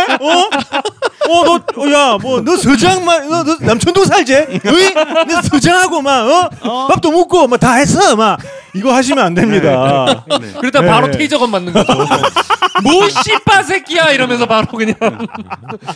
[1.28, 4.94] 어어너야뭐 너 서장만 너, 너 남천동 살지 어이
[5.28, 6.48] 너 서장하고 막어
[6.88, 8.38] 밥도 먹고 막 다 했어 막
[8.76, 10.24] 이거 하시면 안 됩니다.
[10.60, 10.86] 그러다 네.
[10.86, 11.92] 바로 테이저건 맞는 거죠.
[12.84, 14.94] 뭐 씨빠 새끼야 이러면서 바로 그냥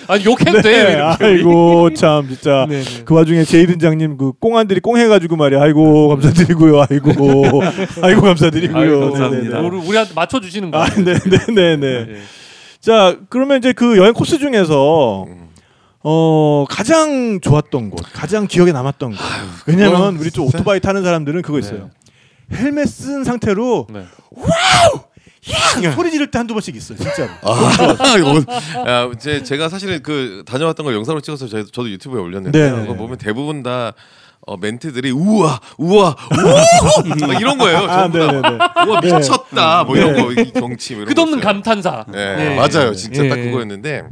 [0.09, 0.97] 아니 욕해도 돼.
[0.97, 3.03] 네, 아이고 참 진짜 네, 네.
[3.05, 7.11] 그 와중에 제이든장님 그 꽁안들이 꽁해가지고 말이야 아이고 감사드리고요 아이고
[8.03, 9.61] 아이고 감사드리고요 아이고, 감사합니다.
[9.61, 10.85] 우리 우리한테 맞춰 주시는 거야.
[10.85, 11.77] 아 네네네네
[12.07, 12.07] 네.
[12.81, 15.27] 자 그러면 이제 그 여행 코스 중에서
[16.03, 19.19] 어 가장 좋았던 곳 가장 기억에 남았던 곳
[19.67, 21.91] 왜냐면 우리 좀 진짜- 오토바이 타는 사람들은 그거 있어요
[22.53, 24.05] 헬멧 쓴 상태로 네.
[25.85, 25.93] 야!
[25.93, 28.45] 소리 지를 때 한두 번씩 있어요 진짜로 아, 이거
[28.87, 32.81] 야, 제, 제가 사실은 그 다녀왔던 걸 영상으로 찍어서 저, 저도 유튜브에 올렸는데 네.
[32.83, 33.93] 그거 보면 대부분 다
[34.47, 37.79] 어, 멘트들이 우와 우와 우와 막 이런 거예요.
[37.79, 38.27] 아 전부 다.
[38.33, 40.23] 네네네 우와 미쳤다 뭐 이런 네.
[40.23, 41.41] 거이 경치 뭐 이런 끝없는.
[41.41, 42.07] 감탄사.
[42.09, 42.57] 네, 네.
[42.57, 42.95] 맞아요.
[42.95, 43.45] 진짜 딱 예.
[43.45, 44.05] 그거였는데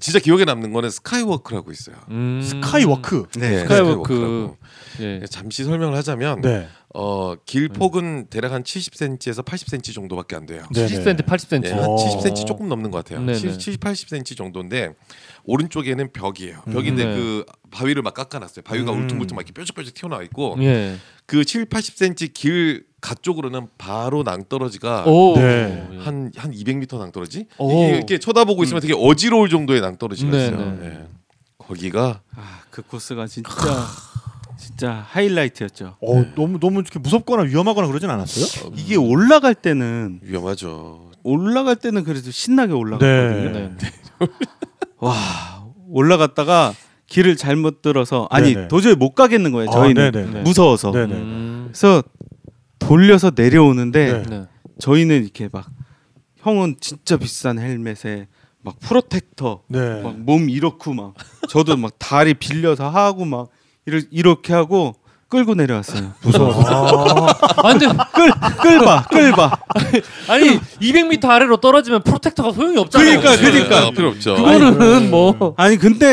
[0.00, 1.96] 진짜 기억에 남는 거는 스카이워크라고 있어요.
[2.10, 2.40] 음.
[2.42, 3.60] 스카이워크 네.
[3.60, 4.14] 스카이워크.
[4.14, 4.56] 스카이워크라고.
[5.00, 5.20] 예.
[5.28, 10.64] 잠시 설명을 하자면 네 어, 길폭은 대략 한 70cm에서 80cm 정도밖에 안 돼요.
[10.74, 10.88] 네네.
[10.88, 11.60] 70cm, 80cm.
[11.62, 11.96] 네, 한 어.
[11.96, 13.24] 70cm 조금 넘는 것 같아요.
[13.24, 13.38] 네네.
[13.38, 14.94] 70, 80cm 정도인데
[15.44, 16.60] 오른쪽에는 벽이에요.
[16.70, 17.16] 벽인데 네.
[17.16, 18.62] 그 바위를 막 깎아놨어요.
[18.64, 19.04] 바위가 음.
[19.04, 20.96] 울퉁불퉁 막 이렇게 뾰족뾰족 튀어나와 있고 예.
[21.24, 25.34] 그 7, 80cm 길 가쪽으로는 바로 낭떠러지가 오.
[25.36, 25.88] 네.
[25.98, 27.84] 한한 200m 낭떠러지 오.
[27.84, 30.78] 이게 이렇게 쳐다보고 있으면 되게 어지러울 정도의 낭떠러지가 네, 있어요.
[30.78, 30.86] 네.
[30.86, 31.06] 예.
[31.56, 33.50] 거기가 아, 그 코스가 진짜
[34.62, 35.96] 진짜 하이라이트였죠.
[36.00, 38.72] 어 너무 너무 이렇게 무섭거나 위험하거나 그러진 않았어요?
[38.76, 41.10] 이게 올라갈 때는 위험하죠.
[41.24, 43.52] 올라갈 때는 그래도 신나게 올라갔거든요.
[43.52, 43.70] 네.
[43.76, 43.90] 네.
[44.98, 46.74] 와 올라갔다가
[47.06, 48.68] 길을 잘못 들어서 아니 네네.
[48.68, 49.68] 도저히 못 가겠는 거예요.
[49.68, 50.40] 아, 저희는 네네.
[50.42, 50.92] 무서워서.
[50.92, 51.14] 네네.
[51.14, 51.64] 음.
[51.66, 52.04] 그래서
[52.78, 54.22] 돌려서 내려오는데 네.
[54.22, 54.44] 네.
[54.78, 55.66] 저희는 이렇게 막
[56.36, 58.28] 형은 진짜 비싼 헬멧에
[58.62, 60.02] 막 protector 네.
[60.02, 61.14] 막몸 이렇고 막
[61.48, 63.48] 저도 막 다리 빌려서 하고 막
[63.86, 64.94] 이렇게, 이렇게 하고
[65.28, 66.12] 끌고 내려왔어요.
[66.22, 66.52] 무서워.
[66.62, 68.30] 아 근데 끌
[68.60, 69.58] 끌봐 끌봐.
[70.28, 73.20] 아니 200m 아래로 떨어지면 protector가 소용이 없잖아요.
[73.20, 73.78] 그러니까, 그러니까.
[73.86, 74.34] 아, 필요 없죠.
[74.34, 76.06] 그거는 뭐 아니 근데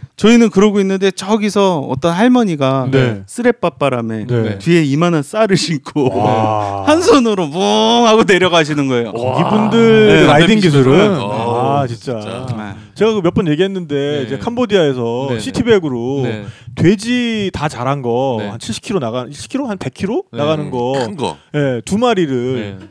[0.22, 3.22] 저희는 그러고 있는데 저기서 어떤 할머니가 네.
[3.26, 4.58] 쓰레빠 바람에 네.
[4.58, 6.84] 뒤에 이만한 쌀을 싣고 와.
[6.86, 9.08] 한 손으로 붕 하고 내려가시는 거예요.
[9.08, 10.26] 이분들 네.
[10.26, 12.46] riding 기술은 어, 아 진짜, 진짜.
[12.56, 14.22] 아, 제가 몇 번 얘기했는데 네.
[14.26, 15.38] 이제 캄보디아에서 네.
[15.40, 16.44] 시티백으로 네.
[16.76, 18.48] 돼지 다 자란 거 네.
[18.48, 20.38] 한 70kg 나가 10kg 한 100kg 네.
[20.38, 21.36] 나가는 거 큰 거.
[21.56, 22.86] 예, 두 마리를 네.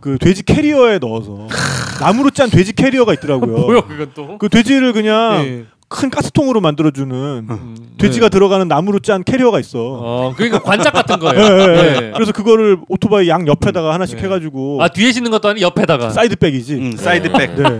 [0.00, 1.46] 그 돼지 캐리어에 넣어서
[2.00, 3.56] 나무로 짠 돼지 캐리어가 있더라고요.
[3.56, 4.36] 뭐야 그건 또?
[4.36, 5.64] 그 돼지를 그냥 예.
[5.94, 8.30] 큰 가스통으로 만들어주는 음, 돼지가 네.
[8.30, 9.78] 들어가는 나무로 짠 캐리어가 있어.
[9.78, 11.44] 어 그러니까 관짝 같은 예, 거예요.
[11.44, 12.00] 예, 예.
[12.00, 12.12] 네.
[12.14, 14.24] 그래서 그거를 오토바이 양 옆에다가 하나씩 네.
[14.24, 16.10] 해가지고 아 뒤에 싣는 것도 아니 옆에다가.
[16.10, 16.74] side bag이지.
[16.74, 17.54] 음, side bag.
[17.54, 17.78] 네.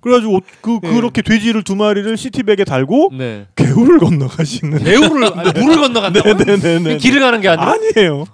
[0.00, 0.88] 그래가지고 그 네.
[0.94, 3.46] 그렇게 돼지를 두 마리를 시티백에 달고 네.
[3.56, 4.78] 개울을 건너가시는.
[4.84, 6.32] 배우를 아니, 물을 건너간다고?
[6.32, 6.98] 네네네네.
[6.98, 7.72] 길을 가는 게 아니라.
[7.72, 8.24] 아니에요.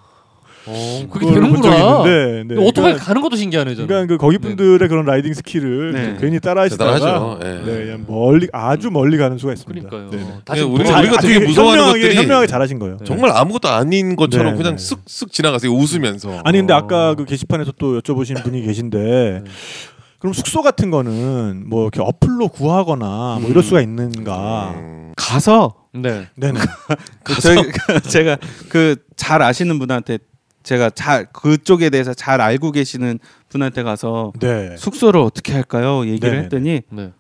[0.65, 1.77] 어, 그게 되는구나.
[2.05, 2.61] 있는데, 네.
[2.61, 3.89] 오토바이 그러니까, 가는 것도 신기하네 저는.
[3.89, 6.17] 그러니까 그 거기 분들의 그런 riding skill을 네.
[6.21, 7.39] 괜히 따라하시다가.
[7.43, 7.49] 예.
[7.65, 9.89] 네, 그냥 멀리 아주 멀리 가는 수가 있습니다.
[9.89, 10.11] 그러니까요.
[10.11, 10.39] 네, 네.
[10.45, 12.99] 다시 네, 우리가- 뭐- 우리가 되게 무서워하는 현명하게, 것들이 현명하게 잘하신 거예요.
[13.05, 14.83] 정말 아무것도 아닌 것처럼 네, 그냥 네.
[14.83, 15.73] 쓱쓱 지나가세요.
[15.73, 16.41] 웃으면서.
[16.45, 16.77] 아니 근데 어.
[16.77, 19.43] 아까 그 게시판에서 또 여쭤보신 분이 계신데
[20.21, 24.75] 그럼 숙소 같은 거는 뭐 이렇게 어플로 구하거나 뭐 이럴 수가 있는가?
[24.77, 26.29] 음, 가서 네.
[26.37, 26.61] 네네.
[27.25, 27.57] 그 저희
[28.09, 28.37] 제가
[28.69, 30.19] 그 잘 아시는 분한테
[30.63, 34.77] 제가 잘 그쪽에 대해서 잘 알고 계시는 분한테 가서 네.
[34.77, 36.07] 숙소를 어떻게 할까요?
[36.07, 36.45] 얘기를 네네네.
[36.45, 37.13] 했더니 네.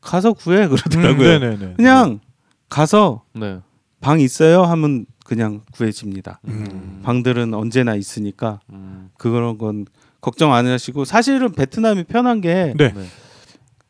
[0.00, 1.36] 가서 구해 그러더라고요.
[1.36, 1.74] 음, 네네네.
[1.76, 2.20] 그냥
[2.68, 3.58] 가서 네.
[4.00, 6.40] 방 있어요 하면 그냥 구해집니다.
[6.48, 7.00] 음.
[7.02, 9.08] 방들은 언제나 있으니까 음.
[9.16, 9.86] 그런 건
[10.20, 12.92] 걱정 안 하시고 사실은 베트남이 편한 게 네.
[12.92, 13.06] 네.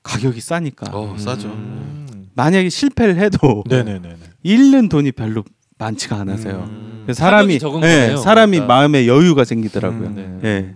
[0.03, 1.49] 가격이 싸니까 어 싸죠.
[1.49, 2.28] 음.
[2.34, 4.16] 만약에 실패를 해도 네네네네.
[4.42, 5.42] 잃는 돈이 별로
[5.79, 6.68] 많지가 않아서요.
[6.68, 7.07] 음.
[7.12, 8.16] 사람이 예.
[8.16, 8.66] 사람이 그러니까.
[8.75, 10.09] 마음에 여유가 생기더라고요.
[10.09, 10.49] 음, 네.
[10.49, 10.75] 예.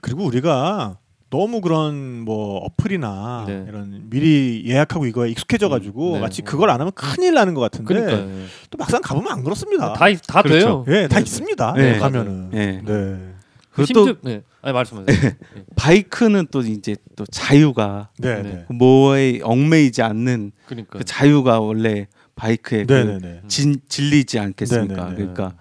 [0.00, 0.98] 그리고 우리가
[1.30, 3.64] 너무 그런 뭐 어플이나 네.
[3.68, 6.20] 이런 미리 예약하고 이거에 익숙해져 가지고 음, 네.
[6.20, 8.26] 마치 그걸 안 하면 큰일 나는 것 같은데 그러니까
[8.70, 9.94] 또 막상 가보면 안 그렇습니다.
[9.94, 10.84] 다다 그렇죠.
[10.84, 10.84] 돼요.
[10.88, 11.22] 예, 다 네.
[11.22, 11.72] 있습니다.
[11.74, 12.50] 네, 가면은.
[12.50, 12.82] 네.
[12.84, 13.32] 네.
[13.70, 14.42] 그리고 또 심지어 네.
[14.60, 15.32] 아니 말씀하세요.
[15.76, 18.42] 바이크는 또 이제 또 자유가 네, 네.
[18.42, 18.64] 네.
[18.68, 23.40] 뭐에 얽매이지 않는 그러니까 그 자유가 원래 바이크의 그 네, 네, 네.
[23.48, 24.94] 진, 질리지 않겠습니까?
[24.94, 25.16] 네, 네, 네.
[25.16, 25.54] 그러니까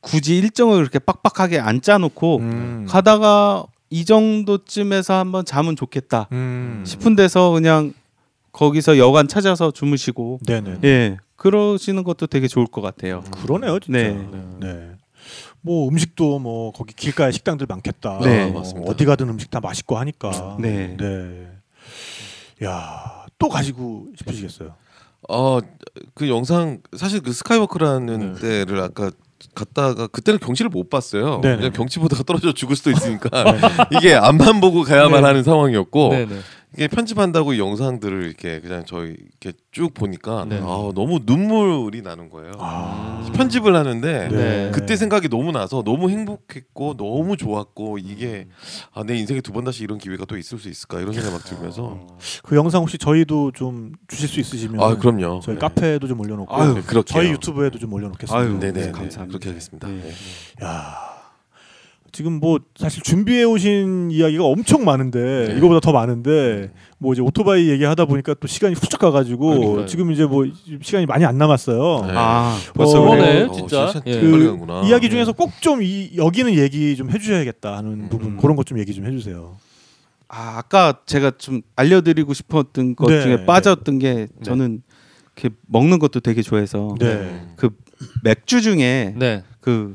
[0.00, 2.86] 굳이 일정을 그렇게 빡빡하게 안 짜놓고 음.
[2.88, 6.84] 가다가 이 정도쯤에서 한번 자면 좋겠다 음.
[6.86, 7.92] 싶은 데서 그냥
[8.52, 10.78] 거기서 여관 찾아서 주무시고 네, 네.
[10.84, 13.22] 예 그러시는 것도 되게 좋을 것 같아요.
[13.30, 13.98] 그러네요, 진짜.
[13.98, 14.28] 네.
[14.60, 14.90] 네.
[15.60, 18.18] 뭐 음식도 뭐 거기 길가에 식당들 많겠다.
[18.20, 18.46] 네.
[18.46, 18.90] 뭐 맞습니다.
[18.90, 20.56] 어디 가든 음식 다 맛있고 하니까.
[20.60, 20.96] 네.
[20.96, 21.46] 네.
[22.64, 24.74] 야, 또 가시고 싶으시겠어요.
[25.26, 29.10] 어그 영상 사실 그 스카이워크라는 데를 아까
[29.54, 31.40] 갔다가 그때는 경치를 못 봤어요.
[31.40, 31.56] 네네.
[31.56, 33.30] 그냥 경치 보다가 떨어져 죽을 수도 있으니까
[33.96, 35.26] 이게 앞만 보고 가야만 네.
[35.26, 36.12] 하는 상황이었고.
[36.74, 40.58] 이게 편집한다고 이 영상들을 이렇게 그냥 저희 이렇게 쭉 보니까 네.
[40.58, 42.52] 아, 너무 눈물이 나는 거예요.
[42.58, 43.26] 아.
[43.34, 44.70] 편집을 하는데 네.
[44.72, 48.48] 그때 생각이 너무 나서 너무 행복했고 너무 좋았고 이게
[48.92, 51.42] 아, 내 인생에 두 번 다시 이런 기회가 또 있을 수 있을까 이런 생각이 막
[51.44, 52.06] 들면서
[52.42, 55.40] 그 영상 혹시 저희도 좀 주실 수 있으시면 아 그럼요.
[55.42, 55.58] 저희 네.
[55.60, 58.38] 카페에도 좀 올려놓고 아유, 네, 저희 유튜브에도 좀 올려놓겠습니다.
[58.38, 59.26] 아유, 네네 네, 감사합니다.
[59.26, 59.88] 그렇게 하겠습니다.
[59.88, 59.94] 네.
[60.60, 60.64] 네.
[60.66, 61.07] 야
[62.18, 65.56] 지금 뭐 사실 준비해 오신 이야기가 엄청 많은데 네.
[65.56, 69.86] 이거보다 더 많은데 뭐 이제 오토바이 얘기하다 보니까 또 시간이 훌쩍 가가지고 그러니까요.
[69.86, 70.44] 지금 이제 뭐
[70.82, 72.06] 시간이 많이 안 남았어요.
[72.08, 72.12] 네.
[72.16, 73.20] 아 벌써 어, 그래.
[73.20, 73.92] 그러네, 어, 진짜.
[74.04, 74.20] 예.
[74.20, 74.58] 그.
[74.86, 78.08] 이야기 중에서 꼭좀이 여기는 얘기 좀 해주셔야겠다 하는 음.
[78.08, 79.56] 부분 그런 것 좀 얘기 좀 해주세요.
[80.26, 84.82] 아, 아까 제가 좀 알려드리고 싶었던 것 네, 중에 빠졌던 게 저는
[85.36, 87.46] 이렇게 먹는 것도 되게 좋아해서 네.
[87.54, 87.70] 그
[88.24, 89.44] 맥주 중에 네.
[89.60, 89.94] 그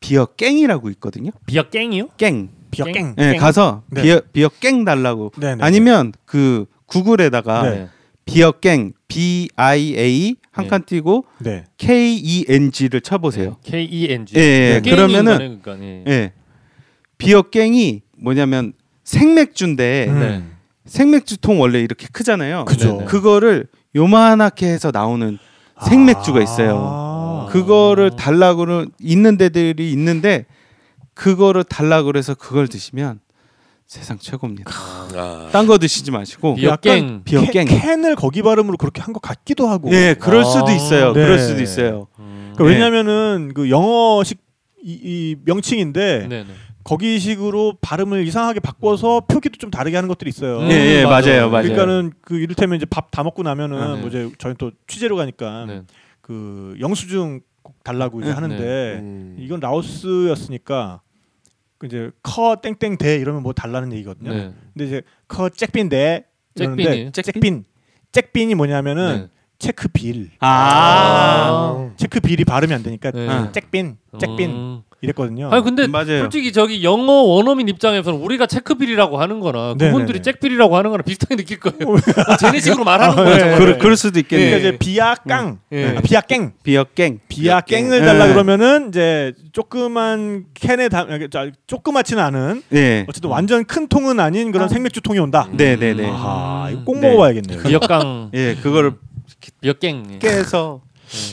[0.00, 1.30] bia keng이라고 있거든요.
[1.46, 2.08] bia keng이요?
[2.16, 2.50] keng.
[2.70, 3.14] bia keng.
[3.16, 3.38] keng?
[3.38, 4.02] 가서 네.
[4.02, 5.32] bia bia keng 달라고.
[5.38, 5.64] 네 네.
[5.64, 7.88] 아니면 그 구글에다가 네.
[8.24, 10.68] bia keng B I A 한 네.
[10.68, 11.64] 칸 띄고 네.
[11.78, 13.56] K E N G를 쳐보세요.
[13.64, 14.36] K E N G.
[14.36, 14.90] 예, 예.
[14.90, 16.04] 그러면은 그러니까, 예.
[16.06, 16.32] 예.
[17.16, 18.74] 비어 깽이 뭐냐면
[19.04, 20.20] 생맥주인데 음.
[20.20, 20.44] 네.
[20.84, 22.64] 생맥주통 원래 이렇게 크잖아요.
[22.66, 22.92] 그죠.
[22.92, 23.04] 네네.
[23.06, 25.38] 그거를 요만하게 해서 나오는
[25.86, 26.76] 생맥주가 있어요.
[26.76, 27.07] 아.
[27.50, 30.46] 그거를 달라고는 있는 데들이 있는데
[31.14, 33.20] 그거를 달라고 그래서 그걸 드시면
[33.86, 34.70] 세상 최고입니다.
[35.16, 37.22] 아, 딴거 드시지 마시고 비어 약간 깽.
[37.24, 37.78] 비어 캔- 깽.
[37.80, 39.90] 캔을 거기 발음으로 그렇게 한 것 같기도 하고.
[39.92, 40.72] 예, 그럴 수도 아.
[40.72, 41.12] 있어요.
[41.14, 41.22] 네.
[41.24, 42.06] 그럴 수도 있어요.
[42.18, 42.52] 음.
[42.54, 42.70] 그러니까 네.
[42.84, 44.38] 왜냐면은 그 영어식
[44.84, 46.46] 이, 이 명칭인데 네네.
[46.84, 50.58] 거기식으로 발음을 이상하게 바꿔서 표기도 좀 다르게 하는 것들이 있어요.
[50.60, 51.50] 음, 예, 예, 맞아요, 맞아요.
[51.50, 51.62] 맞아요.
[51.64, 54.00] 그러니까는 그 이를테면 이제 밥 다 먹고 나면은 아, 네.
[54.00, 55.82] 뭐 이제 저희 또 취재로 가니까 네.
[56.28, 58.34] 그 영수증 꼭 달라고 이제 네.
[58.34, 59.36] 하는데 음.
[59.38, 61.00] 이건 라오스였으니까
[61.78, 64.34] 그 이제 ຂໍ 땡땡 ແດ່ 이러면 뭐 달라는 얘기거든요.
[64.34, 64.52] 네.
[64.74, 67.10] 근데 이제 ຂໍ ເຊັກບິນ ແດ່ 이러는데 ເຊັກບິນ이에요?
[67.12, 67.64] ເຊັກບິນ
[68.12, 69.28] ເຊັກບິນ이 뭐냐면은 네.
[69.58, 71.90] check bill 아.
[71.96, 73.50] check bill이 발음이 안 되니까 네.
[73.52, 74.82] ເຊັກບິນ ເຊັກບິນ 음.
[75.00, 75.48] 이랬거든요.
[75.50, 76.20] 아니 근데 맞아요.
[76.20, 79.92] 솔직히 저기 영어 원어민 입장에서는 우리가 체크빌이라고 하는 거나 네네네.
[79.92, 81.96] 그분들이 잭빌이라고 하는 거나 비슷하게 느낄 거예요.
[82.26, 83.46] 아, 쟤네식으로 말하는 아, 거예요.
[83.46, 83.58] 네.
[83.58, 84.50] 그럴, 그럴 수도 있겠네요.
[84.58, 85.96] 그러니까 이제 비아깡 예.
[85.96, 87.20] 아, 비아깽 비어 깽.
[87.28, 88.04] 비아깽을 네.
[88.06, 93.06] 달라 그러면은 이제 조그만 캔에 담 자, 조그맣지는 않은 네.
[93.08, 95.48] 어쨌든 완전 큰 통은 아닌 그런 생맥주 통이 온다.
[95.52, 96.10] 네, 네, 네.
[96.12, 97.08] 아, 이거 꼭 네.
[97.08, 97.62] 먹어봐야겠네요.
[97.62, 98.94] 비역강 예, 그거를
[99.60, 100.18] 비역갱.
[100.18, 100.80] 깨서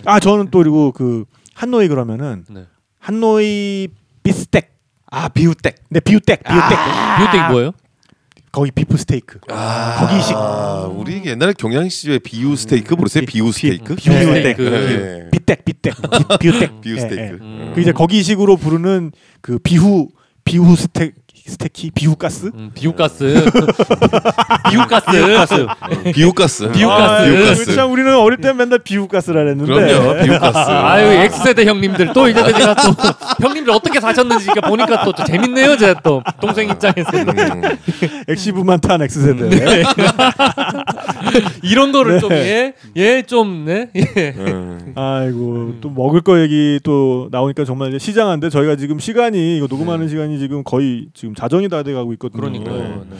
[0.05, 2.65] 아 저는 또 그리고 그 한노이 그러면은 네.
[3.09, 3.89] 한노이
[4.23, 4.73] 비스텍.
[5.11, 5.75] 아 비우댁.
[5.91, 6.77] 네 비우텍 비우텍.
[7.17, 7.71] 비역갱이 뭐예요?
[8.51, 9.39] 거기 비프 스테이크.
[9.49, 10.33] 아, 거기식.
[10.35, 13.23] 아, 우리 옛날에 경양식집에 비우 스테이크 모르세요?
[13.27, 13.95] 비우 스테이크?
[13.95, 14.61] 비우 스테이크.
[14.61, 15.29] 네.
[15.29, 16.81] 비텍 비텍 비- 비우텍.
[16.81, 17.21] 비우 예, 스테이크.
[17.21, 17.29] 예.
[17.41, 17.71] 음.
[17.75, 20.07] 그 이제 거기식으로 부르는 그 비후
[20.43, 21.11] 비후 스테
[21.47, 22.47] 스테키 비후 가스.
[22.55, 23.45] 음, 비우가스.
[24.71, 25.11] 비우가스.
[25.11, 25.67] 비우가스.
[26.11, 26.71] 비우가스.
[26.71, 26.73] 비우가스.
[26.73, 27.75] 아, 비우가스.
[27.75, 29.71] 참 우리는 어릴 때 맨날 비후가스라 그랬는데.
[29.71, 30.23] 그럼요.
[30.23, 30.57] 비우가스.
[30.71, 32.89] 아유 X세대 형님들 또 이제 제가 또
[33.45, 37.61] 형님들 어떻게 사셨는지 보니까 또, 또 재밌네요 제가 또 동생 입장에서는 음.
[38.27, 39.49] 엑시브만 탄 X세대.
[39.49, 39.83] 네.
[41.61, 42.73] 이런 거를 네.
[42.95, 43.89] 좀예예좀 네.
[43.95, 44.33] 예.
[44.35, 44.93] 음.
[44.95, 50.39] 아이고 또 먹을 거 얘기 또 나오니까 정말 시장한데 저희가 지금 시간이 이거 녹음하는 시간이
[50.39, 52.41] 지금 거의 지금 자정이 다 돼가고 있거든요.
[52.41, 53.05] 그러니까요.
[53.09, 53.17] 네.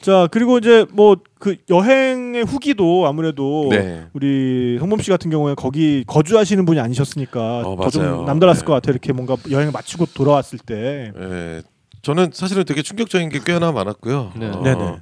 [0.00, 4.04] 자 그리고 이제 뭐 그 여행의 후기도 아무래도 네.
[4.12, 8.22] 우리 성범 씨 같은 경우에 거기 거주하시는 분이 아니셨으니까 어, 더좀 맞아요.
[8.22, 8.64] 남달랐을 네.
[8.66, 8.92] 것 같아요.
[8.92, 11.10] 이렇게 뭔가 여행을 마치고 돌아왔을 때.
[11.20, 11.62] 예.
[12.02, 14.34] 저는 사실은 되게 충격적인 게 꽤나 많았고요.
[14.36, 14.50] 네.
[14.50, 14.96] 어, 네네.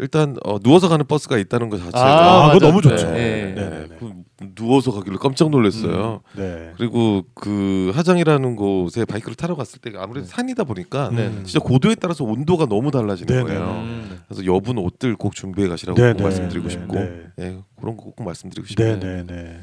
[0.00, 2.66] 일단 어, 누워서 가는 버스가 있다는 것 자체가 아, 아, 그거.
[2.66, 3.06] 너무 좋죠.
[3.12, 3.52] 네.
[3.54, 3.62] 네.
[3.62, 3.88] 네네네.
[4.00, 4.12] 그
[4.54, 6.20] 누워서 가길래 깜짝 놀랐어요.
[6.36, 6.72] 네.
[6.76, 11.30] 그리고 그 하장이라는 곳에 바이크를 타러 갔을 때 아무래도 산이다 보니까 네.
[11.44, 13.62] 진짜 고도에 따라서 온도가 너무 달라지는 네, 거예요.
[13.82, 14.20] 음.
[14.28, 17.22] 그래서 여분 옷들 꼭 준비해 가시라고 네, 꼭 네, 말씀드리고 네, 싶고 네.
[17.40, 19.00] 예, 그런 거 꼭 말씀드리고 싶어요.
[19.00, 19.60] 네, 네, 네.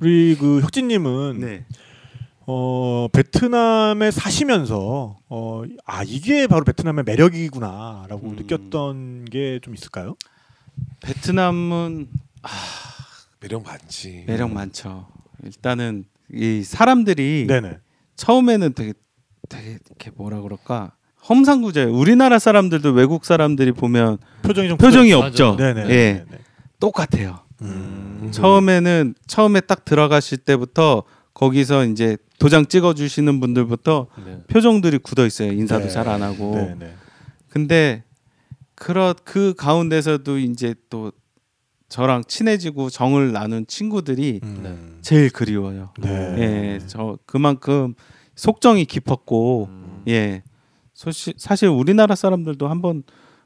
[0.00, 1.64] 우리 그 혁진님은 네.
[2.46, 8.36] 어 베트남에 사시면서 어 아 이게 바로 베트남의 매력이구나라고 음.
[8.36, 10.14] 느꼈던 게 좀 있을까요?
[11.02, 12.08] 베트남은
[13.40, 14.24] 매력 많지.
[14.26, 15.06] 매력 많죠.
[15.42, 17.78] 일단은 이 사람들이 네네.
[18.16, 18.92] 처음에는 되게
[19.48, 20.92] 되게 이렇게 뭐라 그럴까
[21.28, 21.92] 험상궂어요.
[21.92, 25.26] 우리나라 사람들도 외국 사람들이 보면 표정이 좀 표정이 맞아.
[25.26, 25.56] 없죠.
[25.56, 25.90] 네네.
[25.90, 26.24] 예,
[26.78, 27.40] 똑같아요.
[27.62, 28.30] 음.
[28.30, 31.02] 처음에는 처음에 딱 들어가실 때부터
[31.34, 34.42] 거기서 이제 도장 찍어 주시는 분들부터 네.
[34.48, 35.52] 표정들이 굳어 있어요.
[35.52, 35.90] 인사도 네.
[35.90, 36.54] 잘안 하고.
[36.54, 36.94] 네네.
[37.48, 38.04] 근데
[38.74, 41.12] 그런 그 가운데서도 이제 또
[41.90, 44.98] 저랑 친해지고 정을 나눈 친구들이 음.
[45.02, 45.90] 제일 그리워요.
[45.98, 46.08] 네.
[46.08, 47.94] 예, 저 그만큼
[48.36, 50.02] 속정이 깊었고 음.
[50.08, 50.42] 예.
[50.94, 53.02] 소시, 사실 우리나라 사람들도 한번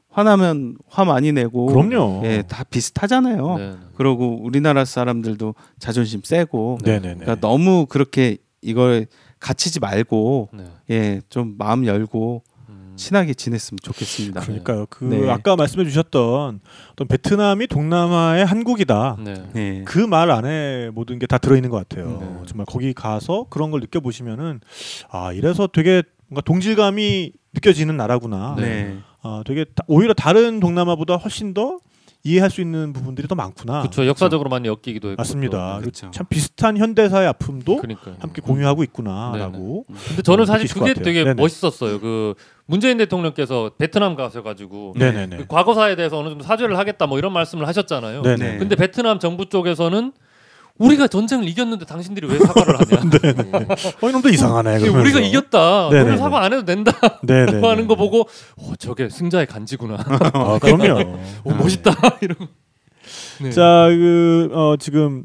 [0.09, 2.21] 화나면 화 많이 내고 그럼요.
[2.25, 3.57] 예, 다 비슷하잖아요.
[3.57, 3.73] 네.
[3.95, 7.15] 그러고 우리나라 사람들도 자존심 세고 네네네.
[7.15, 9.07] 그러니까 너무 그렇게 이걸
[9.39, 10.65] 갇히지 말고 네.
[10.91, 12.54] 예, 좀 마음 열고 음.
[12.95, 14.41] 친하게 지냈으면 좋겠습니다.
[14.41, 14.85] 그러니까요.
[14.89, 15.29] 그 네.
[15.29, 16.59] 아까 말씀해 주셨던
[16.93, 19.17] 어떤 베트남이 동남아의 한국이다.
[19.23, 19.33] 네.
[19.53, 19.83] 네.
[19.85, 22.17] 그말 안에 모든 게 다 들어 있는 것 같아요.
[22.21, 22.27] 네.
[22.47, 24.61] 정말 거기 가서 그런 걸 느껴 보시면은
[25.09, 28.55] 아 이래서 되게 뭔가 동질감이 느껴지는 나라구나.
[28.57, 28.97] 네.
[29.21, 31.79] 아 되게 다- 오히려 다른 동남아보다 훨씬 더
[32.25, 33.81] 이해할 수 있는 부분들이 더 많구나.
[33.81, 34.05] 그렇죠.
[34.07, 35.19] 역사적으로 많이 엮이기도 했고.
[35.19, 35.77] 맞습니다.
[35.79, 36.09] 그렇죠.
[36.09, 38.15] 참 비슷한 현대사의 아픔도 그러니까요.
[38.19, 39.85] 함께 공유하고 있구나라고.
[40.07, 40.95] 근데 저는 어, 사실 그게.
[40.95, 41.35] 되게 네네.
[41.35, 41.99] 멋있었어요.
[41.99, 42.33] 그
[42.65, 44.95] 문재인 대통령께서 베트남 가셔가지고.
[44.97, 48.23] 그 과거사에 대해서 어느 정도 사죄를 하겠다 뭐 이런 말씀을 하셨잖아요.
[48.23, 48.51] 네네.
[48.53, 48.57] 네.
[48.57, 50.11] 근데 베트남 정부 쪽에서는
[50.77, 53.01] 우리가 전쟁을 이겼는데 당신들이 왜 사과를 하냐?
[54.01, 54.79] 어 이놈도 이상하네.
[54.79, 54.99] 그러면서.
[54.99, 55.89] 우리가 이겼다.
[55.89, 56.91] 너는 사과 안 해도 된다.
[57.23, 57.61] 네네.
[57.61, 59.97] 고 하는 거 보고 어, 저게 승자의 간지구나.
[60.33, 61.17] 아, 그럼요.
[61.45, 61.91] 오, 멋있다.
[62.21, 62.45] 이러고.
[63.41, 63.51] 네.
[63.51, 65.23] 자, 그 어, 지금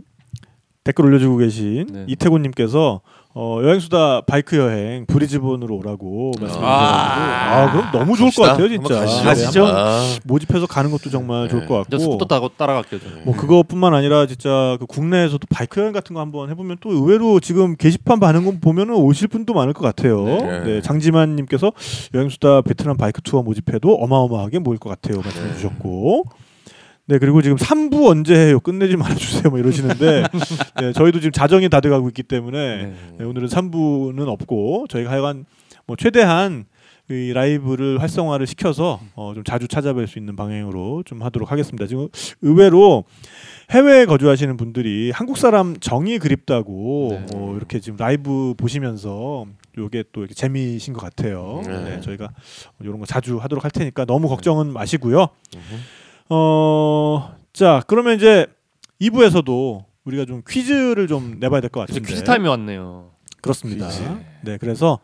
[0.84, 2.04] 댓글 올려주고 계신 네.
[2.08, 3.00] 이태곤님께서
[3.32, 7.60] 어, 여행수다 바이크 여행 브리즈번으로 오라고 말씀해주셔가지고 아.
[7.62, 8.46] 아, 그럼 너무 좋을 것 갑시다.
[8.56, 9.24] 같아요, 한번 진짜.
[9.24, 9.66] 가시죠.
[9.66, 11.48] 아, 모집해서 가는 것도 정말 네.
[11.50, 12.26] 좋을 것저 스쿠터 같고.
[12.26, 12.98] 타고 따라갈게요.
[13.00, 13.24] 저는.
[13.24, 17.76] 뭐 그것뿐만 아니라 진짜 그 국내에서도 바이크 여행 같은 거 한번 해보면 또 의외로 지금
[17.76, 20.24] 게시판 반응 거 보면은 오실 분도 많을 것 같아요.
[20.24, 20.60] 네.
[20.64, 21.72] 네, 장지만님께서
[22.12, 25.54] 여행수다 베트남 바이크 투어 모집해도 어마어마하게 모일 것 같아요 말씀해 네.
[25.54, 26.24] 주셨고.
[27.10, 28.60] 네 그리고 지금 3부 언제 해요?
[28.60, 29.50] 끝내지 말아주세요.
[29.50, 30.22] 뭐 이러시는데
[30.80, 32.94] 네, 저희도 지금 자정이 다 돼가고 있기 때문에 네.
[33.18, 35.44] 네, 오늘은 3부는 없고 저희가 하여간
[35.86, 36.66] 뭐 최대한
[37.10, 41.88] 이 라이브를 활성화를 시켜서 어, 좀 자주 찾아뵐 수 있는 방향으로 좀 하도록 하겠습니다.
[41.88, 42.06] 지금
[42.42, 43.02] 의외로
[43.70, 47.26] 해외에 거주하시는 분들이 한국 사람 정이 그립다고 네.
[47.34, 49.46] 어, 이렇게 지금 라이브 보시면서
[49.76, 51.60] 요게 또 이렇게 재미이신 것 같아요.
[51.66, 51.96] 네.
[51.96, 52.28] 네, 저희가
[52.80, 55.26] 이런 거 자주 하도록 할 테니까 너무 걱정은 마시고요.
[56.30, 58.46] 어, 자 그러면 이제
[59.00, 63.10] 2부에서도 우리가 좀 퀴즈를 좀 내봐야 될 것 같은데 퀴즈 타임이 왔네요.
[63.42, 63.88] 그렇습니다.
[63.88, 64.02] 퀴즈.
[64.42, 65.00] 네, 그래서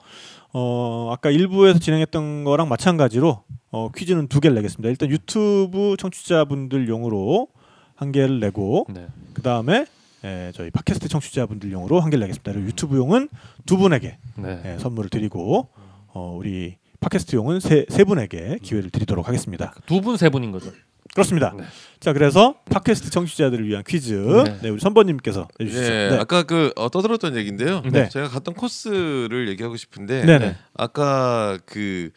[0.53, 4.89] 어 아까 1부에서 진행했던 거랑 마찬가지로 어 퀴즈는 두 개를 내겠습니다.
[4.89, 7.49] 일단 유튜브 청취자분들용으로
[7.95, 9.07] 한 개를 내고 네.
[9.35, 9.87] 그 다음에
[10.25, 12.53] 예, 저희 팟캐스트 청취자분들용으로 한 개를 내겠습니다.
[12.53, 13.29] 그리고 유튜브용은
[13.67, 14.63] 두 분에게 네.
[14.65, 15.69] 예, 선물을 드리고
[16.09, 19.75] 어 우리 팟캐스트용은 세, 세 분에게 기회를 드리도록 하겠습니다.
[19.87, 20.71] 두 분 세 분인 거죠.
[21.17, 21.55] 그렇습니다.
[21.57, 21.65] 네.
[21.99, 24.59] 자, 그래서 팟캐스트 청취자들을 위한 퀴즈 네.
[24.63, 25.83] 네, 우리 선번님께서 내주시죠.
[25.93, 26.19] 예, 네.
[26.19, 27.83] 아까 그 어, 떠들었던 얘기인데요.
[27.91, 28.09] 네.
[28.11, 30.57] 제가 갔던 코스를 얘기하고 싶은데 네네.
[30.75, 32.11] 아까 그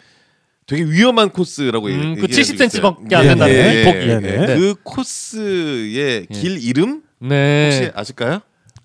[0.67, 2.95] 되게 위험한 코스라고 음, 얘기- 그 얘기할 수 70cm 있어요.
[2.95, 3.97] 밖에 안 된다는 예, 폭이.
[4.09, 4.51] 예, 네네.
[4.51, 4.55] 예.
[4.55, 7.65] 그 코스의 길 이름 네.
[7.71, 8.41] 혹시 아실까요?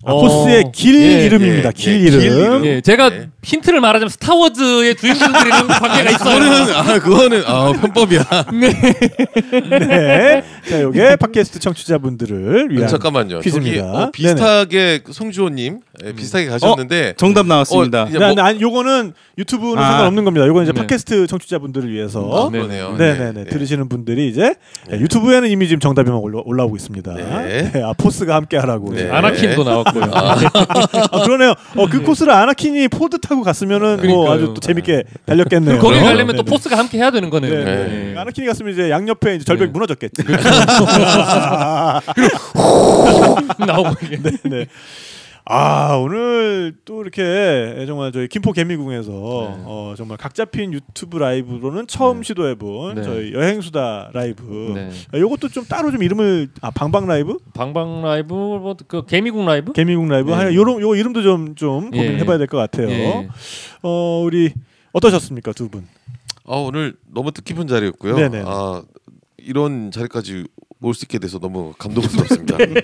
[0.07, 0.21] 아, 어.
[0.21, 1.69] 코스의 길 예, 이름입니다.
[1.69, 2.19] 예, 길 예, 이름.
[2.19, 2.65] 길 이름.
[2.65, 3.29] 예, 제가 네.
[3.43, 6.39] 힌트를 말하자면 스타워즈의 주인공들이랑 관계가 있어요.
[6.39, 8.25] 그거는 아 그거는 아 편법이야.
[9.79, 10.43] 네.
[10.69, 13.41] 자, 요게 팟캐스트 청취자분들을 위한 잠깐만요.
[13.41, 13.85] 저기 퀴즈입니다.
[13.85, 18.03] 어, 비슷하게 송주호님 예, 비슷하게 가셨는데 정답 나왔습니다.
[18.03, 19.87] 어, 이제 네, 뭐- 네, 아니 요거는 유튜브는 아.
[19.87, 20.47] 상관없는 겁니다.
[20.47, 20.81] 요거는 이제 네.
[20.81, 22.95] 팟캐스트 청취자분들을 위해서 아, 그러네요.
[22.97, 23.43] 네, 네, 네.
[23.45, 24.55] 들으시는 분들이 이제
[24.89, 27.13] 네, 유튜브에는 이미 지금 정답이 막 올라, 올라오고 있습니다.
[27.13, 27.71] 네.
[27.73, 28.93] 네, 아 포스가 함께 하라고.
[28.93, 29.03] 네.
[29.05, 29.11] 네.
[29.11, 30.11] 아나킨도 나왔고 요.
[30.13, 30.35] 아,
[31.23, 31.53] 그러네요.
[31.75, 34.31] 어, 그 코스를 아나킨이 pod 타고 갔으면은 뭐.
[34.31, 35.79] 아주 또 재밌게 달렸겠네요.
[35.79, 37.53] 거기 네, 가려면 네, 또 포스가 함께 해야 되는 거네요.
[37.53, 37.75] 네, 네.
[37.75, 38.11] 네.
[38.13, 38.19] 네.
[38.19, 39.73] 아나킨이 갔으면 이제 양옆에 이제 절벽이 네.
[39.73, 40.23] 무너졌겠지.
[43.65, 44.17] 나오고 이게.
[44.21, 44.65] 네, 네.
[45.47, 49.63] 아 오늘 또 이렇게 정말 저희 김포 개미궁에서 네.
[49.65, 52.23] 어, 정말 각 잡힌 유튜브 라이브로는 처음 네.
[52.23, 53.03] 시도해본 네.
[53.03, 54.71] 저희 여행수다 라이브.
[54.73, 54.89] 네.
[55.13, 59.71] 아, 요것도 좀 따로 좀 이름을 아 방방 라이브, 방방 라이브 뭐 그 개미국 라이브?
[59.73, 60.35] 개미궁 라이브 네.
[60.35, 61.97] 하여 요런 요 이름도 좀좀 예.
[62.05, 62.89] 고민해봐야 될 것 같아요.
[62.89, 63.29] 예.
[63.83, 64.51] 어 우리
[64.93, 65.87] 어떠셨습니까 두 분?
[66.47, 68.15] 아 오늘 너무 뜻깊은 자리였고요.
[68.15, 68.43] 네네.
[68.47, 68.81] 아
[69.37, 70.45] 이런 자리까지
[70.81, 72.57] 올수 있게 돼서 너무 감동스럽습니다.
[72.57, 72.67] 네.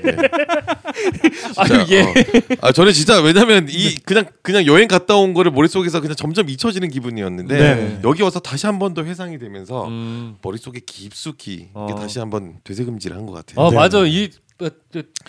[1.54, 2.02] 진짜, 아유, 예.
[2.02, 2.14] 어.
[2.62, 6.90] 아 저는 진짜 왜냐면 이 그냥 그냥 여행 갔다 온 거를 머릿속에서 그냥 점점 잊혀지는
[6.90, 8.00] 기분이었는데 네.
[8.04, 10.36] 여기 와서 다시 한 번 더 회상이 되면서 음.
[10.42, 11.88] 머릿속에 깊숙이 어.
[11.98, 13.66] 다시 한번 되새김질한 것 같아요.
[13.66, 13.76] 아 네.
[13.76, 14.40] 맞아 이 어, 저,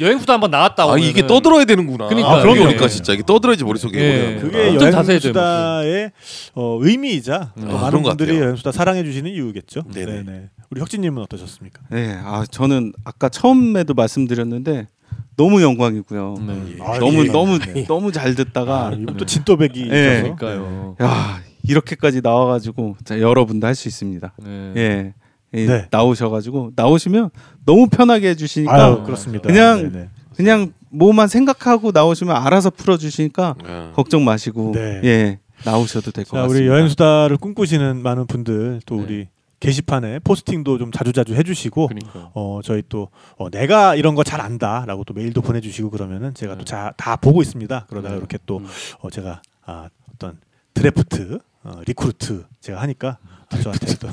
[0.01, 0.83] 여행수도 한번 나왔다.
[0.83, 1.09] 아 오면은.
[1.09, 2.09] 이게 떠들어야 되는구나.
[2.09, 2.35] 그러니까요.
[2.39, 2.89] 아, 그러니까 예.
[2.89, 4.41] 진짜 이게 떠들어야지 머릿속에 예.
[4.41, 6.13] 그게 여행수다의
[6.55, 8.39] 어, 의미이자 또 아, 많은 그런 것 분들이.
[8.39, 9.83] 여행수다 사랑해 주시는 이유겠죠.
[9.93, 10.23] 네네.
[10.25, 10.49] 네네.
[10.71, 11.83] 우리 혁진님은 어떠셨습니까?
[11.91, 14.89] 네, 아 저는 아까 처음에도 말씀드렸는데
[15.37, 16.35] 너무 영광이고요.
[16.47, 16.77] 네.
[16.81, 17.31] 아, 너무 예.
[17.33, 17.85] 너무 네.
[17.87, 19.85] 너무 잘 듣다가 아, 또 진또배기 예.
[20.21, 20.35] 있어서.
[20.37, 20.97] 그러니까요.
[21.03, 24.33] 야 이렇게까지 나와가지고 자, 여러분도 할 수 있습니다.
[24.45, 24.73] 네.
[24.77, 25.15] 예, 예,
[25.53, 25.87] 네.
[25.91, 27.31] 나오셔가지고 나오시면
[27.65, 29.47] 너무 편하게 해주시니까 아유 그렇습니다.
[29.49, 30.09] 그냥 네네.
[30.37, 33.93] 그냥 뭐만 생각하고 나오시면 알아서 풀어주시니까 아.
[33.95, 35.01] 걱정 마시고 네.
[35.05, 36.59] 예 나오셔도 될것자 같습니다.
[36.61, 39.03] 우리 여행 수다를 꿈꾸시는 많은 분들 또 네.
[39.03, 39.29] 우리
[39.61, 42.31] 게시판에 포스팅도 좀 자주자주 해주시고 그러니까.
[42.35, 46.65] 어 저희 또 어, 내가 이런 거 잘 안다라고 또 메일도 보내주시고 그러면은 제가 네.
[46.65, 47.87] 또다 보고 있습니다.
[47.89, 48.19] 그러다가 네.
[48.19, 48.67] 이렇게 또 음.
[49.01, 50.39] 어, 제가 아, 어떤
[50.75, 54.09] 드래프트 어, recruit 제가 하니까 아, 저한테 또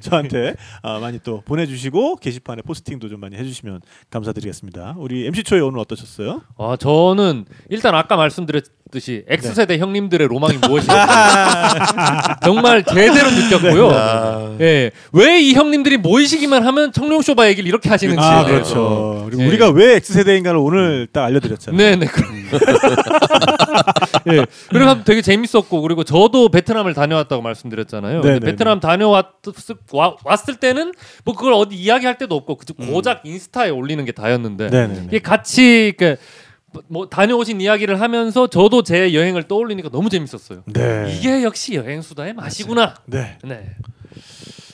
[0.00, 3.80] 저한테 아, 많이 또 보내주시고 게시판에 posting도 좀 많이 해주시면
[4.10, 4.94] 감사드리겠습니다.
[4.98, 6.42] 우리 MC 초이 오늘 어떠셨어요?
[6.58, 9.54] 아 저는 일단 아까 말씀드렸듯이 X 네.
[9.54, 13.90] 세대 형님들의 로망이 무엇인가 정말 제대로 느꼈고요.
[13.92, 14.56] 아.
[14.60, 18.20] 예, 왜 이 형님들이 모이시기만 하면 청룡 쇼바 얘기를 이렇게 하시는지.
[18.22, 18.52] 아 네.
[18.52, 19.22] 그렇죠.
[19.26, 19.46] 그리고 예.
[19.48, 21.76] 우리가 왜 X 세대인가를 오늘 딱 알려드렸잖아요.
[21.76, 22.06] 네, 네.
[22.06, 22.32] 그럼.
[24.30, 24.46] 예.
[24.70, 28.20] 그래서 되게 재밌었고 그리고 저도 베트남을 다녀왔다고 말씀드렸잖아요.
[28.20, 29.26] 네, 근데 네, 베트남 다녀왔
[29.92, 30.92] 와- 왔을 때는
[31.24, 35.02] 뭐 그걸 어디 이야기할 때도 없고 그 고작 인스타에 올리는 게 다였는데 네네.
[35.06, 40.62] 이게 같이 그뭐 다녀오신 이야기를 하면서 저도 제 여행을 떠올리니까 너무 재밌었어요.
[40.66, 41.14] 네.
[41.16, 42.94] 이게 역시 여행 수다의 맛이구나.
[43.06, 43.38] 네.
[43.44, 43.70] 네.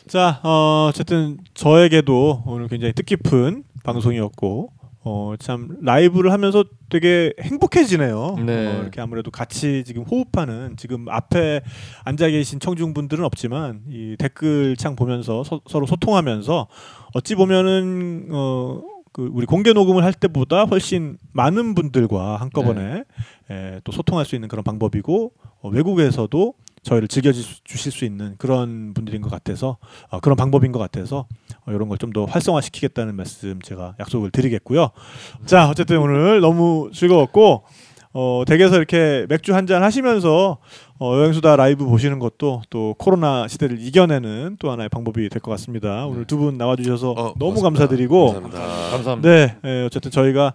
[0.08, 4.70] 자, 어, 어쨌든 저에게도 오늘 굉장히 뜻깊은 방송이었고,
[5.10, 8.36] 어, 참 라이브를 하면서 되게 행복해지네요.
[8.44, 8.66] 네.
[8.66, 11.62] 어, 이렇게 아무래도 같이 지금 호흡하는 지금 앞에
[12.04, 16.68] 앉아 계신 청중분들은 없지만 이 댓글창 보면서 서, 로 소통하면서
[17.14, 18.82] 어찌 보면은 어.
[19.10, 23.02] 그 우리 공개 녹음을 할 때보다 훨씬 많은 분들과 한꺼번에
[23.50, 25.32] 에, 또 소통할 수 있는 그런 방법이고
[25.62, 26.54] 어, 외국에서도
[26.88, 29.76] 저희를 즐겨 주실 수 있는 그런 분들인 것 같아서
[30.08, 31.26] 어, 그런 방법인 것 같아서
[31.66, 34.90] 어, 이런 걸 좀 더 활성화시키겠다는 말씀 제가 약속을 드리겠고요.
[35.44, 37.64] 자 어쨌든 오늘 너무 즐거웠고
[38.14, 40.56] 어, 댁에서 이렇게 맥주 한 잔 하시면서
[40.98, 46.06] 어, 여행수다 라이브 보시는 것도 또 코로나 시대를 이겨내는 또 하나의 방법이 될 것 같습니다.
[46.06, 47.68] 오늘 두 분 나와주셔서 어, 너무 고맙습니다.
[47.80, 48.90] 감사드리고 감사합니다.
[48.92, 49.28] 감사합니다.
[49.28, 50.54] 네, 예, 어쨌든 저희가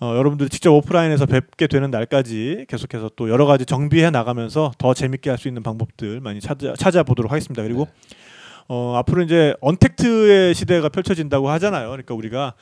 [0.00, 5.30] 어, 여러분들이 직접 오프라인에서 뵙게 되는 날까지 계속해서 또 여러 가지 정비해 나가면서 더 재밌게
[5.30, 7.62] 할 수 있는 방법들 많이 찾아 찾아보도록 하겠습니다.
[7.62, 7.88] 그리고
[8.68, 11.88] 어, 앞으로 이제 언택트의 시대가 펼쳐진다고 하잖아요.
[11.88, 12.54] 그러니까 우리가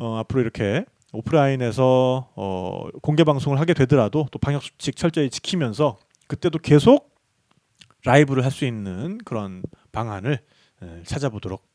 [0.00, 5.98] 어, 앞으로 이렇게 오프라인에서 어, 공개 방송을 하게 되더라도 또 방역 수칙 철저히 지키면서
[6.28, 7.12] 그때도 계속
[8.04, 10.38] 라이브를 할 수 있는 그런 방안을
[10.84, 11.67] 예, 찾아보도록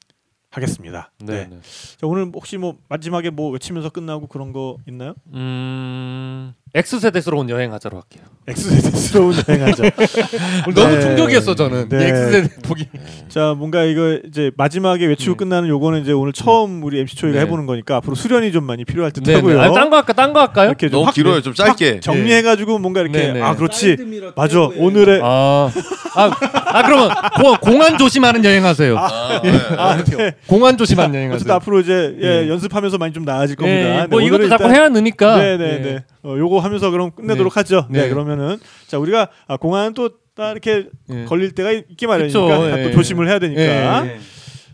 [0.53, 1.11] 하겠습니다.
[1.19, 1.47] 네.
[1.47, 1.59] 네.
[1.97, 5.15] 자, 오늘 혹시 뭐 마지막에 뭐 외치면서 끝나고 그런 거 있나요?
[5.33, 6.53] 음.
[6.75, 8.23] X 세대스러운 여행하자로 할게요.
[8.47, 9.83] X세대스러운 여행하자.
[10.75, 11.01] 너무 네.
[11.01, 11.87] 충격이었어 저는.
[11.87, 11.97] 네.
[12.01, 12.87] 이 X 세대 보기.
[13.29, 15.37] 자, 뭔가 이거 이제 마지막에 외치고 음.
[15.37, 17.45] 끝나는 요거는 이제 오늘 처음 우리 MC 초이가 네.
[17.45, 19.21] 해보는 거니까 앞으로 수련이 좀 많이 필요할 네.
[19.21, 19.55] 듯하고요.
[19.55, 19.63] 네.
[19.65, 20.13] 아니, 딴거 할까?
[20.13, 20.69] 딴거 할까요?
[20.69, 21.41] 이렇게 좀 너무 확- 길어요.
[21.41, 21.99] 좀확 짧게.
[21.99, 23.41] 정리해가지고 뭔가 이렇게 네, 네.
[23.41, 23.97] 아 그렇지
[24.35, 25.69] 맞아 오늘의 아,
[26.15, 26.31] 아,
[26.65, 28.97] 아 그러면 고, 공안 조심하는 여행하세요.
[28.97, 29.51] 아, 네.
[29.77, 30.33] 아, 네.
[30.47, 31.53] 공안 조심하는 여행하세요.
[31.53, 32.49] 앞으로 이제 예, 네.
[32.49, 33.79] 연습하면서 많이 좀 나아질 겁니다.
[33.79, 35.37] 예, 네, 뭐 이것도 자꾸 해야 느니까.
[35.37, 36.03] 네네네.
[36.23, 37.87] 어, 요거 하면서 그럼 끝내도록 하죠.
[37.89, 38.03] 네.
[38.03, 38.09] 네.
[38.09, 38.57] 그러면은
[38.87, 41.25] 자 우리가 아, 공항은 또딱 이렇게 예.
[41.25, 42.39] 걸릴 때가 있기 마련이니까
[42.75, 42.91] 또 예.
[42.91, 44.05] 조심을 해야 되니까.
[44.07, 44.19] 예,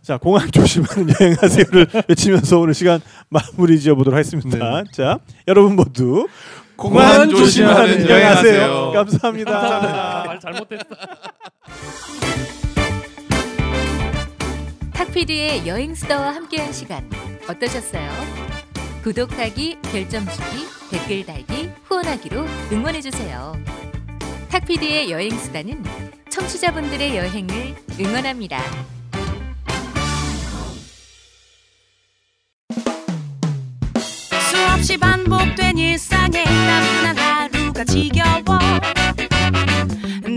[0.02, 4.84] 자 공항 조심하는 여행하세요를 외치면서 오늘 시간 마무리 지어보도록 하겠습니다.
[4.94, 6.28] 자 여러분 모두
[6.76, 8.54] 공항 공항 조심하는 조심하는 여행하세요.
[8.54, 8.92] 여행하세요.
[8.94, 9.52] 감사합니다.
[9.52, 10.24] 감사합니다.
[10.26, 10.84] 말 잘못했어.
[14.94, 17.10] 탁피디의 여행 수다와 함께한 시간
[17.48, 18.59] 어떠셨어요?
[19.04, 23.54] 구독하기, 결정짓기, 댓글 달기, 후원하기로 응원해주세요.
[24.50, 25.84] 탁피디의 여행수다는
[26.30, 28.62] 청취자분들의 여행을 응원합니다.
[34.52, 38.60] 수없이 반복된 일상에 따분한 하루가 지겨워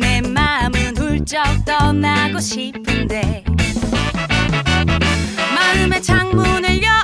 [0.00, 3.44] 내 마음은 훌쩍 떠나고 싶은데
[5.54, 7.01] 마음의 창문을 열